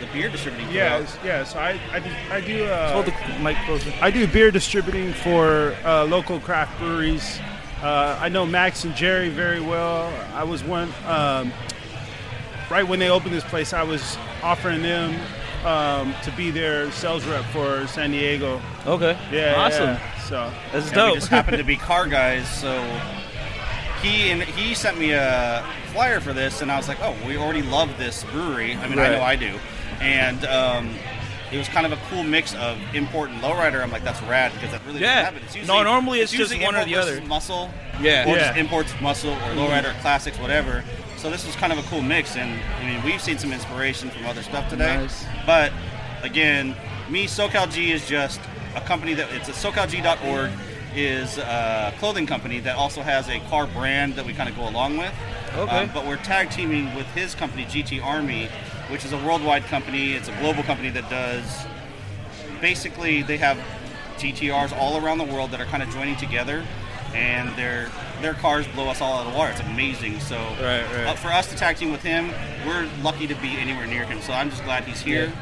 the 0.03 0.13
beer 0.13 0.29
distributing. 0.29 0.67
for 0.67 0.73
us. 0.73 0.75
Yes, 0.75 1.19
yes. 1.25 1.57
I, 1.57 1.81
I 1.93 2.01
do, 2.01 2.11
I 2.31 2.41
do, 2.41 2.65
uh, 2.67 2.93
Hold 2.93 3.07
the 3.07 3.39
mic 3.43 3.57
closer. 3.65 3.93
I 4.01 4.11
do 4.11 4.27
beer 4.27 4.51
distributing 4.51 5.13
for 5.13 5.75
uh, 5.85 6.05
local 6.05 6.39
craft 6.41 6.79
breweries. 6.79 7.39
Uh, 7.83 8.19
I 8.21 8.29
know 8.29 8.45
Max 8.47 8.85
and 8.85 8.95
Jerry 8.95 9.29
very 9.29 9.61
well. 9.61 10.13
I 10.35 10.45
was 10.45 10.63
one, 10.63 10.93
um, 11.07 11.53
right 12.71 12.87
when 12.87 12.99
they 12.99 13.11
opened 13.11 13.35
this 13.35 13.45
place, 13.45 13.73
I 13.73 13.83
was 13.83 14.17
offering 14.43 14.83
them 14.83 15.19
um, 15.65 16.15
to 16.25 16.31
be 16.33 16.51
their 16.51 16.91
sales 16.93 17.25
rep 17.25 17.45
for 17.47 17.87
San 17.87 18.11
Diego. 18.11 18.61
Okay. 18.87 19.17
Yeah, 19.33 19.55
Awesome. 19.57 19.85
yeah. 19.91 20.19
So 20.23 20.53
That's 20.73 20.87
And 20.87 20.95
dope. 20.95 21.09
we 21.11 21.15
just 21.17 21.29
happen 21.29 21.57
to 21.59 21.65
be 21.65 21.77
car 21.91 22.07
guys, 22.07 22.49
so 22.49 22.73
he 24.01 24.31
and 24.31 24.43
he 24.43 24.75
sent 24.75 24.99
me 24.99 25.13
a 25.13 25.65
flyer 25.93 26.21
for 26.21 26.33
this, 26.33 26.63
and 26.63 26.71
I 26.73 26.77
was 26.77 26.89
like, 26.89 26.99
"Oh, 27.03 27.15
we 27.27 27.37
already 27.37 27.63
love 27.63 27.97
this 27.99 28.25
brewery. 28.25 28.75
I 28.77 28.89
mean, 28.89 28.99
I 28.99 29.09
know 29.11 29.23
I 29.23 29.37
do." 29.37 29.59
And 30.03 30.45
um, 30.47 30.91
it 31.53 31.59
was 31.59 31.69
kind 31.69 31.87
of 31.87 31.93
a 31.93 31.97
cool 32.11 32.23
mix 32.25 32.55
of 32.57 32.79
import 32.95 33.31
and 33.31 33.41
lowrider. 33.41 33.83
I'm 33.83 33.91
like, 33.93 34.03
"That's 34.05 34.21
rad," 34.23 34.53
because 34.55 34.71
that 34.73 34.85
really 34.85 35.01
Yeah. 35.01 35.23
doesn't 35.31 35.35
happen. 35.43 35.61
It's 35.61 35.69
No, 35.69 35.83
normally 35.83 36.21
it's 36.21 36.33
just 36.33 36.59
one 36.61 36.75
or 36.75 36.85
the 36.85 36.97
other. 36.97 37.21
Muscle, 37.23 37.71
Yeah. 38.01 38.25
or 38.27 38.37
Yeah. 38.37 38.47
just 38.49 38.59
imports 38.59 38.93
muscle 39.01 39.33
or 39.33 39.55
lowrider 39.55 39.99
classics, 40.01 40.39
whatever. 40.39 40.83
So 41.17 41.31
this 41.31 41.47
was 41.47 41.55
kind 41.55 41.73
of 41.73 41.79
a 41.79 41.83
cool 41.83 42.03
mix, 42.03 42.37
and 42.37 42.59
I 42.81 42.85
mean, 42.85 43.01
we've 43.05 43.23
seen 43.23 43.39
some 43.39 43.53
inspiration 43.53 44.11
from 44.11 44.27
other 44.27 44.43
stuff 44.43 44.69
today. 44.69 44.97
Nice. 44.97 45.25
But 45.47 45.73
again, 46.25 46.75
me, 47.09 47.27
SoCalG 47.29 47.93
is 47.93 48.09
just 48.09 48.41
a 48.75 48.81
company 48.81 49.15
that 49.15 49.29
it's 49.33 49.49
a 49.49 49.53
SoCalG.org 49.53 50.51
is 50.97 51.39
a 51.39 51.93
clothing 52.01 52.27
company 52.27 52.59
that 52.61 52.77
also 52.77 53.03
has 53.03 53.29
a 53.29 53.39
car 53.51 53.67
brand 53.67 54.15
that 54.17 54.27
we 54.27 54.33
kind 54.35 54.49
of 54.49 54.57
go 54.57 54.69
along 54.69 54.99
with. 54.99 55.13
Okay. 55.57 55.77
Um, 55.85 55.91
but 55.95 56.05
we're 56.07 56.17
tag 56.17 56.51
teaming 56.51 56.95
with 56.95 57.07
his 57.15 57.35
company, 57.35 57.65
GT 57.67 58.01
Army, 58.03 58.49
which 58.93 59.05
is 59.07 59.13
a 59.13 59.17
worldwide 59.19 59.65
company. 59.65 60.13
It's 60.13 60.29
a 60.29 60.37
global 60.39 60.63
company 60.63 60.91
that 60.91 61.09
does 61.09 61.65
basically 62.61 63.23
they 63.23 63.39
have 63.39 63.59
GTRs 64.19 64.77
all 64.79 65.03
around 65.05 65.19
the 65.19 65.25
world 65.25 65.51
that 65.53 65.61
are 65.61 65.65
kind 65.65 65.83
of 65.83 65.89
joining 65.91 66.17
together, 66.17 66.65
and 67.15 67.49
their 67.57 67.91
their 68.21 68.35
cars 68.35 68.69
blow 68.69 68.89
us 68.89 69.01
all 69.01 69.15
out 69.19 69.27
of 69.27 69.33
the 69.33 69.39
water. 69.39 69.51
It's 69.51 69.61
amazing. 69.63 70.21
So 70.21 70.37
Right, 70.37 70.85
right. 70.85 71.07
uh, 71.07 71.15
for 71.15 71.29
us 71.29 71.49
to 71.49 71.57
tag 71.57 71.77
team 71.77 71.91
with 71.91 72.03
him, 72.03 72.31
we're 72.67 72.89
lucky 73.03 73.27
to 73.27 73.35
be 73.37 73.49
anywhere 73.57 73.87
near 73.87 74.05
him. 74.05 74.21
So 74.21 74.33
I'm 74.33 74.51
just 74.51 74.63
glad 74.63 74.85
he's 74.85 75.01
here, 75.01 75.33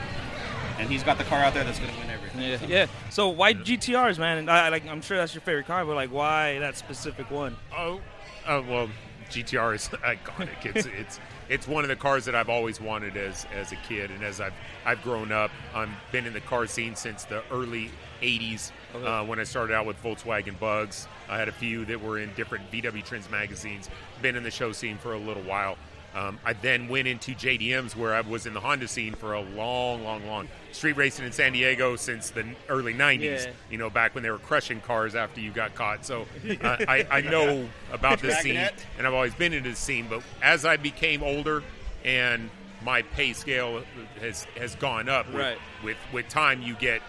and 0.79 0.89
he's 0.89 1.03
got 1.03 1.19
the 1.19 1.25
car 1.25 1.41
out 1.41 1.53
there 1.53 1.65
that's 1.65 1.79
going 1.81 1.93
to 1.93 1.99
win 1.99 2.09
everything. 2.09 2.41
Yeah, 2.41 2.57
So- 2.59 2.67
yeah. 2.67 2.87
So 3.11 3.29
why 3.29 3.53
GTRs, 3.53 4.19
man? 4.19 4.39
And 4.39 4.51
I, 4.51 4.71
like, 4.71 4.87
I'm 4.89 5.03
sure 5.03 5.19
that's 5.19 5.35
your 5.35 5.43
favorite 5.43 5.67
car, 5.67 5.85
but 5.85 5.95
like, 5.97 6.11
why 6.11 6.59
that 6.61 6.77
specific 6.79 7.31
one? 7.31 7.57
Oh, 7.77 8.01
uh, 8.47 8.63
well, 8.67 8.89
GTR 9.31 9.75
is 9.75 9.89
iconic. 9.89 10.65
It's 10.65 10.87
it's 10.87 11.21
it's 11.49 11.69
one 11.69 11.85
of 11.85 11.89
the 11.89 11.97
cars 11.97 12.25
that 12.27 12.35
I've 12.35 12.49
always 12.49 12.81
wanted 12.81 13.17
as 13.17 13.47
as 13.55 13.73
a 13.73 13.77
kid, 13.77 14.11
and 14.11 14.23
as 14.23 14.41
I've 14.41 14.55
I've 14.85 15.03
grown 15.03 15.33
up, 15.33 15.51
I've 15.75 15.91
been 16.13 16.27
in 16.27 16.33
the 16.33 16.41
car 16.41 16.67
scene 16.67 16.95
since 16.95 17.25
the 17.25 17.43
early 17.51 17.91
'80s. 18.23 18.73
Okay. 18.95 19.07
Uh, 19.07 19.25
when 19.25 19.39
I 19.39 19.45
started 19.45 19.75
out 19.75 19.87
with 19.87 20.03
Volkswagen 20.03 20.59
Bugs, 20.59 21.07
I 21.29 21.39
had 21.39 21.49
a 21.49 21.53
few 21.53 21.85
that 21.87 22.01
were 22.01 22.19
in 22.19 22.33
different 22.35 22.71
VW 22.71 23.05
Trends 23.05 23.31
magazines. 23.31 23.89
Been 24.21 24.37
in 24.37 24.43
the 24.43 24.51
show 24.51 24.73
scene 24.73 24.99
for 24.99 25.15
a 25.15 25.19
little 25.19 25.43
while. 25.45 25.77
Um, 26.15 26.39
I 26.45 26.55
then 26.55 26.89
went 26.89 27.07
into 27.07 27.33
JDMs 27.35 27.95
where 27.95 28.13
I 28.15 28.21
was 28.23 28.45
in 28.47 28.53
the 28.53 28.59
Honda 28.61 28.89
scene 28.89 29.15
for 29.15 29.35
a 29.35 29.41
long, 29.41 30.03
long, 30.03 30.27
long 30.27 30.49
street 30.73 30.97
racing 30.97 31.25
in 31.25 31.31
San 31.33 31.53
Diego 31.53 31.95
since 31.95 32.31
the 32.31 32.45
early 32.69 32.93
'90s 32.95 33.21
Yeah. 33.47 33.51
you 33.71 33.79
know, 33.79 33.91
back 33.91 34.15
when 34.15 34.25
they 34.25 34.31
were 34.31 34.39
crushing 34.39 34.81
cars 34.81 35.15
after 35.15 35.41
you 35.41 35.53
got 35.53 35.75
caught. 35.77 36.05
So 36.05 36.23
uh, 36.63 36.77
I, 36.89 37.07
I 37.11 37.21
know 37.21 37.69
about 37.93 38.21
this 38.21 38.39
scene, 38.41 38.57
and 38.99 39.07
I've 39.07 39.15
always 39.15 39.35
been 39.35 39.53
into 39.53 39.71
the 39.71 39.77
scene. 39.77 40.07
But 40.11 40.23
as 40.43 40.65
I 40.65 40.77
became 40.77 41.23
older 41.23 41.63
and 42.05 42.51
my 42.83 43.03
pay 43.03 43.33
scale 43.33 43.85
has 44.21 44.45
has 44.59 44.75
gone 44.77 45.09
up, 45.09 45.27
with, 45.29 45.37
Right. 45.37 45.59
with 45.85 45.97
with 46.13 46.29
time, 46.29 46.61
you 46.63 46.75
get 46.75 47.03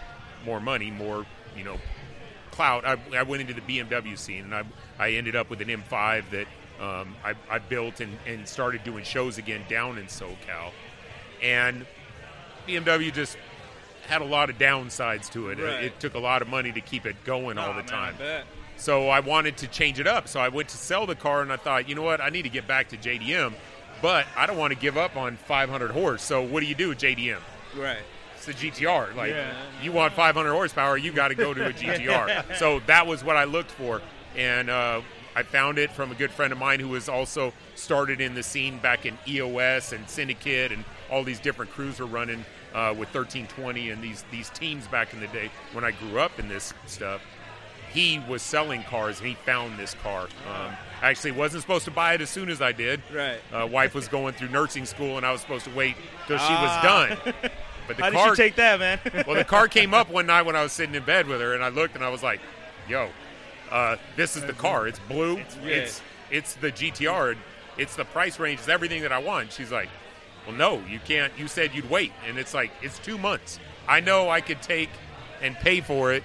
more 0.44 0.60
money, 0.60 0.90
more 0.92 1.26
you 1.56 1.64
know, 1.64 1.78
clout, 2.52 2.84
I, 2.84 2.96
I 3.16 3.22
went 3.24 3.40
into 3.42 3.54
the 3.54 3.60
BMW 3.62 4.16
scene, 4.16 4.44
and 4.44 4.54
I 4.54 4.62
I 4.98 5.10
ended 5.12 5.34
up 5.34 5.50
with 5.50 5.60
an 5.60 5.68
M5 5.68 6.30
that 6.30 6.46
um, 6.82 7.14
I, 7.24 7.34
I 7.48 7.58
built 7.58 8.00
and, 8.00 8.18
and 8.26 8.46
started 8.48 8.82
doing 8.84 9.04
shows 9.04 9.38
again 9.38 9.62
down 9.68 9.98
in 9.98 10.06
SoCal, 10.06 10.72
and 11.42 11.86
BMW 12.66 13.12
just 13.12 13.36
had 14.06 14.20
a 14.20 14.24
lot 14.24 14.50
of 14.50 14.58
downsides 14.58 15.30
to 15.32 15.50
it. 15.50 15.58
Right. 15.58 15.84
It 15.84 16.00
took 16.00 16.14
a 16.14 16.18
lot 16.18 16.42
of 16.42 16.48
money 16.48 16.72
to 16.72 16.80
keep 16.80 17.06
it 17.06 17.16
going 17.24 17.56
all 17.58 17.66
Oh, 17.70 17.72
the 17.72 17.78
man, 17.78 17.86
time. 17.86 18.14
I. 18.20 18.42
So 18.76 19.08
I 19.08 19.20
wanted 19.20 19.56
to 19.58 19.68
change 19.68 20.00
it 20.00 20.06
up. 20.08 20.26
So 20.26 20.40
I 20.40 20.48
went 20.48 20.68
to 20.70 20.76
sell 20.76 21.06
the 21.06 21.14
car, 21.14 21.42
and 21.42 21.52
I 21.52 21.56
thought, 21.56 21.88
you 21.88 21.94
know 21.94 22.02
what, 22.02 22.20
I 22.20 22.30
need 22.30 22.42
to 22.42 22.48
get 22.48 22.66
back 22.66 22.88
to 22.88 22.96
JDM, 22.96 23.54
but 24.00 24.26
I 24.36 24.46
don't 24.46 24.58
want 24.58 24.72
to 24.72 24.78
give 24.78 24.96
up 24.96 25.16
on 25.16 25.36
500 25.36 25.92
horse. 25.92 26.22
So 26.22 26.42
what 26.42 26.60
do 26.60 26.66
you 26.66 26.74
do 26.74 26.88
with 26.88 26.98
JDM? 26.98 27.38
Right. 27.76 27.98
It's 28.36 28.46
the 28.46 28.54
GTR. 28.54 29.14
Like 29.14 29.30
Yeah. 29.30 29.52
you 29.82 29.92
want 29.92 30.14
500 30.14 30.50
horsepower, 30.50 30.96
you 30.96 31.12
got 31.12 31.28
to 31.28 31.36
go 31.36 31.54
to 31.54 31.66
a 31.68 31.72
GTR. 31.72 32.56
so 32.58 32.80
that 32.86 33.06
was 33.06 33.22
what 33.22 33.36
I 33.36 33.44
looked 33.44 33.70
for, 33.70 34.02
and 34.36 34.68
uh, 34.68 35.00
I 35.34 35.42
found 35.42 35.78
it 35.78 35.90
from 35.90 36.10
a 36.12 36.14
good 36.14 36.30
friend 36.30 36.52
of 36.52 36.58
mine 36.58 36.78
who 36.80 36.88
was 36.88 37.08
also 37.08 37.52
started 37.74 38.20
in 38.20 38.34
the 38.34 38.42
scene 38.42 38.78
back 38.78 39.06
in 39.06 39.16
EOS 39.26 39.92
and 39.92 40.08
Syndicate 40.08 40.72
and 40.72 40.84
all 41.10 41.24
these 41.24 41.40
different 41.40 41.70
crews 41.70 42.00
were 42.00 42.06
running 42.06 42.44
uh, 42.74 42.90
with 42.90 43.14
1320 43.14 43.90
and 43.90 44.02
these 44.02 44.24
these 44.30 44.50
teams 44.50 44.86
back 44.88 45.12
in 45.14 45.20
the 45.20 45.26
day 45.28 45.50
when 45.72 45.84
I 45.84 45.90
grew 45.92 46.18
up 46.18 46.38
in 46.38 46.48
this 46.48 46.72
stuff. 46.86 47.22
He 47.92 48.20
was 48.26 48.40
selling 48.40 48.82
cars 48.84 49.18
and 49.20 49.28
he 49.28 49.34
found 49.34 49.78
this 49.78 49.94
car. 50.02 50.22
Um, 50.50 50.72
actually 51.02 51.32
wasn't 51.32 51.60
supposed 51.62 51.84
to 51.84 51.90
buy 51.90 52.14
it 52.14 52.20
as 52.22 52.30
soon 52.30 52.48
as 52.48 52.62
I 52.62 52.72
did. 52.72 53.02
Right. 53.14 53.38
Uh, 53.52 53.66
wife 53.66 53.94
was 53.94 54.08
going 54.08 54.32
through 54.34 54.48
nursing 54.48 54.86
school 54.86 55.16
and 55.18 55.26
I 55.26 55.32
was 55.32 55.40
supposed 55.42 55.64
to 55.66 55.74
wait 55.74 55.96
till 56.26 56.38
she 56.38 56.52
was 56.52 56.70
Ah. 56.70 57.16
done. 57.24 57.34
But 57.88 57.96
the 57.96 58.04
How 58.04 58.10
car 58.12 58.22
did 58.30 58.38
you 58.38 58.44
take 58.44 58.54
that, 58.56 58.78
man? 58.78 59.00
well, 59.26 59.34
the 59.34 59.44
car 59.44 59.66
came 59.66 59.92
up 59.92 60.08
one 60.08 60.24
night 60.26 60.42
when 60.42 60.54
I 60.54 60.62
was 60.62 60.70
sitting 60.72 60.94
in 60.94 61.02
bed 61.02 61.26
with 61.26 61.40
her, 61.40 61.52
and 61.52 61.64
I 61.64 61.68
looked 61.68 61.96
and 61.96 62.04
I 62.04 62.10
was 62.10 62.22
like, 62.22 62.40
"Yo, 62.88 63.08
uh, 63.72 63.96
this 64.16 64.36
is 64.36 64.44
the 64.44 64.52
car. 64.52 64.86
It's 64.86 64.98
blue. 65.08 65.38
It's 65.64 66.02
it's, 66.30 66.54
the 66.54 66.70
GTR. 66.70 67.36
It's 67.78 67.96
the 67.96 68.04
price 68.04 68.38
range. 68.38 68.60
It's 68.60 68.68
everything 68.68 69.02
that 69.02 69.12
I 69.12 69.18
want." 69.18 69.52
She's 69.52 69.72
like, 69.72 69.88
"Well, 70.46 70.54
no, 70.54 70.82
you 70.88 71.00
can't. 71.00 71.32
You 71.38 71.48
said 71.48 71.74
you'd 71.74 71.88
wait, 71.90 72.12
and 72.28 72.38
it's 72.38 72.54
like 72.54 72.70
it's 72.82 72.98
two 72.98 73.18
months. 73.18 73.58
I 73.88 74.00
know 74.00 74.28
I 74.30 74.40
could 74.40 74.62
take 74.62 74.90
and 75.40 75.56
pay 75.56 75.80
for 75.80 76.12
it 76.12 76.22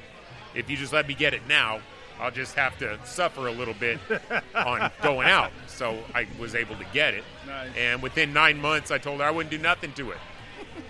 if 0.54 0.70
you 0.70 0.78
just 0.78 0.94
let 0.94 1.08
me 1.08 1.14
get 1.14 1.34
it 1.34 1.42
now. 1.48 1.80
I'll 2.20 2.32
just 2.32 2.56
have 2.56 2.78
to 2.80 3.00
suffer 3.06 3.48
a 3.48 3.52
little 3.52 3.76
bit 3.76 4.00
on 4.56 4.92
going 5.02 5.28
out." 5.28 5.52
So 5.68 5.98
I 6.14 6.28
was 6.38 6.54
able 6.54 6.76
to 6.76 6.86
get 6.92 7.14
it, 7.14 7.24
Nice. 7.48 7.70
and 7.78 8.02
within 8.02 8.34
nine 8.34 8.60
months, 8.60 8.92
I 8.92 8.98
told 8.98 9.20
her 9.22 9.26
I 9.26 9.32
wouldn't 9.32 9.52
do 9.52 9.58
nothing 9.58 9.94
to 9.94 10.12
it. 10.12 10.18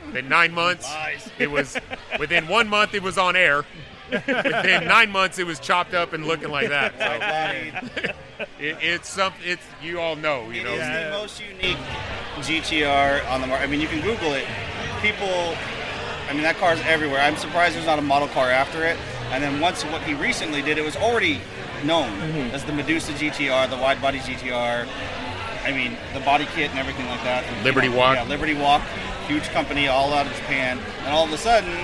Within 0.08 0.28
nine 0.28 0.54
months, 0.54 0.89
it 1.39 1.52
was. 1.52 1.78
Within 2.20 2.48
one 2.48 2.67
month, 2.67 2.93
it 2.96 3.04
was 3.04 3.17
on 3.17 3.36
air. 3.36 3.63
Within 4.12 4.86
nine 4.86 5.12
months, 5.12 5.39
it 5.39 5.46
was 5.46 5.60
chopped 5.60 5.93
up 5.93 6.13
and 6.13 6.26
looking 6.26 6.50
like 6.50 6.70
that. 6.70 6.93
So 6.98 8.06
it, 8.60 8.78
it's 8.82 9.10
something. 9.10 9.41
It's 9.43 9.63
you 9.82 10.00
all 10.00 10.15
know. 10.15 10.50
You 10.50 10.62
It 10.62 10.63
know. 10.63 10.74
is 10.74 10.80
the 10.88 11.10
most 11.12 11.41
unique 11.41 11.78
GTR 12.38 13.30
on 13.30 13.41
the 13.41 13.48
market. 13.48 13.63
I 13.63 13.67
mean, 13.67 13.82
you 13.82 13.88
can 13.88 14.02
Google 14.02 14.34
it. 14.34 14.46
People, 15.02 15.56
I 16.30 16.34
mean, 16.34 16.43
that 16.43 16.58
car's 16.58 16.80
everywhere. 16.82 17.22
I'm 17.22 17.36
surprised 17.38 17.76
there's 17.76 17.86
not 17.86 18.00
a 18.00 18.04
model 18.04 18.28
car 18.30 18.50
after 18.50 18.84
it. 18.86 18.98
And 19.32 19.43
then 19.43 19.60
once 19.60 19.84
what 19.84 20.02
he 20.04 20.13
recently 20.13 20.62
did, 20.62 20.78
it 20.78 20.86
was 20.86 20.96
already 20.96 21.41
known 21.84 22.10
mm-hmm. 22.12 22.56
as 22.56 22.63
the 22.65 22.74
Medusa 22.74 23.12
GTR, 23.13 23.70
the 23.70 23.78
wide 23.78 24.02
body 24.02 24.20
GTR. 24.20 24.88
I 25.63 25.72
mean, 25.72 25.98
the 26.13 26.22
body 26.22 26.48
kit 26.56 26.70
and 26.70 26.80
everything 26.80 27.08
like 27.08 27.22
that. 27.24 27.43
And, 27.43 27.58
you 27.58 27.63
Liberty 27.63 27.89
know, 27.89 27.98
Walk. 27.98 28.15
Yeah, 28.15 28.24
Liberty 28.24 28.54
Walk, 28.54 28.82
huge 29.28 29.43
company 29.50 29.88
all 29.88 30.13
out 30.13 30.26
of 30.26 30.34
Japan. 30.34 30.80
And 31.00 31.10
all 31.10 31.26
of 31.26 31.34
a 31.34 31.38
sudden, 31.38 31.76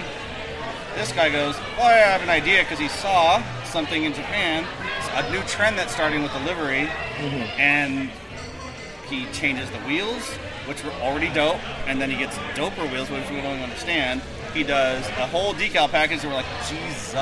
this 0.95 1.11
guy 1.11 1.29
goes, 1.29 1.57
Well, 1.77 1.87
I 1.87 1.93
have 1.93 2.21
an 2.21 2.29
idea 2.29 2.63
because 2.63 2.79
he 2.79 2.87
saw 2.87 3.41
something 3.63 4.03
in 4.03 4.13
Japan, 4.13 4.65
a 5.13 5.29
new 5.31 5.41
trend 5.43 5.77
that's 5.77 5.93
starting 5.93 6.21
with 6.23 6.33
the 6.33 6.39
livery, 6.39 6.89
and 7.57 8.09
he 9.09 9.25
changes 9.31 9.69
the 9.71 9.79
wheels, 9.79 10.27
which 10.67 10.83
were 10.83 10.91
already 11.01 11.29
dope, 11.33 11.59
and 11.87 12.01
then 12.01 12.09
he 12.09 12.17
gets 12.17 12.37
doper 12.55 12.89
wheels, 12.91 13.09
which 13.09 13.29
we 13.29 13.37
don't 13.41 13.59
understand. 13.59 14.21
He 14.53 14.63
does 14.63 15.07
a 15.09 15.27
whole 15.27 15.53
decal 15.53 15.89
package, 15.89 16.21
and 16.23 16.29
we're 16.29 16.37
like, 16.37 16.45
Jesus. 16.69 17.13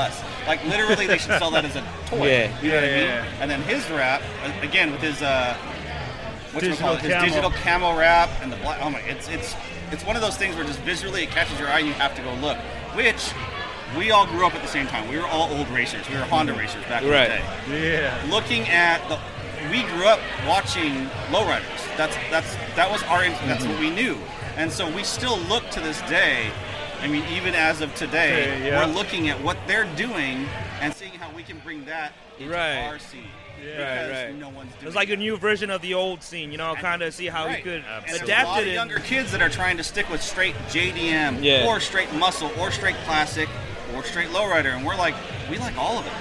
Like, 0.45 0.63
literally, 0.65 1.07
they 1.07 1.17
should 1.17 1.39
sell 1.39 1.51
that 1.51 1.63
as 1.63 1.75
a 1.77 1.81
toy. 2.07 2.27
Yeah. 2.27 2.62
You 2.62 2.69
know 2.69 2.75
what 2.75 2.84
I 2.84 2.88
mean? 2.88 3.05
Yeah. 3.05 3.34
And 3.39 3.51
then 3.51 3.62
his 3.63 3.89
wrap, 3.89 4.21
uh, 4.43 4.51
again, 4.62 4.91
with 4.91 5.01
his, 5.01 5.21
uh, 5.21 5.55
what's 6.51 6.65
it 6.65 6.69
Digital 6.71 6.88
called? 6.89 6.99
His 6.99 7.13
camo. 7.13 7.25
digital 7.25 7.51
camo 7.51 7.97
wrap 7.97 8.29
and 8.41 8.51
the 8.51 8.57
black. 8.57 8.79
Oh 8.81 8.89
my, 8.89 8.99
it's 9.01 9.29
it's 9.29 9.55
it's 9.91 10.03
one 10.03 10.17
of 10.17 10.21
those 10.21 10.36
things 10.36 10.55
where 10.57 10.65
just 10.65 10.79
visually 10.79 11.23
it 11.23 11.29
catches 11.29 11.57
your 11.57 11.69
eye 11.69 11.79
and 11.79 11.88
you 11.88 11.93
have 11.93 12.13
to 12.15 12.21
go 12.21 12.34
look. 12.36 12.57
Which 12.95 13.31
we 13.97 14.12
all 14.12 14.25
grew 14.25 14.45
up 14.45 14.56
at 14.56 14.62
the 14.62 14.67
same 14.67 14.88
time. 14.88 15.08
We 15.10 15.17
were 15.17 15.27
all 15.27 15.51
old 15.54 15.67
racers. 15.69 16.08
We 16.10 16.15
were 16.15 16.21
Honda 16.23 16.54
racers 16.54 16.84
back 16.86 17.04
Right. 17.04 17.32
in 17.32 17.71
the 17.71 17.77
day. 17.77 18.01
Yeah. 18.04 18.25
Looking 18.30 18.67
at 18.69 19.08
the, 19.10 19.19
we 19.69 19.84
grew 19.84 20.06
up 20.06 20.19
watching 20.47 21.08
lowriders. 21.30 21.97
That's 21.97 22.15
that's 22.30 22.56
that 22.75 22.89
was 22.89 23.04
our 23.04 23.21
that's 23.21 23.63
what 23.65 23.73
mm-hmm. 23.75 23.80
we 23.82 23.89
knew, 23.91 24.17
and 24.58 24.71
so 24.71 24.89
we 24.89 25.04
still 25.04 25.38
look 25.41 25.69
to 25.71 25.80
this 25.80 25.99
day. 26.04 26.49
I 27.01 27.08
mean, 27.08 27.23
even 27.32 27.54
as 27.56 27.82
of 27.82 27.93
today, 27.95 28.54
Okay, 28.54 28.67
yeah. 28.67 28.86
we're 28.86 28.93
looking 28.93 29.30
at 29.30 29.41
what 29.43 29.58
they're 29.67 29.89
doing 29.95 30.45
and 30.82 30.93
seeing 30.93 31.13
how 31.13 31.32
we 31.36 31.41
can 31.43 31.58
bring 31.60 31.86
that 31.86 32.13
into 32.39 32.54
Right. 32.54 32.77
our 32.88 32.99
scene. 32.99 33.23
Yeah. 33.63 34.12
Right, 34.12 34.25
right. 34.25 34.36
no 34.36 34.49
one's 34.49 34.71
doing 34.75 34.88
It's 34.88 34.95
like 34.95 35.10
it. 35.10 35.13
a 35.13 35.17
new 35.17 35.36
version 35.38 35.69
of 35.71 35.82
the 35.82 35.93
old 35.95 36.21
scene, 36.23 36.51
you 36.51 36.58
know, 36.60 36.73
kind 36.75 37.01
of 37.01 37.12
see 37.13 37.25
how 37.27 37.45
Right. 37.47 37.58
we 37.58 37.62
could 37.71 37.84
And 37.88 38.06
there's 38.08 38.21
a 38.21 38.23
adapt 38.23 38.47
lot 38.49 38.62
it. 38.63 38.67
of 38.69 38.73
younger 38.73 38.99
kids 38.99 39.32
that 39.32 39.41
are 39.41 39.49
trying 39.49 39.77
to 39.77 39.84
stick 39.84 40.10
with 40.12 40.21
straight 40.21 40.56
JDM 40.69 41.43
Yeah. 41.43 41.65
or 41.67 41.80
straight 41.80 42.12
muscle 42.13 42.51
or 42.60 42.69
straight 42.71 42.95
classic 43.06 43.49
or 43.95 44.04
straight 44.04 44.30
lowrider, 44.30 44.75
and 44.75 44.86
we're 44.86 44.95
like, 44.95 45.15
we 45.49 45.58
like 45.58 45.77
all 45.77 45.97
of 45.99 46.06
it. 46.06 46.13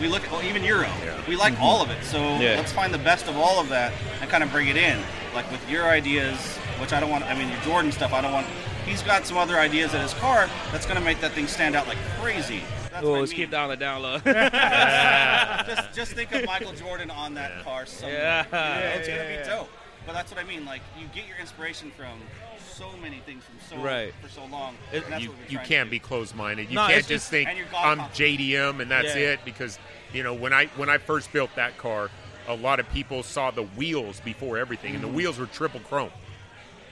We 0.00 0.08
look 0.08 0.24
at 0.24 0.30
well, 0.32 0.42
even 0.42 0.62
Euro. 0.64 0.88
We 1.26 1.36
like 1.36 1.58
all 1.60 1.80
of 1.82 1.90
it. 1.90 2.02
So 2.04 2.18
Mm-hmm. 2.18 2.42
Yeah. 2.42 2.56
let's 2.56 2.72
find 2.72 2.92
the 2.92 2.98
best 2.98 3.28
of 3.28 3.36
all 3.36 3.58
of 3.60 3.68
that 3.70 3.92
and 4.20 4.28
kind 4.30 4.42
of 4.44 4.50
bring 4.52 4.68
it 4.68 4.76
in. 4.76 4.98
Like 5.34 5.50
with 5.50 5.68
your 5.70 5.84
ideas, 5.84 6.38
which 6.80 6.92
I 6.92 7.00
don't 7.00 7.10
want. 7.10 7.24
I 7.24 7.34
mean, 7.34 7.48
your 7.48 7.60
Jordan 7.60 7.92
stuff. 7.92 8.12
I 8.12 8.20
don't 8.20 8.32
want. 8.32 8.46
He's 8.84 9.02
got 9.02 9.26
some 9.26 9.36
other 9.38 9.58
ideas 9.58 9.94
in 9.94 10.00
his 10.00 10.14
car 10.14 10.48
that's 10.70 10.84
going 10.86 10.98
to 10.98 11.04
make 11.04 11.20
that 11.20 11.32
thing 11.32 11.46
stand 11.46 11.74
out 11.74 11.86
like 11.88 11.98
crazy. 12.20 12.60
That's 12.92 13.04
Oh, 13.06 13.12
what 13.12 13.20
let's 13.20 13.32
keep 13.32 13.50
down 13.50 13.68
the 13.70 13.76
down 13.76 14.02
low. 14.02 14.18
Just, 15.66 15.92
just 15.94 16.12
think 16.12 16.32
of 16.32 16.44
Michael 16.46 16.72
Jordan 16.72 17.10
on 17.10 17.34
that 17.34 17.62
car 17.64 17.84
somewhere. 17.86 18.46
Yeah. 18.52 18.78
it's 18.96 19.08
gonna 19.08 19.20
yeah, 19.22 19.28
be 19.28 19.34
yeah. 19.34 19.56
dope. 19.56 19.68
But 20.06 20.12
that's 20.14 20.30
what 20.30 20.40
I 20.42 20.44
mean. 20.46 20.64
Like 20.64 20.80
you 20.98 21.06
get 21.14 21.26
your 21.26 21.36
inspiration 21.38 21.90
from 21.96 22.18
so 22.76 22.90
many 23.00 23.18
things 23.20 23.42
from 23.44 23.78
so 23.78 23.82
Right. 23.84 24.12
for 24.22 24.28
so 24.28 24.44
long. 24.46 24.76
It- 24.92 25.04
you, 25.20 25.34
you 25.48 25.58
can't 25.60 25.90
be 25.90 25.98
do. 25.98 26.04
closed-minded. 26.04 26.68
You 26.68 26.74
No, 26.76 26.82
can't 26.86 26.96
just 26.98 27.08
just- 27.08 27.30
think 27.30 27.48
and 27.48 27.56
you're 27.58 27.66
God 27.68 27.98
I'm. 27.98 28.10
JDM 28.10 28.80
and 28.80 28.90
that's 28.90 29.14
Yeah. 29.14 29.32
it. 29.32 29.40
Because 29.44 29.78
you 30.12 30.22
know 30.22 30.34
when 30.34 30.52
I 30.52 30.66
when 30.76 30.88
I 30.90 30.98
first 30.98 31.32
built 31.32 31.54
that 31.56 31.78
car, 31.78 32.10
a 32.48 32.54
lot 32.54 32.78
of 32.80 32.88
people 32.90 33.22
saw 33.22 33.50
the 33.50 33.62
wheels 33.62 34.20
before 34.20 34.58
everything, 34.58 34.94
and 34.94 35.02
the 35.02 35.08
Mm-hmm. 35.08 35.16
wheels 35.16 35.38
were 35.38 35.46
triple 35.46 35.80
chrome. 35.80 36.12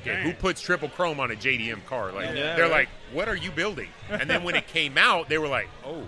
Okay, 0.03 0.23
who 0.23 0.33
puts 0.35 0.61
triple 0.61 0.89
chrome 0.91 1.19
on 1.21 1.31
a 1.31 1.35
JDM 1.37 1.81
car? 1.87 2.13
Like 2.13 2.27
Yeah, 2.27 2.57
they're 2.57 2.65
right. 2.65 2.71
like, 2.71 2.89
what 3.13 3.27
are 3.29 3.37
you 3.37 3.51
building? 3.51 3.89
And 4.11 4.29
then 4.29 4.43
when 4.43 4.55
it 4.55 4.67
came 4.79 4.99
out, 4.99 5.29
they 5.31 5.39
were 5.39 5.49
like, 5.49 5.69
oh, 5.85 6.07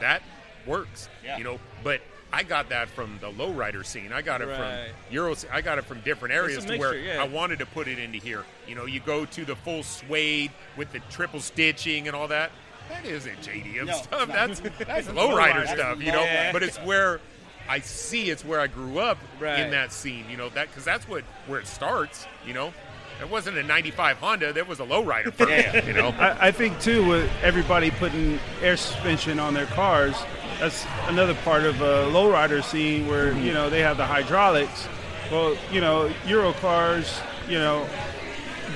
that 0.00 0.22
works. 0.66 1.08
Yeah. 1.24 1.38
You 1.38 1.44
know, 1.44 1.60
but. 1.84 2.00
I 2.32 2.42
got 2.42 2.68
that 2.70 2.88
from 2.88 3.18
the 3.20 3.30
lowrider 3.30 3.84
scene. 3.86 4.12
I 4.12 4.20
got 4.20 4.40
it 4.42 4.46
Right. 4.48 4.88
from 4.90 5.14
Euro. 5.14 5.34
I 5.52 5.60
got 5.60 5.78
it 5.78 5.84
from 5.84 6.00
different 6.00 6.34
areas 6.34 6.64
a 6.64 6.68
to 6.68 6.76
where 6.78 6.94
yeah. 6.96 7.22
I 7.22 7.26
wanted 7.26 7.58
to 7.60 7.66
put 7.66 7.88
it 7.88 7.98
into 7.98 8.18
here. 8.18 8.44
You 8.66 8.74
know, 8.74 8.84
you 8.84 9.00
go 9.00 9.24
to 9.26 9.44
the 9.44 9.54
full 9.56 9.82
suede 9.82 10.50
with 10.76 10.92
the 10.92 10.98
triple 11.10 11.40
stitching 11.40 12.08
and 12.08 12.16
all 12.16 12.28
that. 12.28 12.50
That 12.88 13.04
isn't 13.04 13.40
JDM 13.42 13.86
No, 13.86 13.94
stuff. 13.96 14.28
That's 14.32 14.60
that's 14.60 15.06
lowrider 15.08 15.64
That's 15.66 15.72
stuff. 15.72 16.00
You 16.00 16.12
know, 16.12 16.24
lowrider. 16.24 16.52
but 16.52 16.62
it's 16.62 16.78
where 16.78 17.20
I 17.68 17.80
see 17.80 18.30
it's 18.30 18.44
where 18.44 18.60
I 18.60 18.66
grew 18.68 18.98
up 18.98 19.18
Right. 19.40 19.60
in 19.60 19.70
that 19.70 19.92
scene. 19.92 20.24
You 20.30 20.36
know 20.36 20.48
that 20.50 20.68
because 20.68 20.84
that's 20.84 21.08
what 21.08 21.24
where 21.46 21.58
it 21.60 21.66
starts. 21.66 22.26
You 22.46 22.54
know, 22.54 22.72
it 23.20 23.28
wasn't 23.30 23.56
a 23.58 23.62
'95 23.62 24.18
Honda. 24.18 24.52
That 24.52 24.68
was 24.68 24.78
a 24.80 24.84
lowrider 24.84 25.32
first. 25.32 25.50
Yeah. 25.50 25.84
You 25.86 25.92
know. 25.94 26.08
I, 26.18 26.48
I 26.48 26.50
think 26.52 26.80
too 26.80 27.04
with 27.08 27.30
everybody 27.42 27.90
putting 27.92 28.38
air 28.62 28.76
suspension 28.76 29.40
on 29.40 29.52
their 29.54 29.66
cars, 29.66 30.14
that's 30.60 30.84
another 31.08 31.34
part 31.34 31.64
of 31.64 31.80
a 31.80 32.06
lowrider 32.10 32.62
scene 32.64 33.06
where 33.06 33.32
Mm-hmm. 33.32 33.44
you 33.46 33.52
know 33.52 33.68
they 33.70 33.80
have 33.82 33.96
the 33.96 34.06
hydraulics. 34.06 34.86
Well, 35.30 35.56
you 35.72 35.80
know 35.80 36.12
Euro 36.26 36.52
cars, 36.54 37.18
you 37.48 37.58
know, 37.58 37.86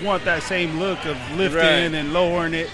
want 0.03 0.25
that 0.25 0.43
same 0.43 0.79
look 0.79 1.05
of 1.07 1.17
lifting 1.37 1.59
Right. 1.61 1.95
and 1.95 2.13
lowering 2.13 2.55
it. 2.55 2.71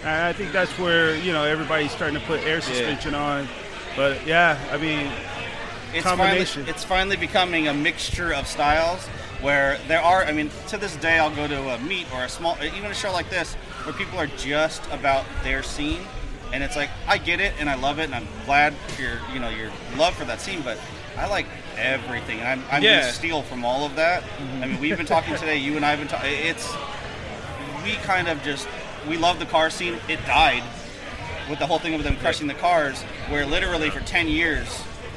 And 0.00 0.08
I 0.08 0.32
think 0.32 0.52
that's 0.52 0.72
where 0.78 1.14
you 1.16 1.32
know 1.32 1.44
everybody's 1.44 1.92
starting 1.92 2.18
to 2.18 2.26
put 2.26 2.40
air 2.44 2.60
suspension 2.60 3.14
on. 3.14 3.46
But 3.96 4.26
yeah, 4.26 4.58
I 4.72 4.76
mean, 4.78 5.10
it's 5.92 6.04
finally, 6.04 6.26
combination. 6.28 6.68
it's 6.68 6.84
finally 6.84 7.16
becoming 7.16 7.68
a 7.68 7.74
mixture 7.74 8.32
of 8.32 8.46
styles 8.46 9.06
where 9.40 9.78
there 9.88 10.02
are 10.02 10.22
i 10.24 10.32
mean 10.32 10.50
to 10.68 10.76
this 10.76 10.94
day 10.96 11.18
i'll 11.18 11.34
go 11.34 11.48
to 11.48 11.70
a 11.70 11.78
meet 11.78 12.06
or 12.12 12.24
a 12.24 12.28
small 12.28 12.58
even 12.62 12.90
a 12.90 12.94
show 12.94 13.10
like 13.10 13.30
this 13.30 13.54
where 13.84 13.94
people 13.94 14.18
are 14.20 14.26
just 14.36 14.82
about 14.92 15.24
their 15.42 15.62
scene 15.62 16.00
and 16.52 16.62
it's 16.62 16.76
like 16.76 16.90
i 17.06 17.16
get 17.18 17.40
it 17.40 17.52
and 17.58 17.68
i 17.70 17.74
love 17.74 17.98
it 17.98 18.04
and 18.04 18.14
i'm 18.14 18.26
glad 18.44 18.74
for 18.88 19.02
your 19.02 19.18
you 19.32 19.38
know 19.40 19.48
your 19.50 19.70
love 19.96 20.14
for 20.14 20.24
that 20.24 20.40
scene 20.40 20.60
but 20.62 20.78
i 21.16 21.26
like 21.26 21.46
everything 21.76 22.40
and 22.40 22.48
i'm, 22.48 22.64
I'm 22.70 22.82
Yeah. 22.82 23.00
gonna 23.00 23.12
steal 23.12 23.42
from 23.42 23.64
all 23.64 23.84
of 23.86 23.94
that 23.96 24.22
i 24.60 24.66
mean 24.66 24.80
we've 24.80 24.96
been 24.96 25.06
talking 25.06 25.34
today 25.36 25.56
you 25.56 25.76
and 25.76 25.84
i've 25.84 25.98
been 25.98 26.08
talking 26.08 26.30
it's 26.32 26.72
we 27.84 27.94
kind 27.96 28.28
of 28.28 28.42
just 28.42 28.68
we 29.08 29.16
love 29.16 29.38
the 29.38 29.46
car 29.46 29.70
scene 29.70 29.98
it 30.08 30.18
died 30.26 30.62
with 31.48 31.58
the 31.58 31.66
whole 31.66 31.78
thing 31.78 31.94
of 31.94 32.04
them 32.04 32.16
crushing 32.18 32.46
the 32.46 32.54
cars, 32.54 33.02
where 33.28 33.44
literally 33.44 33.90
for 33.90 33.98
10 34.00 34.28
years 34.28 34.68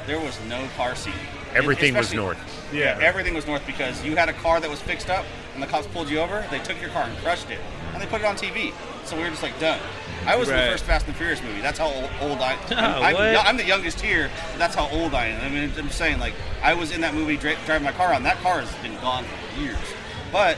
there 0.08 0.18
was 0.18 0.36
no 0.48 0.66
car 0.76 0.96
scene. 0.96 1.12
Everything 1.54 1.94
was 1.94 2.06
Especially- 2.06 2.24
north. 2.24 2.70
Yeah, 2.72 2.98
everything 3.00 3.34
was 3.34 3.46
north 3.46 3.64
because 3.66 4.02
you 4.04 4.16
had 4.16 4.28
a 4.28 4.32
car 4.32 4.58
that 4.58 4.68
was 4.68 4.80
fixed 4.80 5.08
up, 5.10 5.24
and 5.54 5.62
the 5.62 5.66
cops 5.68 5.86
pulled 5.86 6.08
you 6.10 6.18
over. 6.18 6.44
They 6.50 6.58
took 6.58 6.80
your 6.80 6.90
car 6.90 7.04
and 7.04 7.16
crushed 7.18 7.50
it, 7.50 7.60
and 7.92 8.02
they 8.02 8.06
put 8.06 8.20
it 8.20 8.24
on 8.24 8.34
TV. 8.34 8.72
So 9.04 9.14
we 9.16 9.22
were 9.22 9.28
just 9.30 9.44
like 9.44 9.56
done. 9.60 9.78
I 10.26 10.36
was 10.36 10.48
in 10.48 10.54
Right. 10.54 10.64
the 10.66 10.70
first 10.72 10.84
Fast 10.84 11.06
and 11.06 11.16
Furious 11.16 11.42
movie. 11.42 11.60
That's 11.60 11.78
how 11.78 11.86
old, 11.88 12.10
old 12.20 12.38
I. 12.40 12.56
I'm, 12.70 13.16
I'm, 13.16 13.46
I'm 13.46 13.56
the 13.56 13.64
youngest 13.64 14.00
here. 14.00 14.30
But 14.52 14.58
that's 14.58 14.74
how 14.74 14.88
old 14.90 15.14
I 15.14 15.26
am. 15.26 15.40
I 15.42 15.48
mean, 15.54 15.70
I'm 15.76 15.90
saying 15.90 16.18
like 16.18 16.34
I 16.62 16.74
was 16.74 16.92
in 16.92 17.00
that 17.02 17.14
movie 17.14 17.36
dri- 17.36 17.56
driving 17.66 17.84
my 17.84 17.92
car 17.92 18.12
on. 18.14 18.22
That 18.22 18.38
car 18.38 18.60
has 18.60 18.72
been 18.82 18.98
gone 19.00 19.24
for 19.24 19.60
years, 19.60 19.76
but 20.32 20.56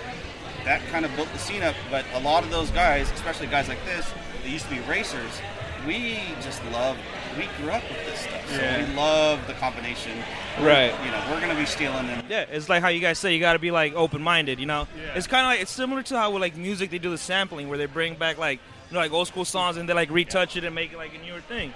that 0.64 0.80
kind 0.90 1.04
of 1.04 1.14
built 1.16 1.32
the 1.32 1.38
scene 1.38 1.62
up. 1.62 1.74
But 1.90 2.04
a 2.14 2.20
lot 2.20 2.44
of 2.44 2.50
those 2.50 2.70
guys, 2.70 3.10
especially 3.12 3.46
guys 3.48 3.68
like 3.68 3.84
this, 3.84 4.12
that 4.42 4.50
used 4.50 4.64
to 4.68 4.74
be 4.74 4.80
racers, 4.80 5.40
we 5.86 6.20
just 6.42 6.64
love. 6.72 6.96
We 7.38 7.48
grew 7.60 7.70
up 7.70 7.82
with 7.90 8.02
this 8.06 8.20
stuff, 8.20 8.48
so 8.48 8.56
Yeah. 8.62 8.88
we 8.88 8.94
love 8.94 9.46
the 9.46 9.52
combination. 9.54 10.12
Right. 10.58 10.94
You 11.04 11.10
know, 11.10 11.22
we're 11.30 11.38
gonna 11.40 11.54
be 11.54 11.66
stealing 11.66 12.06
them. 12.06 12.24
Yeah, 12.30 12.46
it's 12.50 12.70
like 12.70 12.80
how 12.82 12.88
you 12.88 13.00
guys 13.00 13.18
say 13.18 13.34
you 13.34 13.40
got 13.40 13.52
to 13.52 13.58
be 13.58 13.70
like 13.70 13.92
open-minded. 13.94 14.58
You 14.58 14.64
know, 14.64 14.88
Yeah. 14.98 15.12
it's 15.14 15.26
kind 15.26 15.42
of 15.42 15.48
like 15.48 15.60
it's 15.60 15.70
similar 15.70 16.02
to 16.04 16.16
how 16.18 16.30
with 16.30 16.40
like 16.40 16.56
music 16.56 16.88
they 16.90 16.98
do 16.98 17.10
the 17.10 17.18
sampling 17.18 17.68
where 17.68 17.76
they 17.76 17.84
bring 17.84 18.14
back 18.14 18.38
like 18.38 18.58
you 18.90 18.94
know 18.94 19.00
like 19.00 19.12
old 19.12 19.28
school 19.28 19.44
songs 19.44 19.76
and 19.76 19.88
they 19.88 19.94
like 19.94 20.10
retouch 20.10 20.56
it 20.56 20.64
and 20.64 20.74
make 20.74 20.92
it 20.92 20.96
like 20.96 21.14
a 21.14 21.18
newer 21.18 21.40
thing. 21.40 21.72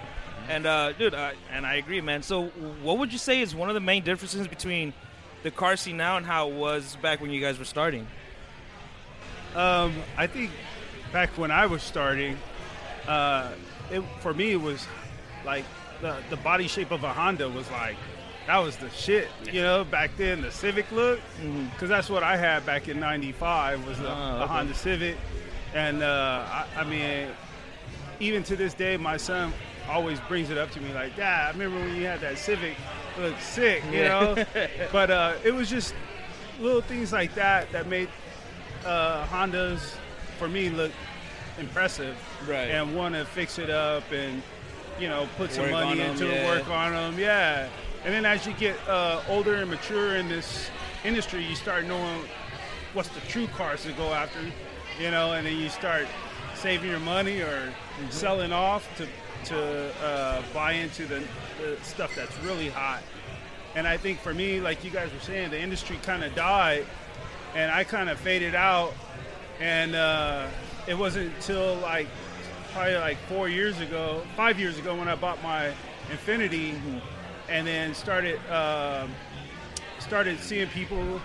And 0.49 0.65
uh, 0.65 0.93
dude, 0.93 1.13
uh, 1.13 1.31
and 1.51 1.65
I 1.65 1.75
agree, 1.75 2.01
man. 2.01 2.23
So, 2.23 2.45
what 2.81 2.97
would 2.97 3.11
you 3.13 3.19
say 3.19 3.41
is 3.41 3.55
one 3.55 3.69
of 3.69 3.75
the 3.75 3.79
main 3.79 4.03
differences 4.03 4.47
between 4.47 4.93
the 5.43 5.51
car 5.51 5.75
scene 5.75 5.97
now 5.97 6.17
and 6.17 6.25
how 6.25 6.49
it 6.49 6.55
was 6.55 6.97
back 7.01 7.21
when 7.21 7.31
you 7.31 7.41
guys 7.41 7.59
were 7.59 7.65
starting? 7.65 8.07
Um, 9.55 9.93
I 10.17 10.27
think 10.27 10.51
back 11.11 11.29
when 11.37 11.51
I 11.51 11.65
was 11.65 11.83
starting, 11.83 12.37
uh, 13.07 13.51
it, 13.91 14.01
for 14.21 14.33
me 14.33 14.51
it 14.51 14.61
was 14.61 14.85
like 15.45 15.65
the, 16.01 16.17
the 16.29 16.37
body 16.37 16.67
shape 16.67 16.91
of 16.91 17.03
a 17.03 17.13
Honda 17.13 17.49
was 17.49 17.69
like 17.71 17.97
that 18.47 18.57
was 18.57 18.75
the 18.77 18.89
shit. 18.89 19.27
You 19.51 19.61
know, 19.61 19.83
back 19.83 20.11
then 20.17 20.41
the 20.41 20.51
Civic 20.51 20.91
look, 20.91 21.19
because 21.71 21.89
that's 21.89 22.09
what 22.09 22.23
I 22.23 22.37
had 22.37 22.65
back 22.65 22.87
in 22.87 22.99
'95 22.99 23.87
was 23.87 23.99
a, 23.99 24.03
a 24.03 24.05
okay. 24.07 24.47
Honda 24.47 24.73
Civic, 24.73 25.17
and 25.73 26.03
uh, 26.03 26.45
I, 26.49 26.65
I 26.81 26.83
mean, 26.83 27.27
even 28.19 28.43
to 28.43 28.55
this 28.55 28.73
day, 28.73 28.97
my 28.97 29.17
son 29.17 29.53
always 29.89 30.19
brings 30.21 30.49
it 30.49 30.57
up 30.57 30.71
to 30.71 30.81
me 30.81 30.93
like, 30.93 31.15
"Dad, 31.15 31.47
I 31.47 31.51
remember 31.51 31.79
when 31.79 31.95
you 31.95 32.05
had 32.05 32.21
that 32.21 32.37
Civic, 32.37 32.75
it 33.17 33.21
looked 33.21 33.41
sick," 33.41 33.83
you 33.91 34.03
know. 34.03 34.35
but 34.91 35.09
uh, 35.11 35.33
it 35.43 35.53
was 35.53 35.69
just 35.69 35.93
little 36.59 36.81
things 36.81 37.11
like 37.11 37.33
that 37.35 37.71
that 37.71 37.87
made 37.87 38.09
uh, 38.85 39.25
Hondas 39.27 39.95
for 40.37 40.47
me 40.47 40.69
look 40.69 40.91
impressive, 41.59 42.15
Right. 42.47 42.71
And 42.71 42.95
want 42.95 43.13
to 43.15 43.25
fix 43.25 43.59
it 43.59 43.69
up 43.69 44.03
and 44.11 44.41
you 44.99 45.07
know 45.09 45.27
put 45.37 45.51
some 45.51 45.63
Work 45.63 45.71
money 45.71 46.01
on 46.01 46.07
'em, 46.07 46.11
into 46.11 46.25
yeah. 46.27 46.33
it, 46.33 46.45
work 46.45 46.69
on 46.69 46.91
them, 46.93 47.19
yeah. 47.19 47.69
And 48.03 48.13
then 48.13 48.25
as 48.25 48.47
you 48.47 48.53
get 48.53 48.75
uh, 48.87 49.21
older 49.29 49.55
and 49.55 49.69
mature 49.69 50.15
in 50.15 50.27
this 50.27 50.69
industry, 51.03 51.43
you 51.43 51.55
start 51.55 51.85
knowing 51.85 52.21
what's 52.93 53.09
the 53.09 53.19
true 53.21 53.47
cars 53.47 53.83
to 53.83 53.91
go 53.93 54.13
after, 54.13 54.39
you 55.01 55.11
know, 55.11 55.33
and 55.33 55.45
then 55.45 55.57
you 55.57 55.69
start 55.69 56.05
saving 56.55 56.89
your 56.89 56.99
money 56.99 57.41
or 57.41 57.73
Mm-hmm. 58.01 58.09
selling 58.09 58.51
off 58.53 58.87
to 58.97 59.05
to 59.43 59.91
uh, 60.03 60.41
buy 60.53 60.73
into 60.73 61.05
the, 61.05 61.21
the 61.59 61.77
stuff 61.83 62.15
that's 62.15 62.35
really 62.39 62.69
hot. 62.69 63.01
And 63.75 63.85
I 63.87 63.97
think 63.97 64.19
for 64.19 64.33
me, 64.33 64.59
like 64.59 64.83
you 64.83 64.89
guys 64.91 65.11
were 65.13 65.19
saying, 65.19 65.51
the 65.51 65.59
industry 65.59 65.99
kind 66.01 66.23
of 66.23 66.33
died, 66.33 66.85
and 67.53 67.71
I 67.71 67.83
kind 67.83 68.09
of 68.09 68.19
faded 68.19 68.55
out. 68.55 68.93
And 69.59 69.93
uh, 69.93 70.47
it 70.87 70.97
wasn't 70.97 71.33
until 71.35 71.75
like 71.75 72.07
probably 72.73 72.95
like 72.95 73.17
four 73.27 73.49
years 73.49 73.79
ago, 73.81 74.23
five 74.35 74.59
years 74.59 74.79
ago, 74.79 74.95
when 74.95 75.07
I 75.07 75.15
bought 75.15 75.41
my 75.43 75.71
Infiniti, 76.09 76.75
and 77.49 77.67
then 77.67 77.93
started 77.93 78.39
um, 78.49 79.11
started 79.99 80.39
seeing 80.39 80.69
people 80.69 81.21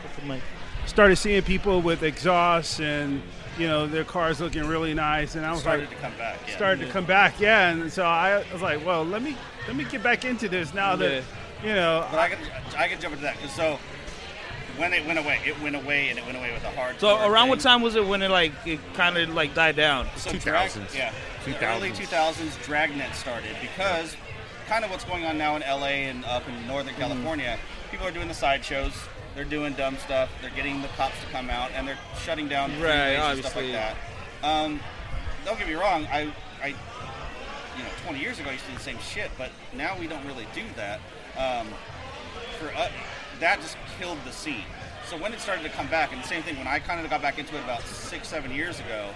started 0.86 1.16
seeing 1.16 1.42
people 1.42 1.80
with 1.80 2.02
exhausts 2.02 2.80
and 2.80 3.22
you 3.58 3.66
know 3.66 3.86
their 3.86 4.04
cars 4.04 4.40
looking 4.40 4.66
really 4.66 4.94
nice, 4.94 5.34
and 5.34 5.44
I 5.44 5.52
was 5.52 5.60
started 5.60 5.88
like, 5.88 5.96
to 5.96 6.02
come 6.02 6.16
back. 6.16 6.38
Yeah. 6.46 6.56
started 6.56 6.86
to 6.86 6.92
come 6.92 7.04
back, 7.04 7.40
yeah. 7.40 7.70
And 7.70 7.92
so 7.92 8.04
I 8.04 8.44
was 8.52 8.62
like, 8.62 8.84
well, 8.84 9.04
let 9.04 9.22
me 9.22 9.36
let 9.66 9.76
me 9.76 9.84
get 9.84 10.02
back 10.02 10.24
into 10.24 10.48
this 10.48 10.74
now 10.74 10.96
that 10.96 11.22
you 11.62 11.74
know. 11.74 12.06
But 12.10 12.20
I 12.20 12.28
can 12.28 12.38
I 12.76 12.88
can 12.88 13.00
jump 13.00 13.12
into 13.14 13.24
that 13.24 13.36
because 13.36 13.52
so 13.52 13.78
when 14.76 14.92
it 14.92 15.06
went 15.06 15.18
away, 15.18 15.40
it 15.46 15.60
went 15.62 15.74
away 15.76 16.08
and 16.10 16.18
it 16.18 16.24
went 16.26 16.36
away 16.36 16.52
with 16.52 16.62
a 16.64 16.70
hard. 16.70 17.00
So, 17.00 17.16
hard 17.16 17.30
around 17.30 17.48
what 17.48 17.60
time 17.60 17.80
was 17.80 17.96
it 17.96 18.06
when 18.06 18.22
it 18.22 18.30
like 18.30 18.52
it 18.66 18.78
kind 18.94 19.16
of 19.16 19.34
like 19.34 19.54
died 19.54 19.76
down? 19.76 20.06
So 20.16 20.30
2000s. 20.30 20.42
drag, 20.42 20.70
yeah, 20.94 21.12
the 21.44 21.66
early 21.66 21.90
2000s. 21.90 22.06
2000s 22.06 22.64
Dragnet 22.64 23.14
started 23.14 23.56
because 23.60 24.16
kind 24.66 24.84
of 24.84 24.90
what's 24.90 25.04
going 25.04 25.24
on 25.24 25.38
now 25.38 25.56
in 25.56 25.62
LA 25.62 26.08
and 26.10 26.24
up 26.24 26.46
in 26.48 26.66
Northern 26.66 26.92
Mm-hmm. 26.94 27.00
California. 27.02 27.58
People 27.90 28.06
are 28.06 28.10
doing 28.10 28.28
the 28.28 28.34
sideshows. 28.34 28.92
They're 29.36 29.44
doing 29.44 29.74
dumb 29.74 29.98
stuff. 29.98 30.30
They're 30.40 30.50
getting 30.50 30.80
the 30.80 30.88
cops 30.88 31.20
to 31.20 31.26
come 31.26 31.50
out, 31.50 31.70
and 31.72 31.86
they're 31.86 31.98
shutting 32.24 32.48
down 32.48 32.70
Right, 32.80 33.12
and 33.12 33.38
stuff 33.38 33.54
like 33.54 33.70
that. 33.70 33.94
Um, 34.42 34.80
don't 35.44 35.58
get 35.58 35.68
me 35.68 35.74
wrong. 35.74 36.06
I, 36.06 36.32
I, 36.62 36.68
you 36.68 37.82
know, 37.82 37.90
20 38.06 38.18
years 38.18 38.40
ago 38.40 38.48
I 38.48 38.52
used 38.54 38.64
to 38.64 38.70
do 38.70 38.78
the 38.78 38.82
same 38.82 38.98
shit, 38.98 39.30
but 39.36 39.50
now 39.74 39.94
we 40.00 40.06
don't 40.06 40.24
really 40.24 40.46
do 40.54 40.62
that. 40.76 41.00
Um, 41.36 41.68
for 42.58 42.68
uh, 42.74 42.88
that 43.40 43.60
just 43.60 43.76
killed 43.98 44.16
the 44.24 44.32
scene. 44.32 44.64
So 45.06 45.18
when 45.18 45.34
it 45.34 45.40
started 45.40 45.62
to 45.64 45.68
come 45.68 45.88
back, 45.88 46.12
and 46.14 46.22
the 46.22 46.26
same 46.26 46.42
thing 46.42 46.56
when 46.56 46.66
I 46.66 46.78
kind 46.78 47.04
of 47.04 47.10
got 47.10 47.20
back 47.20 47.38
into 47.38 47.56
it 47.56 47.62
about 47.62 47.82
six, 47.82 48.28
seven 48.28 48.50
years 48.50 48.80
ago, 48.80 49.10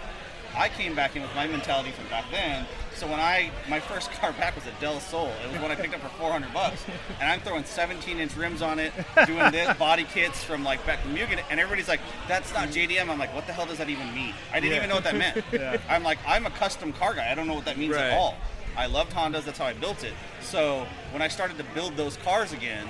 I 0.54 0.68
came 0.68 0.94
back 0.94 1.16
in 1.16 1.22
with 1.22 1.35
my 1.35 1.46
mentality 1.46 1.92
from 1.92 2.06
back 2.09 2.26
then. 2.30 2.66
So 3.00 3.06
when 3.06 3.18
I 3.18 3.50
my 3.66 3.80
first 3.80 4.10
car 4.20 4.30
back 4.32 4.54
was 4.54 4.66
a 4.66 4.72
Del 4.78 5.00
Sol. 5.00 5.28
It 5.42 5.50
was 5.52 5.60
one 5.62 5.70
I 5.70 5.74
picked 5.74 5.94
up 5.94 6.02
for 6.02 6.10
400 6.10 6.52
bucks, 6.52 6.84
and 7.18 7.30
I'm 7.30 7.40
throwing 7.40 7.64
17 7.64 8.20
inch 8.20 8.36
rims 8.36 8.60
on 8.60 8.78
it, 8.78 8.92
doing 9.26 9.50
this 9.52 9.74
body 9.78 10.04
kits 10.04 10.44
from 10.44 10.62
like 10.64 10.84
back 10.84 10.98
from 11.00 11.16
Mugen, 11.16 11.40
and 11.50 11.58
everybody's 11.58 11.88
like, 11.88 12.00
"That's 12.28 12.52
not 12.52 12.68
JDM." 12.68 13.08
I'm 13.08 13.18
like, 13.18 13.34
"What 13.34 13.46
the 13.46 13.54
hell 13.54 13.64
does 13.64 13.78
that 13.78 13.88
even 13.88 14.14
mean?" 14.14 14.34
I 14.52 14.60
didn't 14.60 14.72
Yeah. 14.72 14.76
even 14.76 14.88
know 14.90 14.96
what 14.96 15.04
that 15.04 15.16
meant. 15.16 15.42
Yeah. 15.52 15.78
I'm 15.88 16.02
like, 16.02 16.18
I'm 16.26 16.44
a 16.44 16.50
custom 16.50 16.92
car 16.92 17.14
guy. 17.14 17.32
I 17.32 17.34
don't 17.34 17.46
know 17.46 17.54
what 17.54 17.64
that 17.64 17.78
means 17.78 17.94
Right. 17.94 18.10
at 18.10 18.18
all. 18.18 18.36
I 18.76 18.84
loved 18.84 19.12
Hondas. 19.14 19.44
That's 19.46 19.58
how 19.58 19.64
I 19.64 19.72
built 19.72 20.04
it. 20.04 20.12
So 20.42 20.86
when 21.12 21.22
I 21.22 21.28
started 21.28 21.56
to 21.56 21.64
build 21.74 21.96
those 21.96 22.18
cars 22.18 22.52
again, 22.52 22.86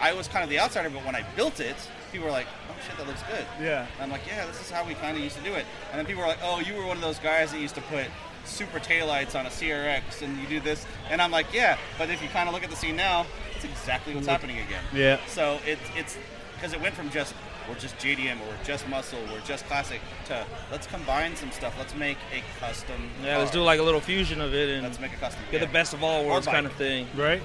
I 0.00 0.12
was 0.12 0.28
kind 0.28 0.44
of 0.44 0.50
the 0.50 0.60
outsider, 0.60 0.90
but 0.90 1.02
when 1.06 1.14
I 1.16 1.24
built 1.34 1.60
it, 1.60 1.76
people 2.12 2.26
were 2.26 2.32
like, 2.32 2.46
"Oh 2.68 2.74
shit, 2.86 2.94
that 2.98 3.06
looks 3.06 3.22
good." 3.22 3.46
Yeah. 3.58 3.86
And 3.94 4.02
I'm 4.02 4.10
like, 4.10 4.26
"Yeah, 4.26 4.44
this 4.44 4.60
is 4.60 4.70
how 4.70 4.84
we 4.84 4.92
kind 4.94 5.16
of 5.16 5.22
used 5.22 5.36
to 5.38 5.42
do 5.42 5.54
it." 5.54 5.64
And 5.92 5.98
then 5.98 6.04
people 6.04 6.20
were 6.22 6.28
like, 6.28 6.42
"Oh, 6.42 6.60
you 6.60 6.74
were 6.74 6.84
one 6.84 6.98
of 6.98 7.02
those 7.02 7.18
guys 7.18 7.52
that 7.52 7.60
used 7.60 7.74
to 7.76 7.80
put 7.82 8.04
super 8.44 8.78
taillights 8.78 9.38
on 9.38 9.46
a 9.46 9.50
CRX 9.50 10.22
and 10.22 10.38
you 10.38 10.46
do 10.46 10.60
this." 10.60 10.86
And 11.10 11.20
I'm 11.20 11.30
like, 11.30 11.46
"Yeah, 11.52 11.78
but 11.98 12.10
if 12.10 12.22
you 12.22 12.28
kind 12.28 12.48
of 12.48 12.54
look 12.54 12.64
at 12.64 12.70
the 12.70 12.76
scene 12.76 12.96
now, 12.96 13.26
it's 13.54 13.64
exactly 13.64 14.14
what's 14.14 14.26
happening 14.26 14.58
again." 14.58 14.82
Yeah. 14.92 15.18
So 15.26 15.58
it's 15.66 15.82
it's 15.96 16.16
because 16.54 16.72
it 16.72 16.80
went 16.80 16.94
from 16.94 17.10
just 17.10 17.34
we're 17.68 17.74
just 17.76 17.96
JDM 17.98 18.40
or 18.40 18.46
we're 18.46 18.64
just 18.64 18.86
muscle, 18.88 19.18
we're 19.32 19.40
just 19.40 19.66
classic 19.66 20.00
to 20.26 20.44
let's 20.70 20.86
combine 20.86 21.36
some 21.36 21.50
stuff. 21.50 21.74
Let's 21.78 21.94
make 21.94 22.18
a 22.32 22.42
custom. 22.60 23.10
Yeah, 23.22 23.38
let's 23.38 23.50
do 23.50 23.62
like 23.62 23.80
a 23.80 23.82
little 23.82 24.00
fusion 24.00 24.40
of 24.40 24.54
it 24.54 24.70
and 24.70 24.82
let's 24.82 25.00
make 25.00 25.12
a 25.12 25.16
custom. 25.16 25.42
get 25.50 25.60
yeah. 25.60 25.66
the 25.66 25.72
best 25.72 25.94
of 25.94 26.02
all 26.02 26.24
worlds 26.26 26.46
kind 26.46 26.66
of 26.66 26.72
thing. 26.74 27.06
Right. 27.16 27.42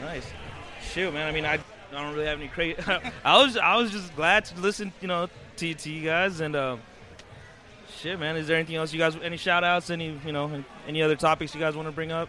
Nice. 0.00 0.26
Shoot, 0.82 1.12
man. 1.12 1.26
I 1.26 1.32
mean, 1.32 1.44
I, 1.44 1.54
I 1.54 2.02
don't 2.02 2.14
really 2.14 2.26
have 2.26 2.38
any 2.38 2.48
crazy. 2.48 2.80
I 3.24 3.42
was 3.42 3.56
I 3.56 3.76
was 3.76 3.90
just 3.90 4.14
glad 4.16 4.44
to 4.46 4.60
listen, 4.60 4.92
you 5.00 5.08
know, 5.08 5.28
to, 5.56 5.74
to 5.74 5.90
you 5.90 6.04
guys 6.04 6.40
and 6.40 6.56
um, 6.56 6.80
shit, 8.00 8.18
man. 8.18 8.36
Is 8.36 8.46
there 8.46 8.56
anything 8.56 8.76
else 8.76 8.92
you 8.92 8.98
guys? 8.98 9.16
Any 9.22 9.36
shout 9.36 9.64
outs? 9.64 9.90
Any 9.90 10.18
you 10.24 10.32
know? 10.32 10.64
Any 10.86 11.02
other 11.02 11.16
topics 11.16 11.54
you 11.54 11.60
guys 11.60 11.74
want 11.76 11.86
to 11.88 11.92
bring 11.92 12.12
up? 12.12 12.28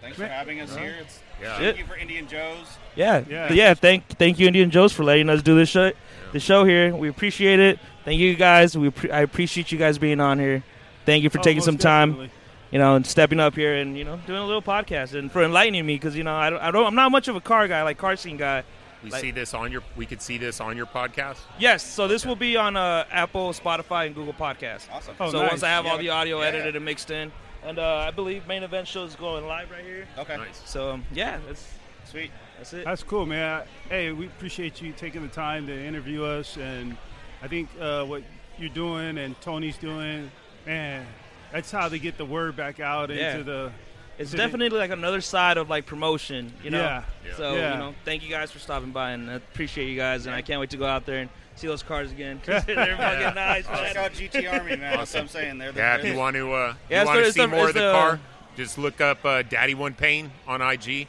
Thanks 0.00 0.16
for 0.16 0.26
having 0.26 0.60
us 0.60 0.74
here. 0.76 0.96
It's, 1.00 1.20
Yeah. 1.40 1.58
Thank 1.58 1.78
you 1.78 1.84
for 1.86 1.96
Indian 1.96 2.28
Joe's. 2.28 2.76
Yeah, 2.94 3.24
Yeah. 3.28 3.52
yeah. 3.52 3.74
Thank 3.74 4.06
thank 4.18 4.38
you, 4.38 4.46
Indian 4.46 4.70
Joe's, 4.70 4.92
for 4.92 5.02
letting 5.02 5.28
us 5.30 5.42
do 5.42 5.56
this 5.56 5.68
show. 5.68 5.90
The 6.32 6.40
show 6.40 6.64
here, 6.64 6.94
we 6.94 7.08
appreciate 7.08 7.58
it. 7.60 7.78
Thank 8.04 8.20
you 8.20 8.34
guys. 8.34 8.76
We 8.76 8.90
pre- 8.90 9.10
I 9.10 9.20
appreciate 9.22 9.72
you 9.72 9.78
guys 9.78 9.98
being 9.98 10.20
on 10.20 10.38
here. 10.38 10.62
Thank 11.06 11.22
you 11.24 11.30
for 11.30 11.38
Oh, 11.38 11.42
taking 11.42 11.58
most 11.58 11.64
some 11.66 11.78
time. 11.78 12.10
definitely. 12.10 12.30
you 12.70 12.78
know, 12.78 12.94
and 12.96 13.06
stepping 13.06 13.40
up 13.40 13.54
here 13.54 13.74
and 13.76 13.96
you 13.96 14.04
know 14.04 14.18
doing 14.26 14.40
a 14.40 14.44
little 14.46 14.62
podcast 14.62 15.14
and 15.18 15.30
for 15.32 15.42
enlightening 15.42 15.84
me 15.86 15.94
because 15.96 16.16
you 16.16 16.24
know 16.24 16.34
I 16.34 16.50
don't, 16.50 16.60
I 16.60 16.70
don't 16.70 16.86
I'm 16.86 16.94
not 16.94 17.10
much 17.12 17.28
of 17.28 17.36
a 17.36 17.40
car 17.40 17.66
guy 17.68 17.82
like 17.82 17.98
car 17.98 18.16
scene 18.16 18.36
guy. 18.36 18.62
We 19.04 19.10
Like- 19.10 19.20
see 19.20 19.30
this 19.32 19.52
on 19.52 19.70
your. 19.70 19.82
We 19.96 20.06
could 20.06 20.22
see 20.22 20.38
this 20.38 20.60
on 20.62 20.76
your 20.78 20.86
podcast. 20.86 21.36
Yes, 21.58 21.82
so 21.82 22.08
this 22.08 22.24
will 22.24 22.36
be 22.36 22.56
on 22.56 22.74
uh, 22.76 23.04
Apple, 23.10 23.50
Spotify, 23.52 24.06
and 24.06 24.14
Google 24.14 24.32
Podcasts. 24.32 24.90
Awesome. 24.90 25.14
Oh, 25.20 25.30
so 25.30 25.42
nice. 25.42 25.50
once 25.50 25.62
I 25.62 25.68
have 25.68 25.84
Yeah, 25.84 25.90
all 25.92 25.98
the 25.98 26.08
audio 26.08 26.40
yeah, 26.40 26.46
edited 26.46 26.72
yeah. 26.74 26.78
and 26.78 26.84
mixed 26.86 27.10
in, 27.10 27.30
and 27.62 27.78
uh, 27.78 27.96
I 28.08 28.10
believe 28.10 28.46
main 28.46 28.62
event 28.62 28.88
show 28.88 29.04
is 29.04 29.14
going 29.14 29.46
live 29.46 29.70
right 29.70 29.84
here. 29.84 30.06
Okay. 30.18 30.38
Nice. 30.38 30.62
So 30.64 30.92
um, 30.92 31.04
yeah, 31.12 31.38
that's 31.46 31.68
Sweet. 32.06 32.30
that's 32.56 32.72
it. 32.72 32.84
That's 32.86 33.02
cool, 33.02 33.26
man. 33.26 33.64
Hey, 33.90 34.10
we 34.12 34.24
appreciate 34.26 34.80
you 34.80 34.92
taking 34.92 35.20
the 35.20 35.28
time 35.28 35.66
to 35.66 35.78
interview 35.78 36.24
us, 36.24 36.56
and 36.56 36.96
I 37.42 37.48
think 37.48 37.68
uh, 37.78 38.04
what 38.06 38.22
you're 38.58 38.70
doing 38.70 39.18
and 39.18 39.38
Tony's 39.42 39.76
doing, 39.76 40.30
man, 40.64 41.06
that's 41.52 41.70
how 41.70 41.90
they 41.90 41.98
get 41.98 42.16
the 42.16 42.24
word 42.24 42.56
back 42.56 42.80
out 42.80 43.10
Yeah. 43.10 43.32
into 43.32 43.44
the. 43.44 43.72
It's 44.18 44.30
to 44.30 44.36
the- 44.36 44.42
definitely 44.42 44.78
like 44.78 44.90
another 44.90 45.20
side 45.20 45.56
of 45.56 45.68
like 45.70 45.86
promotion, 45.86 46.52
you 46.62 46.70
know. 46.70 46.78
Yeah. 46.80 47.02
Yeah. 47.26 47.36
So 47.36 47.54
Yeah. 47.56 47.72
you 47.72 47.78
know, 47.78 47.94
thank 48.04 48.22
you 48.22 48.28
guys 48.30 48.50
for 48.50 48.58
stopping 48.58 48.90
by, 48.92 49.10
and 49.12 49.30
I 49.30 49.34
appreciate 49.34 49.88
you 49.88 49.96
guys, 49.96 50.26
and 50.26 50.34
I 50.34 50.42
can't 50.42 50.60
wait 50.60 50.70
to 50.70 50.76
go 50.76 50.86
out 50.86 51.04
there 51.06 51.20
and 51.20 51.30
see 51.56 51.66
those 51.66 51.82
cars 51.82 52.10
again. 52.12 52.40
They're 52.46 52.60
fucking 52.60 53.34
nice, 53.34 53.66
Check 53.66 53.94
man. 53.94 53.96
out 53.96 54.12
GT 54.12 54.52
Army, 54.52 54.76
man. 54.76 54.96
That's 54.98 55.14
what 55.14 55.20
I'm 55.22 55.28
saying. 55.28 55.58
They're 55.58 55.72
the, 55.72 55.80
Yeah, 55.80 55.96
if 55.96 56.04
you 56.04 56.14
want 56.16 56.36
to, 56.36 56.52
uh, 56.52 56.74
Yeah, 56.88 57.00
you 57.02 57.06
want 57.06 57.24
to 57.24 57.32
see 57.32 57.40
the- 57.40 57.48
more 57.48 57.68
of 57.68 57.74
the, 57.74 57.80
the- 57.80 57.92
car. 57.92 58.20
just 58.56 58.78
look 58.78 59.00
up 59.00 59.24
uh, 59.24 59.42
Daddy 59.42 59.74
One 59.74 59.94
Pain 59.94 60.30
on 60.46 60.62
IG. 60.62 61.08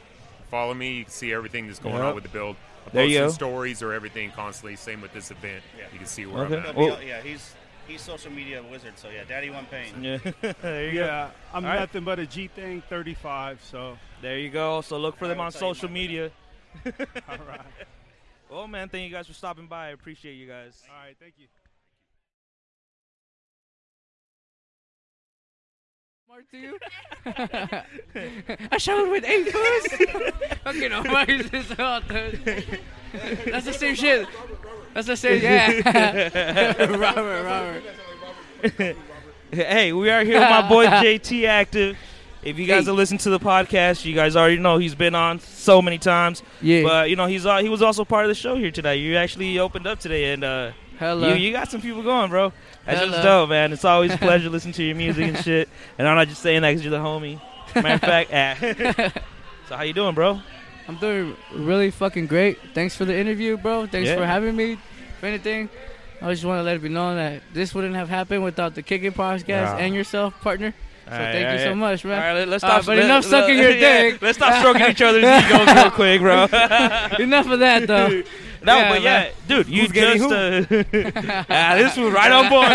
Follow 0.50 0.74
me. 0.74 0.98
You 0.98 1.04
can 1.04 1.12
see 1.12 1.32
everything 1.32 1.66
that's 1.66 1.78
going 1.80 1.96
Yep. 1.96 2.04
on 2.04 2.14
with 2.14 2.24
the 2.24 2.30
build. 2.30 2.56
I'm 2.86 2.92
There 2.92 3.04
you 3.04 3.18
posting 3.20 3.46
go. 3.46 3.50
stories 3.50 3.82
or 3.82 3.92
everything 3.92 4.30
constantly. 4.30 4.76
Same 4.76 5.00
with 5.00 5.12
this 5.12 5.32
event. 5.32 5.62
Yeah. 5.76 5.84
You 5.92 5.98
can 5.98 6.06
see 6.06 6.24
where 6.26 6.44
Okay. 6.44 6.56
I'm 6.58 6.66
at. 6.66 6.74
Well- 6.76 7.02
yeah, 7.02 7.20
he's 7.20 7.52
he's 7.86 8.00
social 8.02 8.30
media 8.32 8.62
wizard. 8.70 8.92
So 8.96 9.08
yeah, 9.08 9.24
Daddy 9.24 9.50
One 9.50 9.66
Pain. 9.66 10.02
Yeah, 10.02 10.18
there 10.62 10.86
you 10.88 10.92
go. 10.94 11.04
Yeah, 11.06 11.30
I'm 11.52 11.64
All 11.64 11.70
right. 11.70 11.80
nothing 11.80 12.04
but 12.04 12.18
a 12.18 12.26
G 12.26 12.48
thing 12.48 12.82
35. 12.88 13.62
So 13.64 13.98
There 14.22 14.38
you 14.38 14.50
go. 14.50 14.80
So 14.80 14.98
look 14.98 15.16
for 15.18 15.28
them 15.28 15.40
on 15.40 15.52
social 15.52 15.90
media. 15.90 16.30
all 16.84 17.36
right, 17.48 17.60
Well, 18.50 18.68
man, 18.68 18.88
thank 18.88 19.08
you 19.08 19.14
guys 19.14 19.26
for 19.26 19.32
stopping 19.34 19.66
by. 19.66 19.86
I 19.86 19.90
appreciate 19.90 20.34
you 20.34 20.46
guys. 20.46 20.82
all 20.90 21.04
right, 21.06 21.16
thank 21.20 21.34
you. 21.38 21.46
Mark 26.36 26.50
to 26.50 26.58
you? 26.58 26.78
I 28.70 28.76
showered 28.76 29.10
with 29.10 29.24
eight 29.24 29.50
fools. 29.50 30.32
Fucking 30.64 30.92
Omar 30.92 31.24
is 31.30 31.48
just 31.48 31.80
out. 31.80 32.06
That's 32.08 33.64
the 33.64 33.72
same 33.72 33.94
shit. 33.94 34.28
That's 34.92 35.06
the 35.06 35.16
same, 35.16 35.42
yeah. 35.42 36.84
Robert, 36.94 37.82
Robert. 38.62 38.96
hey, 39.50 39.94
we 39.94 40.10
are 40.10 40.24
here 40.24 40.38
with 40.40 40.50
my 40.50 40.68
boy 40.68 40.84
JT 40.86 41.40
Aktiv. 41.44 41.96
If 42.42 42.58
you 42.58 42.66
guys 42.66 42.84
Hey. 42.84 42.90
have 42.90 42.96
listened 42.96 43.20
to 43.20 43.30
the 43.30 43.40
podcast, 43.40 44.04
you 44.04 44.14
guys 44.14 44.36
already 44.36 44.58
know 44.58 44.76
he's 44.76 44.94
been 44.94 45.14
on 45.14 45.40
so 45.40 45.80
many 45.80 45.96
times. 45.96 46.42
Yeah. 46.60 46.82
But 46.82 47.08
you 47.08 47.16
know 47.16 47.24
he's 47.26 47.46
uh, 47.46 47.58
he 47.58 47.70
was 47.70 47.80
also 47.80 48.04
part 48.04 48.26
of 48.26 48.28
the 48.28 48.34
show 48.34 48.56
here 48.56 48.70
today. 48.70 48.96
You 48.96 49.16
actually 49.16 49.58
opened 49.58 49.86
up 49.86 50.00
today, 50.00 50.34
and 50.34 50.44
uh, 50.44 50.72
Hello. 50.98 51.28
you 51.28 51.34
you 51.36 51.52
got 51.52 51.70
some 51.70 51.80
people 51.80 52.02
going, 52.02 52.28
bro. 52.28 52.52
That's 52.86 53.00
just 53.00 53.10
Hello. 53.18 53.42
dope, 53.42 53.50
man. 53.50 53.72
It's 53.72 53.84
always 53.84 54.14
a 54.14 54.18
pleasure 54.18 54.48
listening 54.50 54.74
to 54.74 54.82
your 54.84 54.94
music 54.96 55.26
and 55.34 55.44
shit. 55.44 55.68
And 55.98 56.06
I'm 56.06 56.16
not 56.16 56.28
just 56.28 56.40
saying 56.42 56.62
that 56.62 56.70
because 56.70 56.84
you're 56.84 56.90
the 56.92 56.98
homie. 56.98 57.40
Matter 57.74 57.88
of 57.94 58.00
fact, 58.00 58.30
ah. 58.32 59.12
so 59.68 59.76
how 59.76 59.82
you 59.82 59.92
doing, 59.92 60.14
bro? 60.14 60.40
I'm 60.88 60.96
doing 60.96 61.36
really 61.52 61.90
fucking 61.90 62.26
great. 62.28 62.58
Thanks 62.74 62.94
for 62.96 63.04
the 63.04 63.14
interview, 63.16 63.56
bro. 63.56 63.86
Thanks 63.86 64.08
Yeah. 64.08 64.16
for 64.16 64.24
having 64.24 64.54
me. 64.54 64.72
If 65.18 65.24
anything, 65.24 65.68
I 66.22 66.30
just 66.32 66.44
want 66.44 66.60
to 66.60 66.62
let 66.62 66.76
it 66.76 66.82
be 66.82 66.88
known 66.88 67.16
that 67.16 67.42
this 67.52 67.74
wouldn't 67.74 67.96
have 67.96 68.08
happened 68.08 68.44
without 68.44 68.74
the 68.74 68.82
Kick 68.82 69.02
It 69.02 69.14
podcast 69.14 69.48
Yeah. 69.48 69.76
and 69.76 69.94
yourself, 69.94 70.40
partner. 70.40 70.74
So 71.06 71.12
right, 71.12 71.32
thank 71.32 71.46
all 71.46 71.52
you 71.54 71.58
so 71.60 71.74
much, 71.76 72.04
man. 72.04 72.12
All 72.14 72.34
right, 72.34 72.48
let, 72.48 72.48
us 72.48 72.64
Uh, 72.64 72.66
stop. 72.68 72.86
but 72.86 72.96
let- 72.96 73.04
enough 73.04 73.24
let- 73.24 73.30
sucking 73.30 73.58
your 73.58 73.70
yeah, 73.76 74.02
dick. 74.02 74.22
Let's 74.22 74.38
stop 74.38 74.58
stroking 74.60 74.86
each 74.90 75.00
other's 75.02 75.22
egos 75.44 75.74
real 75.74 75.90
quick, 75.92 76.20
bro. 76.20 76.42
Enough 77.20 77.48
of 77.48 77.58
that, 77.60 77.86
though. 77.86 78.08
No, 78.62 78.76
Yeah, 78.78 78.88
but 78.92 79.02
yeah, 79.02 79.20
man. 79.20 79.32
dude, 79.46 79.68
you 79.68 79.82
Who's 79.82 79.92
just 79.92 80.24
uh, 80.24 81.44
ah, 81.48 81.74
this 81.76 81.96
was 81.96 82.12
right 82.12 82.32
on 82.32 82.48
board. 82.48 82.66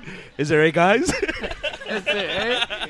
Bro. 0.00 0.12
Is 0.38 0.48
there 0.48 0.62
eight 0.62 0.72
guys? 0.74 1.12
That's 1.86 2.06
it, 2.06 2.30
eh? 2.30 2.86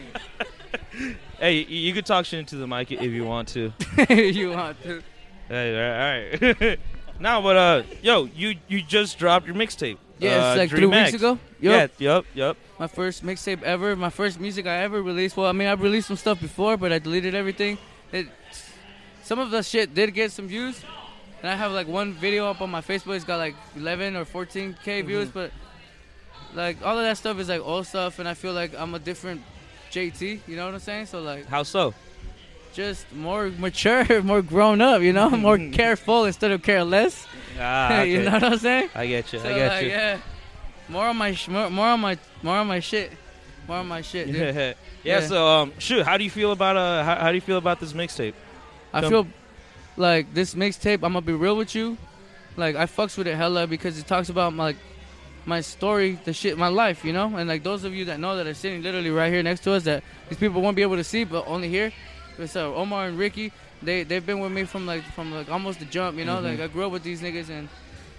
hey, 1.40 1.64
you, 1.64 1.92
can 1.92 2.04
talk 2.04 2.24
shit 2.26 2.38
into 2.38 2.54
the 2.56 2.68
mic 2.68 2.92
if 2.92 3.02
you 3.10 3.24
want 3.24 3.48
to. 3.48 3.72
you 4.14 4.50
want 4.50 4.80
to. 4.84 5.02
Hey, 5.48 6.38
all 6.38 6.52
right. 6.60 6.78
now, 7.18 7.40
but 7.42 7.56
uh, 7.56 7.82
yo, 8.02 8.26
you 8.36 8.54
you 8.68 8.82
just 8.82 9.18
dropped 9.18 9.46
your 9.46 9.56
mixtape. 9.56 9.96
Yeah, 10.20 10.30
uh, 10.30 10.50
it's 10.52 10.58
like 10.58 10.70
three 10.70 10.78
Dream 10.80 10.90
weeks 10.90 11.14
ago. 11.14 11.38
Yup. 11.60 11.90
Yeah, 11.98 12.14
yep, 12.16 12.24
yup. 12.34 12.56
My 12.78 12.86
first 12.86 13.24
mixtape 13.24 13.62
ever. 13.62 13.96
My 13.96 14.10
first 14.10 14.38
music 14.40 14.66
I 14.66 14.78
ever 14.78 15.02
released. 15.02 15.36
Well, 15.36 15.46
I 15.46 15.52
mean, 15.52 15.68
I've 15.68 15.82
released 15.82 16.08
some 16.08 16.16
stuff 16.16 16.40
before, 16.40 16.76
but 16.76 16.92
I 16.92 16.98
deleted 16.98 17.34
everything. 17.34 17.78
It, 18.12 18.26
some 19.22 19.38
of 19.38 19.50
the 19.50 19.62
shit 19.62 19.94
did 19.94 20.12
get 20.14 20.32
some 20.32 20.48
views, 20.48 20.82
and 21.42 21.50
I 21.50 21.54
have 21.56 21.72
like 21.72 21.88
one 21.88 22.12
video 22.12 22.46
up 22.50 22.60
on 22.60 22.70
my 22.70 22.80
Facebook. 22.80 23.16
It's 23.16 23.24
got 23.24 23.36
like 23.36 23.54
11 23.76 24.16
or 24.16 24.24
14k 24.24 25.04
views, 25.06 25.28
Mm-hmm. 25.28 25.38
but 25.38 25.52
like 26.54 26.84
all 26.84 26.98
of 26.98 27.04
that 27.04 27.16
stuff 27.16 27.38
is 27.38 27.48
like 27.48 27.60
old 27.60 27.86
stuff, 27.86 28.18
and 28.18 28.28
I 28.28 28.34
feel 28.34 28.52
like 28.52 28.72
I'm 28.78 28.94
a 28.94 28.98
different 28.98 29.42
JT. 29.92 30.40
You 30.46 30.56
know 30.56 30.64
what 30.66 30.74
I'm 30.74 30.80
saying? 30.80 31.06
So 31.06 31.20
like, 31.22 31.46
How 31.46 31.62
so? 31.62 31.94
Just 32.72 33.10
more 33.12 33.48
mature, 33.50 34.22
more 34.22 34.42
grown 34.42 34.80
up. 34.80 35.02
You 35.02 35.12
know, 35.12 35.30
more 35.48 35.58
careful 35.72 36.24
instead 36.24 36.50
of 36.50 36.62
careless. 36.62 37.26
Ah, 37.58 38.00
okay. 38.00 38.12
you 38.12 38.22
know 38.22 38.32
what 38.32 38.44
I'm 38.44 38.58
saying? 38.58 38.90
I 38.94 39.06
get 39.06 39.32
you. 39.32 39.38
So 39.38 39.48
I 39.48 39.54
get 39.54 39.68
like, 39.68 39.84
you. 39.84 39.90
yeah, 39.90 40.18
more 40.88 41.06
on 41.06 41.16
my 41.16 41.32
sh- 41.32 41.48
more, 41.48 41.70
more 41.70 41.86
on 41.86 42.00
my 42.00 42.18
more 42.42 42.56
on 42.56 42.66
my 42.66 42.80
shit, 42.80 43.12
more 43.68 43.78
on 43.78 43.88
my 43.88 44.00
shit, 44.02 44.26
dude. 44.26 44.36
Yeah. 44.36 44.72
yeah. 45.02 45.20
So, 45.20 45.46
um, 45.46 45.72
shoot, 45.78 46.04
how 46.06 46.16
do 46.16 46.24
you 46.24 46.30
feel 46.30 46.52
about 46.52 46.76
uh, 46.76 47.04
how, 47.04 47.16
how 47.16 47.28
do 47.28 47.34
you 47.34 47.40
feel 47.40 47.58
about 47.58 47.80
this 47.80 47.92
mixtape? 47.92 48.34
I 48.92 49.08
feel 49.08 49.26
like 49.96 50.32
this 50.34 50.54
mixtape. 50.54 51.02
I'm 51.02 51.12
gonna 51.12 51.22
be 51.22 51.32
real 51.32 51.56
with 51.56 51.74
you. 51.74 51.96
Like 52.56 52.76
I 52.76 52.86
fucks 52.86 53.16
with 53.16 53.26
it 53.26 53.36
hella 53.36 53.66
because 53.66 53.98
it 53.98 54.06
talks 54.06 54.28
about 54.28 54.54
my 54.54 54.64
like 54.64 54.76
my 55.46 55.60
story, 55.60 56.18
the 56.24 56.32
shit, 56.32 56.58
my 56.58 56.68
life, 56.68 57.04
you 57.04 57.12
know. 57.12 57.36
And 57.36 57.48
like 57.48 57.62
those 57.62 57.84
of 57.84 57.94
you 57.94 58.06
that 58.06 58.20
know 58.20 58.36
that 58.36 58.46
are 58.46 58.54
sitting 58.54 58.82
literally 58.82 59.10
right 59.10 59.32
here 59.32 59.42
next 59.42 59.60
to 59.64 59.72
us, 59.72 59.84
that 59.84 60.02
these 60.28 60.38
people 60.38 60.60
won't 60.60 60.76
be 60.76 60.82
able 60.82 60.96
to 60.96 61.04
see, 61.04 61.24
but 61.24 61.46
only 61.46 61.68
hear. 61.68 61.92
Uh, 62.57 62.74
Omar 62.74 63.07
and 63.07 63.18
Ricky. 63.18 63.53
They 63.82 64.03
they've 64.05 64.24
been 64.24 64.41
with 64.41 64.53
me 64.53 64.64
from 64.64 64.86
like 64.86 65.03
from 65.14 65.32
like 65.32 65.51
almost 65.51 65.78
the 65.78 65.84
jump, 65.86 66.18
you 66.18 66.24
know. 66.24 66.38
Mhm. 66.38 66.45
Like 66.45 66.61
I 66.61 66.66
grew 66.68 66.86
up 66.86 66.93
with 66.93 67.03
these 67.03 67.20
niggas 67.20 67.51
and. 67.51 67.68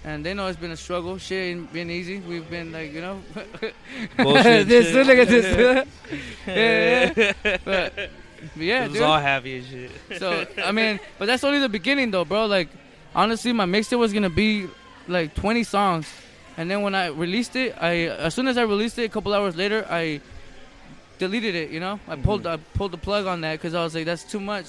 And 0.03 0.25
they 0.25 0.33
know 0.33 0.47
it's 0.47 0.57
been 0.59 0.71
a 0.71 0.75
struggle. 0.77 1.19
Shit 1.19 1.37
ain't 1.51 1.71
been 1.71 1.91
easy. 1.91 2.19
We've 2.21 2.49
been 2.49 2.71
like, 2.71 2.91
you 2.91 3.01
know, 3.01 3.21
Bullshit 4.17 4.67
this 4.67 4.95
at 4.95 5.27
this. 5.27 5.87
yeah, 6.47 7.13
yeah. 7.15 7.57
But, 7.63 7.93
but 7.95 8.09
yeah, 8.57 8.85
it 8.85 8.87
was 8.87 8.93
dude. 8.93 9.03
all 9.03 9.19
happy 9.19 9.59
as 9.59 9.67
shit. 9.67 9.91
So 10.17 10.47
I 10.65 10.71
mean, 10.71 10.99
but 11.19 11.27
that's 11.27 11.43
only 11.43 11.59
the 11.59 11.69
beginning 11.69 12.09
though, 12.09 12.25
bro. 12.25 12.47
Like 12.47 12.69
honestly, 13.13 13.53
my 13.53 13.65
mixtape 13.65 13.99
was 13.99 14.11
gonna 14.11 14.31
be 14.31 14.65
like 15.07 15.35
20 15.35 15.63
songs, 15.63 16.11
and 16.57 16.69
then 16.71 16.81
when 16.81 16.95
I 16.95 17.07
released 17.07 17.55
it, 17.55 17.75
I 17.79 18.07
as 18.07 18.33
soon 18.33 18.47
as 18.47 18.57
I 18.57 18.63
released 18.63 18.97
it, 18.97 19.03
a 19.03 19.09
couple 19.09 19.35
hours 19.35 19.55
later, 19.55 19.85
I 19.87 20.19
deleted 21.25 21.53
it. 21.63 21.67
You 21.75 21.79
know, 21.85 21.95
I 22.07 22.15
pulled 22.27 22.43
I 22.53 22.57
pulled 22.77 22.91
the 22.97 22.97
plug 23.07 23.25
on 23.33 23.37
that 23.41 23.53
because 23.57 23.73
I 23.79 23.83
was 23.85 23.93
like, 23.95 24.05
that's 24.05 24.23
too 24.33 24.39
much. 24.53 24.67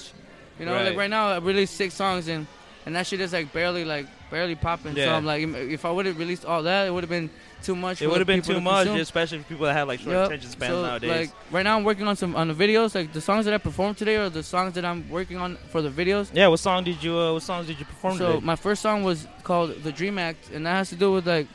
You 0.59 0.67
know, 0.67 0.75
Right. 0.75 0.87
like 0.89 0.97
right 1.03 1.11
now 1.19 1.25
I 1.37 1.39
released 1.39 1.75
six 1.83 1.95
songs 2.03 2.29
and 2.29 2.47
and 2.85 2.95
that 2.97 3.07
shit 3.07 3.21
is 3.21 3.33
like 3.33 3.53
barely 3.53 3.85
like 3.95 4.07
barely 4.31 4.55
popping. 4.67 4.95
Yeah. 4.97 5.07
So 5.07 5.11
I'm 5.19 5.27
like, 5.33 5.43
if 5.79 5.83
I 5.85 5.91
would 5.91 6.07
have 6.07 6.19
released 6.25 6.45
all 6.45 6.63
that, 6.71 6.87
it 6.87 6.91
would 6.95 7.05
have 7.07 7.15
been 7.19 7.31
too 7.63 7.77
much. 7.77 8.03
It 8.03 8.09
would 8.11 8.19
have 8.25 8.27
been 8.35 8.43
too 8.43 8.55
to 8.55 8.61
much, 8.61 8.87
consume. 8.87 9.01
especially 9.01 9.39
for 9.39 9.45
people 9.53 9.67
that 9.67 9.75
have 9.81 9.87
like 9.93 10.01
short 10.01 10.15
Yup. 10.17 10.27
attention 10.27 10.51
spans 10.51 10.73
so, 10.73 10.83
nowadays. 10.83 11.11
Like 11.11 11.31
right 11.57 11.63
now, 11.69 11.75
I'm 11.79 11.85
working 11.85 12.07
on 12.11 12.17
some 12.23 12.33
on 12.41 12.47
the 12.49 12.55
videos. 12.65 12.95
Like 12.99 13.09
the 13.19 13.21
songs 13.29 13.45
that 13.47 13.55
I 13.55 13.59
performed 13.69 13.97
today 14.03 14.17
are 14.23 14.29
the 14.41 14.43
songs 14.55 14.73
that 14.77 14.85
I'm 14.85 15.01
working 15.19 15.39
on 15.45 15.51
for 15.73 15.81
the 15.87 15.91
videos. 16.01 16.27
yeah, 16.35 16.49
what 16.53 16.61
song 16.69 16.83
did 16.85 16.99
you? 17.05 17.15
Uh, 17.17 17.33
what 17.35 17.43
songs 17.51 17.65
did 17.69 17.79
you 17.81 17.87
perform 17.93 18.15
So 18.19 18.27
today? 18.35 18.47
my 18.53 18.57
first 18.67 18.81
song 18.87 18.99
was 19.11 19.19
called 19.49 19.69
"The 19.87 19.93
Dream 20.01 20.17
Act," 20.19 20.51
and 20.55 20.67
that 20.67 20.75
has 20.81 20.89
to 20.91 20.97
do 20.97 21.09
with 21.13 21.27
like 21.27 21.47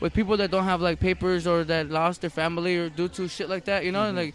with 0.00 0.12
people 0.12 0.36
that 0.38 0.50
don't 0.50 0.64
have 0.64 0.80
like 0.80 1.00
papers 1.00 1.46
or 1.46 1.64
that 1.64 1.90
lost 1.90 2.20
their 2.20 2.30
family 2.30 2.76
or 2.76 2.88
due 2.88 3.08
to 3.08 3.28
shit 3.28 3.48
like 3.48 3.64
that. 3.66 3.84
You 3.84 3.92
know, 3.92 4.00
Mhm. 4.00 4.08
and 4.08 4.16
like. 4.16 4.34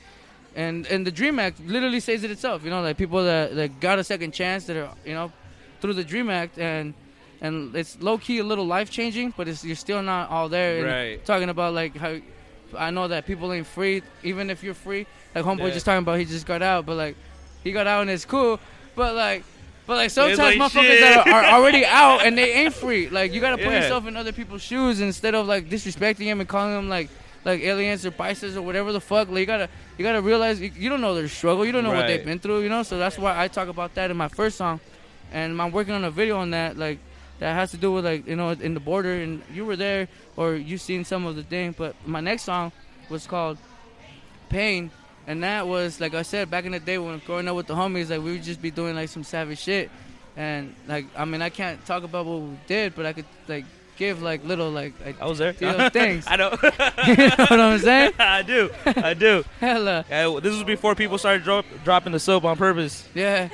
And 0.55 0.87
and 0.87 1.05
the 1.05 1.11
Dream 1.11 1.37
Act 1.37 1.59
literally 1.67 1.99
says 1.99 2.23
it 2.23 2.31
itself, 2.31 2.63
you 2.63 2.71
know, 2.71 2.81
like 2.81 2.97
people 2.97 3.23
that, 3.23 3.55
that 3.55 3.79
got 3.79 3.99
a 3.99 4.03
second 4.03 4.31
chance 4.33 4.65
that 4.65 4.75
are, 4.75 4.89
you 5.05 5.13
know, 5.13 5.31
through 5.79 5.93
the 5.93 6.03
Dream 6.03 6.27
Act, 6.29 6.57
and 6.57 6.95
and 7.39 7.73
it's 7.75 8.01
low 8.01 8.17
key 8.17 8.39
a 8.39 8.43
little 8.43 8.65
life 8.65 8.89
changing, 8.89 9.31
but 9.37 9.47
it's 9.47 9.63
you're 9.63 9.75
still 9.75 10.01
not 10.01 10.29
all 10.31 10.49
there. 10.49 10.83
Right. 10.83 11.23
Talking 11.23 11.49
about 11.49 11.75
like 11.75 11.95
how 11.95 12.17
I 12.75 12.89
know 12.89 13.07
that 13.07 13.27
people 13.27 13.53
ain't 13.53 13.67
free, 13.67 14.01
even 14.23 14.49
if 14.49 14.63
you're 14.63 14.73
free. 14.73 15.05
Like 15.35 15.45
homeboy 15.45 15.67
Yeah. 15.67 15.73
just 15.75 15.85
talking 15.85 15.99
about 16.01 16.17
he 16.17 16.25
just 16.25 16.47
got 16.47 16.63
out, 16.63 16.83
but 16.87 16.97
like 16.97 17.15
he 17.63 17.71
got 17.71 17.85
out 17.85 18.01
and 18.01 18.09
it's 18.09 18.25
cool, 18.25 18.59
but 18.95 19.13
like. 19.15 19.43
But 19.89 19.95
like 19.95 20.11
sometimes 20.11 20.37
like, 20.37 20.59
motherfuckers 20.59 20.81
shit. 20.83 21.01
that 21.01 21.25
are, 21.25 21.33
are 21.33 21.45
already 21.45 21.83
out 22.03 22.23
and 22.23 22.37
they 22.37 22.53
ain't 22.53 22.75
free. 22.75 23.09
Like 23.09 23.33
you 23.33 23.41
gotta 23.41 23.57
put 23.57 23.65
Yeah. 23.73 23.81
yourself 23.81 24.05
in 24.05 24.15
other 24.15 24.31
people's 24.31 24.61
shoes 24.61 25.01
instead 25.01 25.33
of 25.33 25.47
like 25.47 25.67
disrespecting 25.67 26.25
them 26.25 26.39
and 26.41 26.47
calling 26.47 26.75
them 26.75 26.89
like 26.89 27.09
like 27.43 27.61
aliens 27.61 28.05
or 28.05 28.11
biceps 28.11 28.55
or 28.55 28.61
whatever 28.61 28.91
the 28.91 29.01
fuck. 29.01 29.29
Like 29.29 29.39
you 29.39 29.45
gotta 29.47 29.67
you 29.97 30.03
gotta 30.03 30.21
realize 30.21 30.61
you, 30.61 30.71
you 30.75 30.89
don't 30.89 31.01
know 31.01 31.15
their 31.15 31.27
struggle. 31.27 31.65
You 31.65 31.71
don't 31.71 31.83
know 31.83 31.91
what 31.91 32.05
they've 32.05 32.23
been 32.23 32.37
through. 32.37 32.61
You 32.61 32.69
know, 32.69 32.83
so 32.83 32.99
that's 32.99 33.17
why 33.17 33.35
I 33.35 33.47
talk 33.47 33.67
about 33.67 33.95
that 33.95 34.11
in 34.11 34.15
my 34.17 34.27
first 34.27 34.57
song, 34.57 34.79
and 35.31 35.59
I'm 35.59 35.71
working 35.71 35.95
on 35.95 36.03
a 36.03 36.11
video 36.11 36.37
on 36.37 36.51
that. 36.51 36.77
Like 36.77 36.99
that 37.39 37.55
has 37.55 37.71
to 37.71 37.77
do 37.77 37.91
with 37.91 38.05
like 38.05 38.27
you 38.27 38.35
know 38.35 38.51
in 38.51 38.75
the 38.75 38.79
border 38.79 39.15
and 39.15 39.41
you 39.51 39.65
were 39.65 39.75
there 39.75 40.07
or 40.37 40.53
you 40.53 40.77
seen 40.77 41.03
some 41.03 41.25
of 41.25 41.35
the 41.35 41.41
thing. 41.41 41.73
But 41.75 41.95
my 42.05 42.19
next 42.19 42.43
song 42.43 42.71
was 43.09 43.25
called 43.25 43.57
Pain. 44.49 44.91
And 45.27 45.43
that 45.43 45.67
was 45.67 45.99
like 46.01 46.13
I 46.15 46.23
said 46.23 46.49
back 46.49 46.65
in 46.65 46.71
the 46.71 46.79
day 46.79 46.97
when 46.97 47.19
growing 47.25 47.47
up 47.47 47.55
with 47.55 47.67
the 47.67 47.75
homies, 47.75 48.09
like 48.09 48.21
we 48.21 48.31
would 48.33 48.43
just 48.43 48.61
be 48.61 48.71
doing 48.71 48.95
like 48.95 49.09
some 49.09 49.23
savage 49.23 49.59
shit, 49.59 49.91
and 50.35 50.73
like 50.87 51.05
I 51.15 51.25
mean 51.25 51.41
I 51.41 51.49
can't 51.49 51.83
talk 51.85 52.03
about 52.03 52.25
what 52.25 52.41
we 52.41 52.57
did, 52.67 52.95
but 52.95 53.05
I 53.05 53.13
could 53.13 53.25
like 53.47 53.65
give 53.97 54.21
like 54.23 54.43
little 54.45 54.71
like 54.71 54.93
I 55.21 55.25
was 55.27 55.37
there. 55.37 55.53
things. 55.53 56.25
I 56.27 56.35
know. 56.37 56.49
you 57.07 57.15
know 57.15 57.35
what 57.37 57.51
I'm 57.59 57.79
saying? 57.79 58.13
I 58.17 58.41
do. 58.41 58.71
I 58.85 59.13
do. 59.13 59.43
Hella, 59.59 60.05
Yeah, 60.09 60.39
this 60.41 60.53
was 60.55 60.63
before 60.63 60.95
people 60.95 61.17
started 61.17 61.43
dro- 61.43 61.63
dropping 61.83 62.13
the 62.13 62.19
soap 62.19 62.45
on 62.45 62.57
purpose. 62.57 63.07
yeah. 63.13 63.49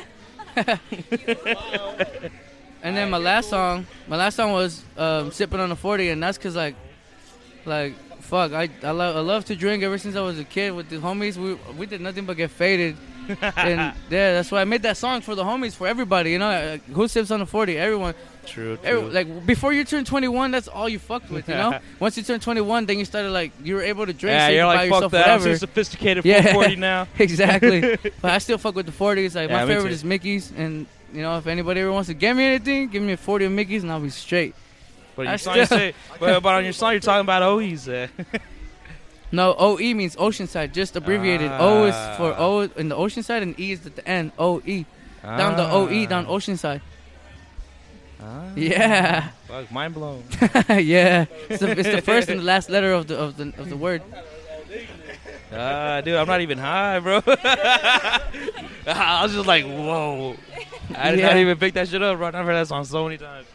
and 2.82 2.96
then 2.96 3.10
my 3.10 3.18
last 3.18 3.50
song, 3.50 3.86
my 4.08 4.16
last 4.16 4.36
song 4.36 4.52
was 4.54 4.84
um, 4.98 5.32
sipping 5.32 5.60
on 5.60 5.72
a 5.72 5.76
forty, 5.76 6.10
and 6.10 6.22
that's 6.24 6.38
cause 6.38 6.56
like, 6.56 6.76
like 7.66 7.94
fuck, 8.26 8.52
I 8.54 8.70
I 8.84 8.92
love 8.92 9.16
I 9.16 9.20
love 9.22 9.46
to 9.46 9.56
drink 9.56 9.84
ever 9.84 9.98
since 9.98 10.16
I 10.16 10.22
was 10.22 10.38
a 10.40 10.44
kid 10.44 10.74
with 10.74 10.90
the 10.90 10.98
homies. 10.98 11.38
We 11.38 11.54
we 11.78 11.86
did 11.86 12.02
nothing 12.02 12.26
but 12.26 12.36
get 12.38 12.52
faded, 12.52 12.98
and 13.30 13.80
yeah, 14.10 14.34
that's 14.34 14.52
why 14.52 14.62
I 14.62 14.66
made 14.66 14.82
that 14.84 14.98
song 14.98 15.22
for 15.22 15.36
the 15.36 15.44
homies, 15.44 15.74
for 15.74 15.88
everybody. 15.88 16.32
You 16.32 16.40
know, 16.40 16.50
uh, 16.50 16.78
who 16.94 17.08
sips 17.08 17.32
on 17.32 17.40
the 17.40 17.46
forty? 17.46 17.78
Everyone. 17.78 18.14
True. 18.46 18.78
Every, 18.84 19.02
like 19.10 19.46
before 19.48 19.74
you 19.74 19.84
turn 19.84 20.06
21, 20.06 20.52
that's 20.52 20.68
all 20.68 20.88
you 20.88 21.00
fucked 21.00 21.32
with, 21.32 21.50
you 21.50 21.56
know. 21.56 21.80
Once 22.00 22.16
you 22.16 22.22
turn 22.22 22.40
21, 22.40 22.86
then 22.86 23.00
you 23.00 23.06
started 23.06 23.32
like 23.32 23.52
you 23.64 23.74
were 23.74 23.82
able 23.82 24.06
to 24.06 24.14
drink. 24.14 24.34
yeah, 24.36 24.46
so 24.46 24.50
you 24.52 24.58
you're 24.58 24.66
like 24.68 24.82
fuck 24.82 24.90
yourself 25.02 25.12
that. 25.14 25.26
I'm 25.28 25.40
whatever. 25.40 25.50
too 25.54 25.58
sophisticated 25.58 26.22
for 26.24 26.28
Yeah. 26.46 26.54
40 26.54 26.76
now. 26.76 27.08
exactly. 27.18 27.98
but 28.22 28.32
I 28.32 28.38
still 28.38 28.60
fuck 28.60 28.76
with 28.76 28.86
the 28.86 28.92
40s. 28.92 29.34
Like 29.34 29.50
Yeah, 29.50 29.66
my 29.66 29.66
favorite 29.66 29.90
too. 29.90 29.96
is 29.96 30.04
Mickey's, 30.04 30.52
and 30.56 30.86
you 31.12 31.24
know 31.24 31.40
if 31.40 31.48
anybody 31.48 31.82
ever 31.82 31.92
wants 31.92 32.08
to 32.10 32.14
get 32.14 32.36
me 32.36 32.44
anything, 32.46 32.90
give 32.90 33.02
me 33.02 33.14
a 33.14 33.18
40 33.18 33.46
of 33.46 33.52
Mickey's, 33.52 33.82
and 33.82 33.92
I'll 33.92 34.00
be 34.00 34.10
straight. 34.12 34.54
But 35.16 35.28
I 35.28 35.32
your 35.32 35.38
song 35.38 35.56
you 35.58 35.66
still- 35.66 35.78
say, 35.78 35.94
but, 36.20 36.44
but 36.44 36.56
on 36.56 36.64
your 36.64 36.74
song 36.74 36.92
you're 36.92 37.00
talking 37.02 37.22
about 37.22 37.42
OEs. 37.44 37.88
Uh, 37.88 38.08
No, 39.32 39.54
OE 39.58 39.94
means 39.96 40.16
Oceanside, 40.16 40.72
just 40.72 40.96
abbreviated. 40.96 41.52
O 41.52 41.86
is 41.86 41.96
for 42.16 42.32
Ah. 42.32 42.36
O 42.46 42.62
in 42.78 42.88
the 42.90 42.96
Oceanside, 42.96 43.42
and 43.42 43.60
E 43.60 43.72
is 43.74 43.86
at 43.86 43.96
the 43.98 44.08
end. 44.08 44.32
OE. 44.40 44.86
Down 45.24 45.58
the 45.58 45.68
OE, 45.70 46.06
down 46.06 46.26
Oceanside. 46.28 46.80
Ah. 48.22 48.44
Yeah. 48.56 49.30
Fuck, 49.48 49.72
mind 49.72 49.94
blown. 49.96 50.24
yeah. 50.70 51.26
It's 51.50 51.60
the, 51.60 51.72
it's 51.72 51.90
the 51.90 52.02
first 52.02 52.30
and 52.30 52.40
the 52.40 52.44
last 52.46 52.70
letter 52.70 52.94
of 52.94 53.08
the 53.08 53.18
of 53.18 53.36
the 53.36 53.52
of 53.58 53.68
the 53.70 53.76
word. 53.76 54.04
Ah, 55.52 56.00
dude, 56.02 56.16
I'm 56.16 56.28
not 56.28 56.40
even 56.42 56.58
high, 56.60 57.00
bro. 57.00 57.22
I 57.26 59.20
was 59.24 59.34
just 59.34 59.48
like, 59.48 59.66
whoa. 59.66 60.36
I 60.96 61.12
did 61.12 61.22
not 61.24 61.34
Yeah. 61.36 61.38
even 61.42 61.58
pick 61.58 61.74
that 61.74 61.90
shit 61.90 62.02
up, 62.02 62.18
bro. 62.18 62.28
I've 62.28 62.34
heard 62.46 62.56
that 62.56 62.68
song 62.68 62.86
so 62.86 63.04
many 63.04 63.18
times. 63.18 63.48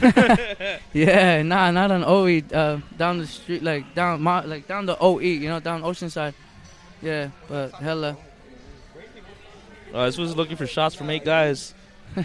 Yeah, 0.92 1.42
nah, 1.42 1.70
not 1.70 1.90
on 1.90 2.04
OE. 2.04 2.42
Uh, 2.52 2.80
down 2.96 3.18
the 3.18 3.26
street, 3.26 3.62
like 3.62 3.94
down, 3.94 4.22
my, 4.22 4.44
like 4.44 4.66
down 4.66 4.86
the 4.86 4.96
OE, 4.98 5.20
you 5.20 5.48
know, 5.48 5.60
down 5.60 5.82
Oceanside. 5.82 6.34
Yeah, 7.02 7.30
but 7.48 7.72
hella. 7.72 8.16
Uh, 9.92 10.06
this 10.06 10.18
was 10.18 10.36
looking 10.36 10.56
for 10.56 10.66
shots 10.66 10.94
from 10.94 11.10
eight 11.10 11.24
guys. 11.24 11.74
you 12.16 12.24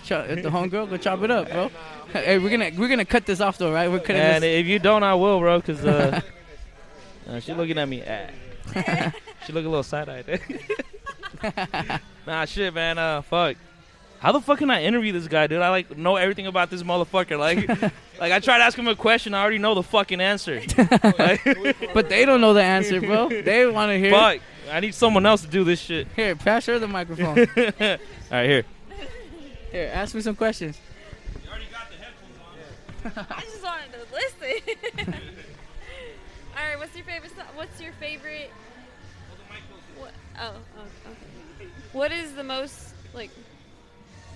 chop 0.00 0.26
the 0.28 0.50
homegirl, 0.50 0.88
go 0.88 0.96
chop 0.96 1.22
it 1.22 1.30
up, 1.30 1.50
bro. 1.50 1.70
Hey, 2.12 2.38
we're 2.38 2.48
gonna 2.48 2.70
we're 2.74 2.88
gonna 2.88 3.04
cut 3.04 3.26
this 3.26 3.38
off 3.42 3.58
though, 3.58 3.70
right? 3.70 3.90
We're 3.90 3.98
cutting 4.00 4.22
And 4.22 4.42
this. 4.42 4.60
if 4.60 4.66
you 4.66 4.78
don't, 4.78 5.02
I 5.02 5.14
will, 5.14 5.40
bro, 5.40 5.58
because 5.58 5.84
uh, 5.84 6.22
uh, 7.28 7.38
she 7.40 7.52
looking 7.52 7.76
at 7.76 7.86
me. 7.86 8.02
Ah. 8.02 9.12
she 9.46 9.52
look 9.52 9.66
a 9.66 9.68
little 9.68 9.82
side-eyed. 9.82 10.40
nah, 12.26 12.46
shit, 12.46 12.72
man. 12.72 12.96
Uh, 12.96 13.20
fuck. 13.20 13.58
How 14.20 14.32
the 14.32 14.40
fuck 14.40 14.58
can 14.58 14.70
I 14.70 14.82
interview 14.82 15.12
this 15.12 15.28
guy, 15.28 15.46
dude? 15.46 15.62
I 15.62 15.68
like 15.70 15.96
know 15.96 16.16
everything 16.16 16.46
about 16.48 16.70
this 16.70 16.82
motherfucker. 16.82 17.38
Like, 17.38 17.68
like 18.20 18.32
I 18.32 18.40
tried 18.40 18.58
to 18.58 18.64
ask 18.64 18.76
him 18.76 18.88
a 18.88 18.96
question, 18.96 19.32
I 19.32 19.40
already 19.42 19.58
know 19.58 19.74
the 19.74 19.82
fucking 19.82 20.20
answer. 20.20 20.60
Like, 21.18 21.44
But 21.94 22.08
they 22.08 22.24
don't 22.24 22.40
know 22.40 22.52
the 22.52 22.62
answer, 22.62 23.00
bro. 23.00 23.28
They 23.42 23.66
want 23.66 23.90
to 23.90 23.98
hear. 23.98 24.10
fuck. 24.10 24.40
I 24.70 24.80
need 24.80 24.94
someone 24.94 25.24
else 25.24 25.42
to 25.42 25.46
do 25.48 25.64
this 25.64 25.80
shit. 25.80 26.08
Here, 26.16 26.34
pass 26.36 26.66
her 26.66 26.78
the 26.78 26.88
microphone. 26.88 27.38
All 27.38 27.98
right, 28.30 28.46
here. 28.48 28.64
Here, 29.70 29.90
ask 29.94 30.14
me 30.14 30.20
some 30.20 30.34
questions. 30.36 30.78
I 33.04 33.40
just 33.42 33.62
wanted 33.62 33.92
to 33.92 34.00
listen. 34.12 35.14
All 36.56 36.64
right, 36.64 36.78
what's 36.78 36.94
your 36.94 37.04
favorite? 37.04 37.32
So- 37.36 37.42
what's 37.54 37.80
your 37.80 37.92
favorite? 37.92 38.50
What, 39.96 40.12
oh, 40.40 40.52
oh, 40.76 40.82
okay. 41.60 41.70
What 41.92 42.12
is 42.12 42.34
the 42.34 42.44
most 42.44 42.94
like? 43.14 43.30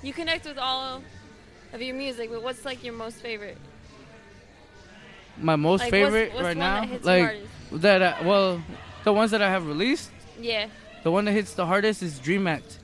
You 0.02 0.12
connect 0.12 0.46
with 0.46 0.58
all 0.58 1.02
of 1.72 1.80
your 1.82 1.94
music, 1.94 2.30
but 2.30 2.42
what's 2.42 2.64
like 2.64 2.82
your 2.84 2.94
most 2.94 3.16
favorite? 3.20 3.56
My 5.38 5.56
most 5.56 5.80
Like, 5.80 5.90
favorite 5.90 6.32
what's 6.34 6.42
right 6.44 6.56
one 6.56 6.58
now, 6.58 6.86
that 6.86 7.04
like 7.04 7.40
that. 7.72 8.02
I, 8.02 8.26
well, 8.26 8.62
the 9.04 9.12
ones 9.12 9.30
that 9.30 9.40
I 9.42 9.48
have 9.50 9.66
released, 9.66 10.10
Yeah, 10.40 10.66
the 11.02 11.10
one 11.10 11.24
that 11.24 11.32
hits 11.32 11.54
the 11.54 11.64
hardest 11.66 12.02
is 12.02 12.18
Dream 12.18 12.46
Act. 12.46 12.78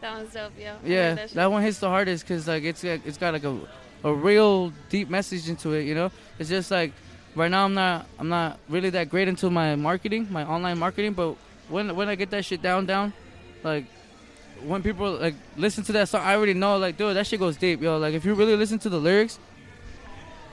that 0.00 0.16
one's 0.16 0.32
dope, 0.32 0.52
yo. 0.58 0.76
Yeah, 0.84 1.14
that, 1.14 1.30
that 1.30 1.50
one 1.50 1.62
hits 1.62 1.78
the 1.78 1.88
hardest 1.88 2.24
because 2.26 2.48
like 2.48 2.62
it's 2.64 2.82
got- 2.82 3.00
it's 3.04 3.18
got 3.18 3.34
like 3.34 3.44
a 3.44 3.58
a 4.02 4.12
real 4.14 4.72
deep 4.88 5.10
message 5.10 5.46
into 5.48 5.72
it. 5.74 5.82
You 5.84 5.94
know, 5.94 6.10
it's 6.38 6.48
just 6.48 6.70
like 6.70 6.92
right 7.34 7.50
now 7.50 7.64
I'm 7.66 7.74
not 7.74 8.06
I'm 8.18 8.28
not 8.30 8.58
really 8.68 8.90
that 8.90 9.10
great 9.10 9.28
into 9.28 9.50
my 9.50 9.76
marketing, 9.76 10.26
my 10.30 10.44
online 10.46 10.78
marketing. 10.78 11.12
But 11.12 11.34
when 11.68 11.94
when 11.94 12.08
I 12.08 12.14
get 12.14 12.30
that 12.30 12.44
shit 12.46 12.62
down 12.62 12.86
down, 12.86 13.12
like 13.62 13.84
when 14.66 14.82
people 14.82 15.12
like 15.12 15.34
listen 15.56 15.84
to 15.84 15.92
that 15.92 16.08
song, 16.08 16.22
I 16.22 16.34
already 16.34 16.54
know 16.54 16.76
like 16.78 16.96
dude 16.96 17.16
that 17.16 17.26
shit 17.26 17.40
goes 17.40 17.56
deep, 17.56 17.80
yo. 17.80 17.98
Like 17.98 18.14
if 18.14 18.24
you 18.24 18.34
really 18.34 18.56
listen 18.56 18.78
to 18.80 18.88
the 18.88 18.98
lyrics. 18.98 19.38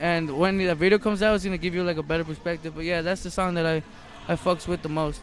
And 0.00 0.38
when 0.38 0.58
the 0.58 0.74
video 0.74 0.98
comes 0.98 1.22
out, 1.22 1.34
it's 1.34 1.44
gonna 1.44 1.58
give 1.58 1.74
you 1.74 1.82
like 1.82 1.96
a 1.96 2.02
better 2.02 2.24
perspective. 2.24 2.74
But 2.74 2.84
yeah, 2.84 3.02
that's 3.02 3.22
the 3.22 3.30
song 3.30 3.54
that 3.54 3.66
I, 3.66 3.82
I 4.28 4.36
fucks 4.36 4.68
with 4.68 4.82
the 4.82 4.88
most, 4.88 5.20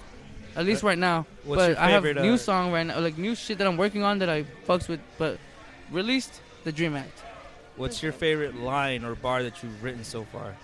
at 0.56 0.66
least 0.66 0.84
right 0.84 0.98
now. 0.98 1.26
What's 1.46 1.62
but 1.62 1.70
your 1.70 1.80
I 1.80 1.90
have 1.92 2.04
new 2.04 2.34
uh, 2.34 2.38
song 2.38 2.74
right 2.74 2.86
now, 2.86 3.00
like 3.00 3.18
new 3.18 3.36
shit 3.36 3.58
that 3.60 3.68
I'm 3.68 3.78
working 3.78 4.04
on 4.04 4.20
that 4.20 4.30
I 4.30 4.44
fucks 4.68 4.90
with. 4.90 5.00
But 5.18 5.40
released 5.92 6.42
the 6.66 6.74
Dream 6.74 6.96
Act. 6.96 7.24
What's 7.78 8.04
your 8.04 8.12
favorite 8.12 8.56
line 8.56 9.06
or 9.06 9.16
bar 9.16 9.44
that 9.44 9.64
you've 9.64 9.84
written 9.84 10.04
so 10.04 10.24
far? 10.26 10.56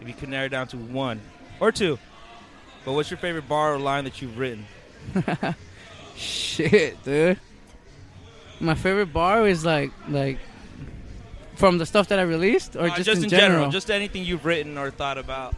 If 0.00 0.08
you 0.08 0.14
could 0.14 0.28
narrow 0.28 0.46
it 0.46 0.50
down 0.50 0.66
to 0.68 0.76
one 0.76 1.20
or 1.60 1.70
two. 1.70 1.98
But 2.84 2.92
what's 2.92 3.10
your 3.10 3.18
favorite 3.18 3.48
bar 3.48 3.74
or 3.74 3.78
line 3.78 4.04
that 4.04 4.22
you've 4.22 4.38
written? 4.38 4.64
Shit, 6.20 7.02
dude. 7.02 7.38
My 8.60 8.74
favorite 8.74 9.12
bar 9.12 9.48
is 9.48 9.64
like 9.64 9.90
like 10.08 10.38
from 11.54 11.78
the 11.78 11.86
stuff 11.86 12.08
that 12.08 12.18
I 12.18 12.22
released, 12.22 12.76
or 12.76 12.88
Uh, 12.88 12.96
just, 12.96 13.22
in, 13.22 13.28
general. 13.30 13.70
Just 13.70 13.90
anything 13.90 14.24
you've 14.24 14.44
written 14.44 14.76
or 14.76 14.90
thought 14.90 15.16
about. 15.16 15.54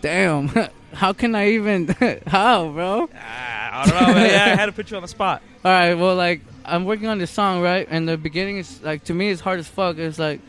Damn, 0.00 0.48
how 0.94 1.12
can 1.12 1.34
I 1.34 1.50
even? 1.50 1.88
how, 2.26 2.70
bro? 2.70 3.10
Ah, 3.14 3.82
I 3.82 3.86
don't 3.86 4.14
know. 4.14 4.24
Yeah, 4.24 4.44
I 4.46 4.48
had 4.56 4.66
to 4.66 4.72
put 4.72 4.90
you 4.90 4.96
on 4.96 5.02
the 5.02 5.08
spot. 5.08 5.42
All 5.64 5.70
right, 5.70 5.94
well, 5.94 6.16
like 6.16 6.40
I'm 6.64 6.86
working 6.86 7.08
on 7.08 7.18
this 7.18 7.30
song, 7.30 7.60
right? 7.60 7.86
And 7.90 8.08
the 8.08 8.16
beginning 8.16 8.56
is 8.56 8.82
like 8.82 9.04
to 9.04 9.14
me, 9.14 9.28
it's 9.30 9.42
hard 9.42 9.58
as 9.58 9.68
fuck. 9.68 9.98
It's 9.98 10.18
like, 10.18 10.40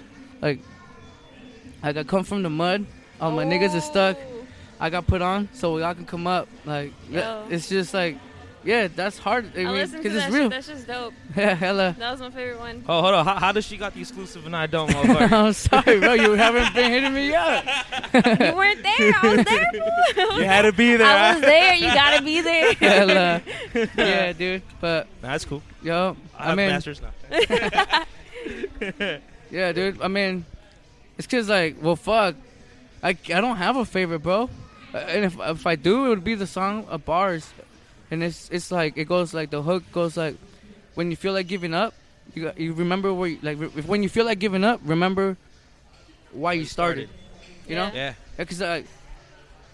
like, 0.42 0.60
like 1.84 1.98
I 1.98 2.04
come 2.04 2.24
from 2.24 2.44
the 2.44 2.50
mud. 2.50 2.86
All 3.20 3.32
my 3.32 3.44
niggas 3.44 3.76
are 3.76 3.82
stuck. 3.82 4.18
I 4.82 4.90
got 4.90 5.08
put 5.08 5.22
on, 5.22 5.48
so 5.54 5.78
y'all 5.78 5.94
can 5.94 6.06
come 6.06 6.28
up. 6.28 6.48
Like, 6.66 6.92
that- 7.12 7.14
Yo. 7.14 7.22
Oh. 7.24 7.48
it's 7.50 7.70
just 7.70 7.94
like, 7.94 8.18
yeah, 8.64 8.88
that's 8.94 9.18
hard. 9.18 9.52
I 9.56 9.62
I 9.62 9.64
mean, 9.66 9.74
listened 9.74 10.04
to 10.04 10.10
because 10.10 10.14
that 10.20 10.28
it's 10.28 10.34
real. 10.36 10.44
shit. 10.46 10.52
That's 10.52 10.68
just 10.68 10.88
dope. 10.88 11.14
Yeah, 11.36 11.54
hella. 11.56 11.96
That 11.98 12.12
was 12.12 12.20
my 12.20 12.30
favorite 12.30 12.60
one. 12.60 12.84
Oh, 12.88 13.02
hold 13.02 13.14
on. 13.16 13.26
How, 13.26 13.36
how 13.40 13.52
does 13.54 13.66
she 13.66 13.76
got 13.78 13.94
the 13.96 14.02
exclusive 14.02 14.46
and 14.46 14.56
I 14.56 14.68
don't, 14.68 14.90
motherfucker? 14.92 15.32
I'm 15.48 15.54
sorry, 15.54 16.00
bro. 16.00 16.14
You 16.14 16.34
haven't 16.34 16.74
been 16.76 16.92
hitting 16.92 17.14
me 17.14 17.34
up. 17.34 17.64
You 18.14 18.20
weren't 18.56 18.84
there. 18.84 19.14
I 19.24 19.36
was 19.36 19.46
there. 19.46 19.72
fool. 20.28 20.38
you 20.40 20.44
had 20.46 20.64
to 20.64 20.74
be 20.74 20.96
there. 20.98 21.08
I 21.08 21.32
was 21.34 21.42
there. 21.42 21.74
You 21.76 21.88
gotta 21.94 22.22
be 22.24 22.42
there. 22.42 22.74
Hella. 22.74 23.42
Yeah, 23.98 24.34
dude. 24.34 24.62
But 24.82 25.08
Nah, 25.24 25.30
that's 25.30 25.46
cool. 25.46 25.64
yo, 25.82 26.18
I, 26.38 26.44
I 26.44 26.48
have 26.50 26.58
mean, 26.58 26.70
masters 26.70 27.02
now. 27.02 27.12
yeah, 29.50 29.72
dude. 29.72 30.02
I 30.02 30.08
mean, 30.08 30.46
it's 31.18 31.28
cause 31.28 31.48
like, 31.50 31.78
well, 31.82 31.96
fuck, 31.96 32.36
I, 33.04 33.10
I 33.10 33.14
don't 33.42 33.58
have 33.58 33.76
a 33.78 33.86
favorite, 33.86 34.20
bro. 34.20 34.50
Uh, 34.94 34.98
And 34.98 35.26
if 35.26 35.40
if 35.40 35.66
I 35.68 35.76
do, 35.76 36.06
it 36.06 36.10
would 36.10 36.24
be 36.24 36.36
the 36.36 36.48
song 36.48 36.86
of 36.90 37.06
bars, 37.06 37.48
and 38.12 38.24
it's 38.24 38.50
it's 38.52 38.72
like 38.72 38.98
it 38.98 39.08
goes 39.08 39.34
like 39.34 39.50
the 39.50 39.62
hook 39.62 39.84
goes 39.92 40.18
like, 40.18 40.36
when 40.96 41.10
you 41.12 41.16
feel 41.18 41.34
like 41.34 41.48
giving 41.48 41.74
up, 41.74 41.94
you 42.36 42.52
you 42.58 42.74
remember 42.74 43.14
where 43.14 43.30
you, 43.30 43.40
like 43.42 43.60
if, 43.60 43.88
when 43.88 44.04
you 44.04 44.10
feel 44.10 44.26
like 44.26 44.40
giving 44.40 44.64
up, 44.64 44.82
remember 44.84 45.38
why 46.34 46.54
you 46.54 46.66
started. 46.66 47.10
You 47.68 47.76
know? 47.76 47.90
Yeah. 47.94 48.14
Yeah, 48.38 48.46
cause 48.46 48.60
like 48.60 48.86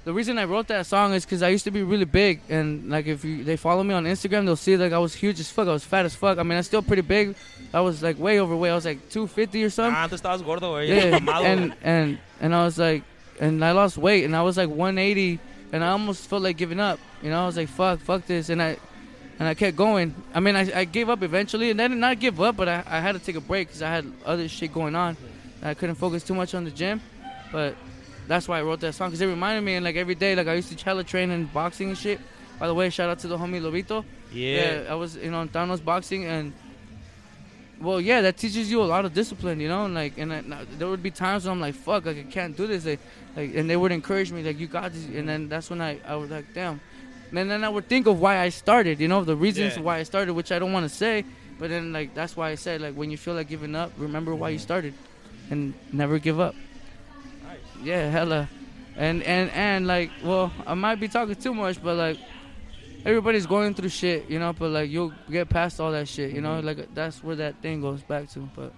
the 0.05 0.13
reason 0.13 0.37
I 0.37 0.45
wrote 0.45 0.67
that 0.67 0.85
song 0.85 1.13
is 1.13 1.25
because 1.25 1.41
I 1.41 1.49
used 1.49 1.65
to 1.65 1.71
be 1.71 1.81
really 1.83 2.05
big, 2.05 2.39
and 2.49 2.89
like 2.89 3.07
if 3.07 3.25
you, 3.25 3.43
they 3.43 3.57
follow 3.57 3.83
me 3.83 3.93
on 3.93 4.05
Instagram, 4.05 4.45
they'll 4.45 4.55
see 4.55 4.77
like 4.77 4.93
I 4.93 4.99
was 4.99 5.13
huge 5.15 5.39
as 5.39 5.49
fuck. 5.49 5.67
I 5.67 5.71
was 5.73 5.83
fat 5.83 6.05
as 6.05 6.13
fuck. 6.15 6.37
I 6.37 6.43
mean, 6.43 6.57
I'm 6.57 6.63
still 6.63 6.81
pretty 6.83 7.01
big. 7.01 7.35
I 7.73 7.81
was 7.81 8.01
like 8.03 8.19
way 8.19 8.39
overweight. 8.39 8.71
I 8.71 8.75
was 8.75 8.85
like 8.85 9.09
250 9.09 9.63
or 9.65 9.69
something. 9.69 9.95
Ah, 9.97 10.03
antes 10.05 10.21
estabas 10.21 10.43
gordo, 10.45 10.73
güey. 10.77 10.87
yeah, 10.87 11.17
and 11.51 11.73
and 11.81 12.19
and 12.39 12.53
I 12.55 12.63
was 12.63 12.77
like, 12.77 13.03
and 13.39 13.63
I 13.63 13.71
lost 13.71 13.97
weight, 13.97 14.23
and 14.23 14.35
I 14.35 14.41
was 14.41 14.57
like 14.57 14.69
180, 14.69 15.39
and 15.71 15.83
I 15.83 15.89
almost 15.89 16.27
felt 16.27 16.41
like 16.41 16.57
giving 16.57 16.79
up. 16.79 16.99
You 17.21 17.29
know, 17.29 17.43
I 17.43 17.45
was 17.45 17.57
like, 17.57 17.69
fuck, 17.69 17.99
fuck 17.99 18.25
this, 18.25 18.49
and 18.49 18.61
I. 18.61 18.77
And 19.39 19.47
I 19.47 19.53
kept 19.53 19.77
going. 19.77 20.15
I 20.33 20.39
mean, 20.39 20.55
I, 20.55 20.79
I 20.79 20.85
gave 20.85 21.09
up 21.11 21.21
eventually, 21.21 21.69
and 21.69 21.79
I 21.79 21.87
did 21.87 21.99
not 21.99 22.19
give 22.19 22.41
up, 22.41 22.57
but 22.57 22.67
I, 22.67 22.83
I 22.87 22.99
had 22.99 23.11
to 23.11 23.19
take 23.19 23.35
a 23.35 23.39
break 23.39 23.67
because 23.67 23.83
I 23.83 23.89
had 23.91 24.11
other 24.25 24.47
shit 24.47 24.73
going 24.73 24.95
on. 24.95 25.15
I 25.61 25.75
couldn't 25.75 25.93
focus 25.93 26.23
too 26.23 26.33
much 26.33 26.55
on 26.55 26.63
the 26.63 26.71
gym, 26.71 27.01
but 27.51 27.75
that's 28.27 28.47
why 28.47 28.57
I 28.57 28.63
wrote 28.63 28.79
that 28.79 28.93
song 28.93 29.09
because 29.09 29.21
it 29.21 29.27
reminded 29.27 29.61
me, 29.61 29.75
and 29.75 29.85
like 29.85 29.95
every 29.95 30.15
day, 30.15 30.33
like 30.35 30.47
I 30.47 30.55
used 30.55 30.69
to 30.69 30.75
challenge 30.75 31.07
train 31.09 31.29
and 31.29 31.53
boxing 31.53 31.89
and 31.89 31.97
shit. 31.97 32.19
By 32.57 32.65
the 32.65 32.73
way, 32.73 32.89
shout 32.89 33.11
out 33.11 33.19
to 33.19 33.27
the 33.27 33.37
homie 33.37 33.61
Lobito. 33.61 34.03
yeah. 34.31 34.91
I 34.91 34.95
was 34.95 35.15
you 35.17 35.29
know 35.29 35.41
in 35.41 35.49
Thanos 35.49 35.85
boxing 35.85 36.25
and 36.25 36.51
well 37.79 38.01
yeah 38.01 38.21
that 38.21 38.37
teaches 38.37 38.71
you 38.71 38.81
a 38.81 38.85
lot 38.85 39.05
of 39.05 39.13
discipline 39.13 39.59
you 39.59 39.67
know 39.67 39.85
and 39.85 39.93
like 39.93 40.17
and 40.17 40.31
uh, 40.31 40.55
I, 40.55 40.65
there 40.77 40.87
would 40.87 41.03
be 41.03 41.11
times 41.11 41.45
when 41.45 41.53
I'm 41.53 41.61
like 41.61 41.75
fuck 41.75 42.05
like 42.05 42.17
I 42.17 42.23
can't 42.23 42.55
do 42.55 42.67
this 42.67 42.85
like, 42.85 42.99
like 43.35 43.55
and 43.55 43.69
they 43.69 43.77
would 43.77 43.91
encourage 43.91 44.31
me 44.31 44.43
like 44.43 44.59
you 44.59 44.67
got 44.67 44.93
this 44.93 45.05
and 45.05 45.27
then 45.27 45.49
that's 45.49 45.69
when 45.69 45.81
I 45.81 45.99
I 46.05 46.15
was 46.15 46.29
like 46.29 46.53
damn. 46.53 46.79
And 47.29 47.51
then 47.51 47.65
I 47.65 47.69
would 47.69 47.89
think 47.89 48.07
of 48.07 48.21
why 48.21 48.39
I 48.39 48.49
started 48.49 48.99
you 48.99 49.07
know 49.07 49.23
the 49.23 49.35
reasons 49.35 49.75
Yeah. 49.75 49.83
why 49.83 49.97
I 49.97 50.03
started 50.03 50.33
which 50.33 50.51
I 50.51 50.59
don't 50.59 50.73
want 50.73 50.89
to 50.89 50.95
say 50.95 51.25
but 51.59 51.69
then 51.69 51.91
like 51.91 52.13
that's 52.15 52.37
why 52.37 52.49
I 52.49 52.55
said 52.55 52.81
like 52.81 52.95
when 52.95 53.11
you 53.11 53.17
feel 53.17 53.33
like 53.33 53.49
giving 53.49 53.75
up 53.75 53.91
remember 53.97 54.33
why 54.33 54.49
you 54.49 54.57
mm-hmm. 54.57 54.63
started 54.63 54.93
and 55.49 55.73
never 55.91 56.19
give 56.19 56.39
up. 56.39 56.55
Yeah 57.83 58.09
hella. 58.09 58.49
And 58.95 59.21
and 59.23 59.51
and 59.51 59.85
like, 59.85 60.09
well, 60.23 60.51
I 60.65 60.73
might 60.73 60.99
be 60.99 61.07
talking 61.07 61.35
too 61.35 61.53
much, 61.53 61.81
but 61.83 61.95
like, 61.95 62.17
everybody's 63.07 63.45
going 63.47 63.73
through 63.73 63.89
shit, 63.89 64.29
you 64.29 64.37
know. 64.37 64.53
But 64.53 64.69
like, 64.71 64.91
you'll 64.91 65.13
get 65.31 65.49
past 65.49 65.79
all 65.79 65.91
that 65.93 66.07
shit, 66.07 66.33
you 66.33 66.41
know. 66.41 66.57
Mm-hmm. 66.57 66.67
Like 66.67 66.93
that's 66.93 67.23
where 67.23 67.37
that 67.37 67.61
thing 67.61 67.81
goes 67.81 68.03
back 68.03 68.29
to. 68.31 68.39
But 68.55 68.73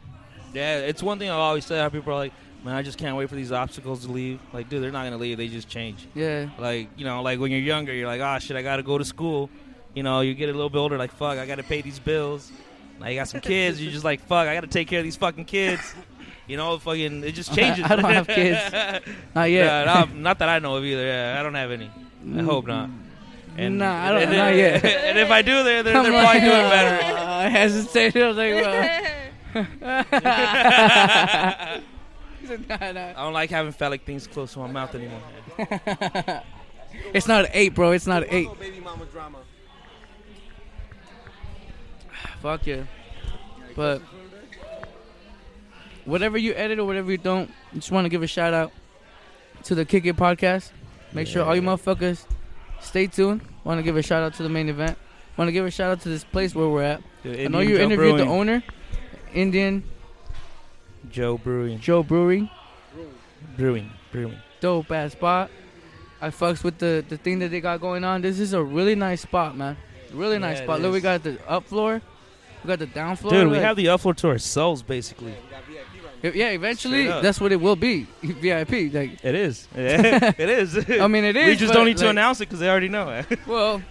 Yeah, 0.53 0.77
it's 0.77 1.03
one 1.03 1.19
thing 1.19 1.29
I 1.29 1.33
always 1.33 1.65
say. 1.65 1.77
How 1.79 1.89
people 1.89 2.13
are 2.13 2.17
like, 2.17 2.33
man, 2.63 2.75
I 2.75 2.81
just 2.81 2.97
can't 2.97 3.17
wait 3.17 3.27
for 3.29 3.35
these 3.35 3.51
obstacles 3.51 4.05
to 4.05 4.11
leave. 4.11 4.39
Like, 4.53 4.69
dude, 4.69 4.83
they're 4.83 4.91
not 4.91 5.03
gonna 5.03 5.17
leave. 5.17 5.37
They 5.37 5.47
just 5.47 5.67
change. 5.67 6.07
yeah, 6.15 6.49
Like, 6.57 6.89
you 6.95 7.05
know, 7.05 7.21
like 7.21 7.39
when 7.39 7.51
you're 7.51 7.59
younger, 7.59 7.93
you're 7.93 8.07
like, 8.07 8.21
oh 8.21 8.39
shit, 8.39 8.55
I 8.55 8.61
gotta 8.61 8.83
go 8.83 8.97
to 8.97 9.05
school. 9.05 9.49
You 9.93 10.03
know, 10.03 10.21
you 10.21 10.35
get 10.35 10.49
a 10.49 10.53
little 10.53 10.69
bit 10.69 10.77
older, 10.77 10.97
like, 10.97 11.11
fuck, 11.11 11.37
I 11.39 11.45
gotta 11.45 11.63
pay 11.63 11.81
these 11.81 11.99
bills. 11.99 12.51
Now 12.99 13.07
you 13.07 13.15
got 13.15 13.27
some 13.27 13.41
kids, 13.41 13.81
you're 13.81 13.91
just 13.91 14.03
like, 14.03 14.21
fuck, 14.21 14.47
I 14.47 14.53
gotta 14.53 14.67
take 14.67 14.87
care 14.87 14.99
of 14.99 15.03
these 15.03 15.15
fucking 15.15 15.45
kids. 15.45 15.81
You 16.47 16.57
know, 16.57 16.77
fucking, 16.77 17.23
it 17.23 17.31
just 17.31 17.53
changes. 17.55 17.85
I 17.89 17.95
don't 17.95 18.05
have 18.11 18.27
kids. 18.27 18.59
not 19.35 19.45
yet. 19.45 20.13
Not 20.15 20.39
that 20.39 20.49
I 20.49 20.59
know 20.59 20.75
of 20.77 20.85
either. 20.85 21.05
Yeah, 21.05 21.37
I 21.39 21.43
don't 21.43 21.55
have 21.55 21.71
any. 21.71 21.89
I 22.35 22.41
hope 22.41 22.67
not. 22.67 22.89
Mm. 22.89 23.08
And, 23.57 23.77
Nah, 23.77 24.05
I 24.07 24.11
don't- 24.11 24.21
and, 24.23 24.31
not 24.31 24.55
yet. 24.55 24.83
And 24.85 25.19
if 25.19 25.29
I 25.31 25.41
do, 25.41 25.63
they're 25.63 25.83
they're, 25.83 26.01
they're 26.01 26.11
like, 26.11 26.23
probably 26.23 26.39
doing 26.41 26.65
uh, 26.65 26.69
better. 26.69 27.17
I 27.17 27.47
hesitated. 27.49 28.23
I 28.23 28.27
was 28.27 28.37
like, 28.37 28.53
well. 28.55 29.03
He 32.41 32.47
said, 32.47 32.69
nah, 32.69 32.77
nah. 32.91 33.09
I 33.09 33.13
don't 33.13 33.33
like 33.33 33.49
having 33.49 33.71
phallic 33.73 34.03
things 34.05 34.27
close 34.27 34.53
to 34.53 34.59
my 34.59 34.67
mouth 34.67 34.93
anymore. 34.95 35.21
It's 37.13 37.27
not 37.27 37.45
an 37.45 37.51
eight, 37.53 37.75
bro. 37.75 37.91
It's 37.91 38.07
not 38.07 38.23
an 38.23 38.29
eight. 38.31 38.49
Baby 38.59 38.79
mama 38.79 39.05
drama. 39.05 39.37
Fuck 42.41 42.65
yeah. 42.65 42.83
But 43.75 44.01
whatever 46.05 46.39
you 46.39 46.53
edit 46.55 46.79
or 46.79 46.85
whatever 46.85 47.11
you 47.11 47.19
don't, 47.19 47.51
just 47.75 47.91
want 47.91 48.05
to 48.05 48.09
give 48.09 48.23
a 48.23 48.27
shout 48.27 48.55
out 48.55 48.71
to 49.65 49.75
the 49.75 49.85
Kick 49.85 50.07
It 50.07 50.15
podcast. 50.17 50.71
Make 51.13 51.27
sure 51.27 51.45
all 51.45 51.55
you 51.55 51.61
motherfuckers 51.61 52.25
stay 52.81 53.07
tuned. 53.07 53.41
Want 53.63 53.79
to 53.79 53.83
give 53.83 53.97
a 53.97 54.01
shout 54.03 54.23
out 54.23 54.33
to 54.35 54.43
the 54.43 54.49
main 54.49 54.69
event. 54.69 54.97
Want 55.37 55.47
to 55.47 55.51
give 55.51 55.65
a 55.65 55.71
shout 55.71 55.91
out 55.91 56.01
to 56.01 56.09
this 56.09 56.23
place 56.23 56.53
where 56.55 56.67
we're 56.67 56.83
at. 56.83 57.01
I 57.25 57.47
know 57.47 57.59
you 57.59 57.77
Joe 57.77 57.83
interviewed 57.83 58.19
the 58.19 58.25
owner, 58.25 58.63
Indian 59.33 59.83
Joe 61.09 61.37
Brewing. 61.37 61.79
Joe 61.79 62.03
Brewery. 62.03 62.51
Brewing. 63.57 63.89
Brewing. 64.11 64.37
Dope 64.59 64.91
ass 64.91 65.13
spot. 65.13 65.49
I 66.21 66.29
fucks 66.29 66.63
with 66.63 66.77
the 66.79 67.03
the 67.07 67.17
thing 67.17 67.39
that 67.39 67.49
they 67.51 67.61
got 67.61 67.79
going 67.79 68.03
on. 68.03 68.21
This 68.21 68.39
is 68.39 68.53
a 68.53 68.61
really 68.61 68.95
nice 68.95 69.21
spot, 69.21 69.55
man. 69.55 69.77
Really 70.13 70.39
nice 70.39 70.57
Yeah, 70.57 70.63
it 70.63 70.65
spot. 70.65 70.81
Look, 70.81 70.91
we 70.91 70.97
is. 70.97 71.03
got 71.03 71.23
the 71.23 71.37
up 71.49 71.65
floor. 71.65 72.01
We 72.63 72.67
got 72.67 72.79
the 72.79 72.87
down 72.87 73.15
floor. 73.15 73.31
Dude, 73.31 73.47
we 73.47 73.53
Like- 73.53 73.61
have 73.63 73.77
the 73.77 73.85
upload 73.85 74.17
to 74.17 74.27
ourselves, 74.27 74.81
basically. 74.83 75.33
Yeah, 76.21 76.49
eventually 76.49 77.03
Straight 77.03 77.09
up. 77.15 77.23
that's 77.23 77.39
what 77.39 77.51
it 77.51 77.61
will 77.61 77.75
be. 77.75 78.05
VIP. 78.23 78.93
Like 78.93 79.23
It 79.23 79.35
is. 79.35 79.67
it 79.75 80.39
is. 80.49 80.89
I 80.89 81.07
mean, 81.07 81.23
it 81.23 81.35
We 81.35 81.41
is, 81.41 81.59
just 81.59 81.71
but, 81.71 81.77
don't 81.77 81.85
need 81.85 81.97
to 81.97 82.05
like- 82.05 82.11
announce 82.11 82.41
it 82.41 82.45
because 82.47 82.59
they 82.59 82.69
already 82.69 82.89
know 82.89 83.09
it. 83.09 83.39
well, 83.47 83.81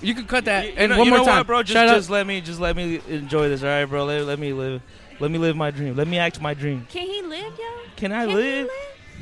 you 0.00 0.14
can 0.14 0.26
cut 0.26 0.44
that. 0.46 0.66
You 0.66 0.72
and 0.76 0.90
know- 0.90 0.98
one 0.98 1.04
you 1.06 1.10
more 1.10 1.18
know 1.20 1.24
time, 1.24 1.36
what, 1.38 1.46
bro. 1.46 1.62
Just, 1.62 1.72
Shout 1.74 1.88
out- 1.88 2.08
let 2.08 2.26
me, 2.26 2.40
just 2.40 2.60
let 2.60 2.76
me 2.76 3.00
enjoy 3.08 3.48
this, 3.48 3.62
all 3.62 3.68
right, 3.68 3.84
bro. 3.84 4.04
Let, 4.04 4.24
let 4.26 4.38
me 4.38 4.52
live, 4.52 4.82
let 5.20 5.30
me 5.30 5.38
live 5.38 5.56
my 5.56 5.70
dream. 5.70 5.96
Let 5.96 6.08
me 6.08 6.18
act 6.18 6.40
my 6.40 6.54
dream. 6.54 6.86
Can 6.88 7.06
he 7.06 7.22
live, 7.22 7.52
yo? 7.58 7.64
Can 7.96 8.12
I 8.12 8.20
Can 8.26 8.28
he 8.30 8.34
live? 8.36 8.64
live? 8.66 8.70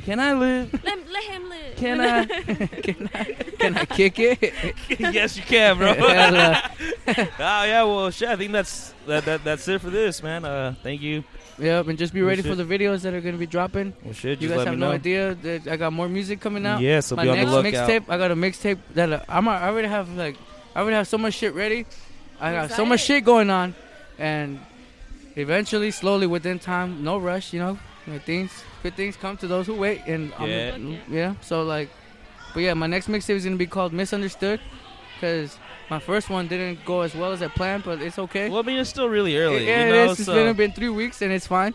Can 0.07 0.21
I 0.21 0.31
live? 0.31 0.71
Let, 0.85 1.11
let 1.11 1.23
him 1.25 1.49
live. 1.49 1.75
Can 1.75 1.99
I? 1.99 2.25
can 2.81 3.09
I 3.13 3.23
can 3.59 3.75
I 3.75 3.83
kick 3.83 4.17
it? 4.19 4.53
yes, 4.99 5.35
you 5.35 5.43
can, 5.43 5.77
bro. 5.77 5.93
Hell, 5.95 6.33
uh, 6.33 6.61
oh 7.17 7.63
yeah, 7.65 7.83
well, 7.83 8.09
shit. 8.09 8.29
I 8.29 8.37
think 8.37 8.53
that's 8.53 8.93
that, 9.05 9.25
that 9.25 9.43
that's 9.43 9.67
it 9.67 9.81
for 9.81 9.89
this, 9.89 10.23
man. 10.23 10.45
Uh, 10.45 10.75
thank 10.81 11.01
you. 11.01 11.25
Yep, 11.59 11.89
and 11.89 11.99
just 11.99 12.13
be 12.13 12.21
Well, 12.21 12.29
ready 12.29 12.41
for 12.41 12.55
the 12.55 12.63
videos 12.63 13.01
that 13.01 13.13
are 13.13 13.19
gonna 13.19 13.35
be 13.35 13.47
dropping. 13.47 13.91
Well, 14.01 14.13
shit. 14.13 14.41
You 14.41 14.47
guys 14.47 14.65
have 14.65 14.77
no 14.77 14.87
know. 14.87 14.93
idea 14.93 15.35
that 15.35 15.67
I 15.67 15.75
got 15.75 15.91
more 15.91 16.07
music 16.07 16.39
coming 16.39 16.65
out. 16.65 16.79
Yeah, 16.79 17.01
so 17.01 17.17
My 17.17 17.23
be 17.23 17.29
on 17.29 17.35
the 17.39 17.43
next 17.43 17.51
lookout. 17.51 17.89
mixtape, 17.89 18.03
I 18.07 18.17
got 18.17 18.31
a 18.31 18.35
mixtape 18.35 18.79
that 18.93 19.11
uh, 19.11 19.19
I'm. 19.27 19.49
I 19.49 19.67
already 19.67 19.89
have 19.89 20.07
like, 20.15 20.37
I 20.73 20.79
already 20.79 20.95
have 20.95 21.09
so 21.09 21.17
much 21.17 21.33
shit 21.33 21.53
ready. 21.53 21.85
I 22.39 22.53
got 22.53 22.71
so 22.71 22.85
much 22.85 23.01
shit 23.01 23.25
going 23.25 23.49
on, 23.49 23.75
and 24.17 24.61
eventually, 25.35 25.91
slowly, 25.91 26.27
within 26.27 26.59
time, 26.59 27.03
no 27.03 27.17
rush. 27.17 27.51
You 27.51 27.59
know, 27.59 27.79
Like, 28.07 28.23
things, 28.23 28.53
good 28.87 28.95
things 28.95 29.17
come 29.17 29.35
to 29.37 29.47
those 29.47 29.67
who 29.67 29.75
wait, 29.75 30.01
and 30.07 30.33
I'm- 30.39 30.49
Yeah. 30.49 30.97
yeah. 31.09 31.33
So 31.41 31.63
like, 31.63 31.89
but 32.53 32.61
yeah, 32.63 32.73
my 32.73 32.87
next 32.87 33.07
mixtape 33.09 33.35
is 33.35 33.43
gonna 33.43 33.57
be 33.57 33.67
called 33.67 33.91
Misunderstood, 33.91 34.59
because 35.15 35.57
my 35.89 35.99
first 35.99 36.29
one 36.29 36.47
didn't 36.47 36.85
go 36.85 37.01
as 37.01 37.13
well 37.13 37.31
as 37.33 37.41
I 37.41 37.49
planned, 37.49 37.83
but 37.83 38.01
it's 38.01 38.17
okay. 38.19 38.49
Well, 38.49 38.59
I 38.59 38.65
mean, 38.65 38.77
it's 38.79 38.89
still 38.89 39.09
really 39.09 39.37
early. 39.37 39.67
Yeah, 39.67 39.87
you 39.87 39.93
it. 39.93 40.11
It's 40.11 40.23
so- 40.25 40.33
been, 40.33 40.55
been 40.55 40.71
three 40.71 40.89
weeks 40.89 41.21
and 41.21 41.31
it's 41.33 41.47
fine. 41.47 41.73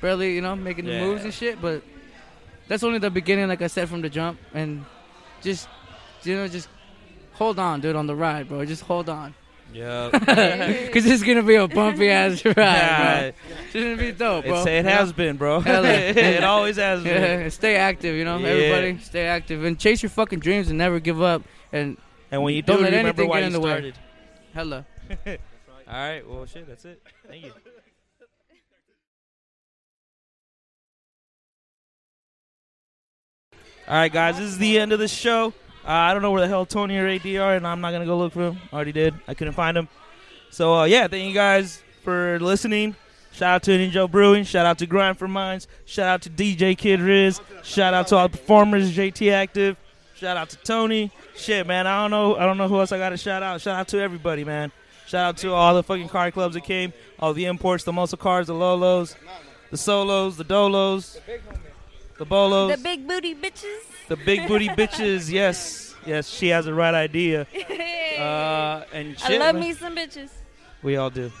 Barely, 0.00 0.34
you 0.34 0.42
know, 0.42 0.54
making 0.54 0.84
the 0.86 0.92
moves 1.00 1.24
and 1.24 1.32
shit. 1.34 1.60
But 1.60 1.82
that's 2.68 2.82
only 2.84 2.98
the 2.98 3.10
beginning, 3.10 3.48
like 3.48 3.62
I 3.62 3.68
said 3.68 3.88
from 3.88 4.02
the 4.02 4.10
jump. 4.10 4.38
And 4.52 4.84
just, 5.42 5.66
you 6.24 6.34
know, 6.36 6.46
just 6.46 6.68
hold 7.32 7.58
on, 7.58 7.80
dude, 7.80 7.96
on 7.96 8.06
the 8.06 8.14
ride, 8.14 8.48
bro. 8.48 8.64
Just 8.64 8.82
hold 8.82 9.08
on. 9.08 9.34
Yeah. 9.74 10.10
Because 10.86 11.04
it's 11.10 11.22
gonna 11.24 11.42
be 11.42 11.56
a 11.56 11.66
bumpy 11.66 12.08
ass 12.08 12.44
ride, 12.44 12.56
Yeah. 12.56 13.20
bro. 13.20 13.32
It's 13.64 13.72
gonna 13.74 13.96
be 13.96 14.12
dope, 14.12 14.44
bro. 14.44 14.58
It's, 14.58 14.66
it 14.66 14.84
Yeah. 14.84 14.98
has 14.98 15.12
been, 15.12 15.36
bro. 15.36 15.60
Hella. 15.60 15.88
it 15.90 16.44
always 16.44 16.76
has 16.76 17.02
been. 17.02 17.40
Yeah, 17.42 17.48
stay 17.48 17.74
active, 17.76 18.14
you 18.14 18.24
know, 18.24 18.38
Yeah. 18.38 18.46
everybody. 18.48 18.98
Stay 18.98 19.26
active 19.26 19.64
and 19.64 19.78
chase 19.78 20.02
your 20.02 20.10
fucking 20.10 20.38
dreams 20.38 20.68
and 20.68 20.78
never 20.78 21.00
give 21.00 21.20
up. 21.20 21.42
And 21.72 21.96
And 22.30 22.42
when 22.44 22.54
you 22.54 22.62
don't 22.62 22.76
do, 22.78 22.82
let 22.84 22.90
remember 22.92 23.08
anything 23.22 23.28
why 23.28 23.40
get 23.40 23.46
in 23.48 23.52
you 23.52 23.58
the 23.58 23.64
way. 23.66 23.70
started. 23.72 23.94
Hella. 24.54 24.86
All 25.26 25.92
right. 25.92 26.28
Well, 26.28 26.46
shit. 26.46 26.68
That's 26.68 26.84
it. 26.84 27.02
Thank 27.28 27.44
you. 27.46 27.52
All 33.86 33.94
right, 33.96 34.12
guys. 34.12 34.38
This 34.38 34.46
is 34.46 34.58
the 34.58 34.78
end 34.78 34.92
of 34.92 34.98
the 34.98 35.08
show. 35.08 35.52
Uh, 35.86 35.90
I 35.90 36.12
don't 36.12 36.22
know 36.22 36.30
where 36.30 36.40
the 36.40 36.48
hell 36.48 36.64
Tony 36.64 36.96
or 36.96 37.06
AD 37.06 37.26
are, 37.26 37.56
and 37.56 37.66
I'm 37.66 37.80
not 37.80 37.92
gonna 37.92 38.06
go 38.06 38.16
look 38.16 38.32
for 38.32 38.48
him. 38.48 38.58
Already 38.72 38.92
did. 38.92 39.14
I 39.28 39.34
couldn't 39.34 39.52
find 39.54 39.76
him. 39.76 39.88
So 40.50 40.74
uh, 40.74 40.84
yeah, 40.84 41.08
thank 41.08 41.28
you 41.28 41.34
guys 41.34 41.82
for 42.02 42.38
listening. 42.40 42.96
Shout 43.32 43.56
out 43.56 43.62
to 43.64 43.88
Joe 43.90 44.06
Brewing. 44.06 44.44
Shout 44.44 44.64
out 44.64 44.78
to 44.78 44.86
Grind 44.86 45.18
for 45.18 45.26
Minds. 45.26 45.66
Shout 45.86 46.06
out 46.06 46.22
to 46.22 46.30
DJ 46.30 46.78
Kid 46.78 47.00
Riz. 47.00 47.40
Shout 47.64 47.92
out 47.92 48.06
to 48.08 48.16
all 48.16 48.28
the 48.28 48.38
performers, 48.38 48.96
JT 48.96 49.26
Aktiv. 49.26 49.76
Shout 50.14 50.36
out 50.36 50.48
to 50.50 50.56
Tony. 50.58 51.10
Shit, 51.34 51.66
man. 51.66 51.86
I 51.86 52.02
don't 52.02 52.12
know. 52.12 52.36
I 52.36 52.46
don't 52.46 52.56
know 52.56 52.68
who 52.68 52.78
else 52.78 52.92
I 52.92 52.98
got 52.98 53.08
to 53.10 53.16
shout 53.16 53.42
out. 53.42 53.60
Shout 53.60 53.80
out 53.80 53.88
to 53.88 53.98
everybody, 54.00 54.44
man. 54.44 54.70
Shout 55.06 55.26
out 55.26 55.36
to 55.38 55.52
all 55.52 55.74
the 55.74 55.82
fucking 55.82 56.08
car 56.08 56.30
clubs 56.30 56.54
that 56.54 56.64
came, 56.64 56.92
all 57.18 57.34
the 57.34 57.44
imports, 57.44 57.84
the 57.84 57.92
muscle 57.92 58.16
cars, 58.16 58.46
the 58.46 58.54
Lolos, 58.54 59.16
the 59.70 59.76
Solos, 59.76 60.36
the 60.36 60.44
Dolos, 60.44 61.20
the 62.18 62.24
Bolos, 62.24 62.76
The 62.76 62.82
big 62.82 63.06
booty 63.06 63.34
bitches. 63.34 63.80
the 64.08 64.16
big 64.16 64.46
booty 64.48 64.68
bitches. 64.68 65.30
Yes, 65.30 65.94
yes, 66.06 66.28
she 66.28 66.48
has 66.48 66.64
the 66.66 66.74
right 66.74 66.94
idea. 66.94 67.46
Uh, 68.14 68.84
and 68.92 69.16
I 69.24 69.36
love 69.38 69.56
man. 69.56 69.60
me 69.64 69.72
some 69.72 69.96
bitches. 69.96 70.30
We 70.84 70.94
all 70.96 71.10
do. 71.10 71.32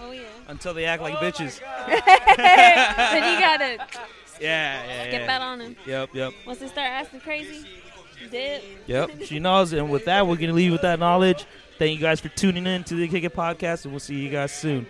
Oh 0.00 0.12
yeah. 0.12 0.20
Until 0.46 0.72
they 0.74 0.84
act 0.84 1.02
like 1.02 1.14
bitches. 1.16 1.58
then 1.88 3.34
you 3.34 3.40
gotta 3.40 3.78
Yeah, 4.40 4.84
yeah, 4.84 5.02
skip 5.08 5.22
yeah. 5.22 5.34
out 5.36 5.42
on 5.42 5.58
them. 5.58 5.76
Yep, 5.84 6.10
yep, 6.14 6.32
Once 6.46 6.60
they 6.60 6.68
start 6.68 6.86
asking 6.86 7.20
crazy, 7.20 7.66
dip. 8.30 8.62
yep. 8.86 9.10
She 9.24 9.40
knows, 9.40 9.72
and 9.72 9.90
with 9.90 10.04
that, 10.04 10.24
we're 10.24 10.36
gonna 10.36 10.52
leave 10.52 10.70
with 10.70 10.82
that 10.82 11.00
knowledge. 11.00 11.46
Thank 11.80 11.94
you 11.96 12.00
guys 12.00 12.20
for 12.20 12.28
tuning 12.28 12.64
in 12.66 12.84
to 12.84 12.94
the 12.94 13.08
Kick 13.08 13.24
It 13.24 13.34
podcast, 13.34 13.82
and 13.84 13.92
we'll 13.92 13.98
see 13.98 14.14
you 14.20 14.30
guys 14.30 14.52
soon. 14.52 14.86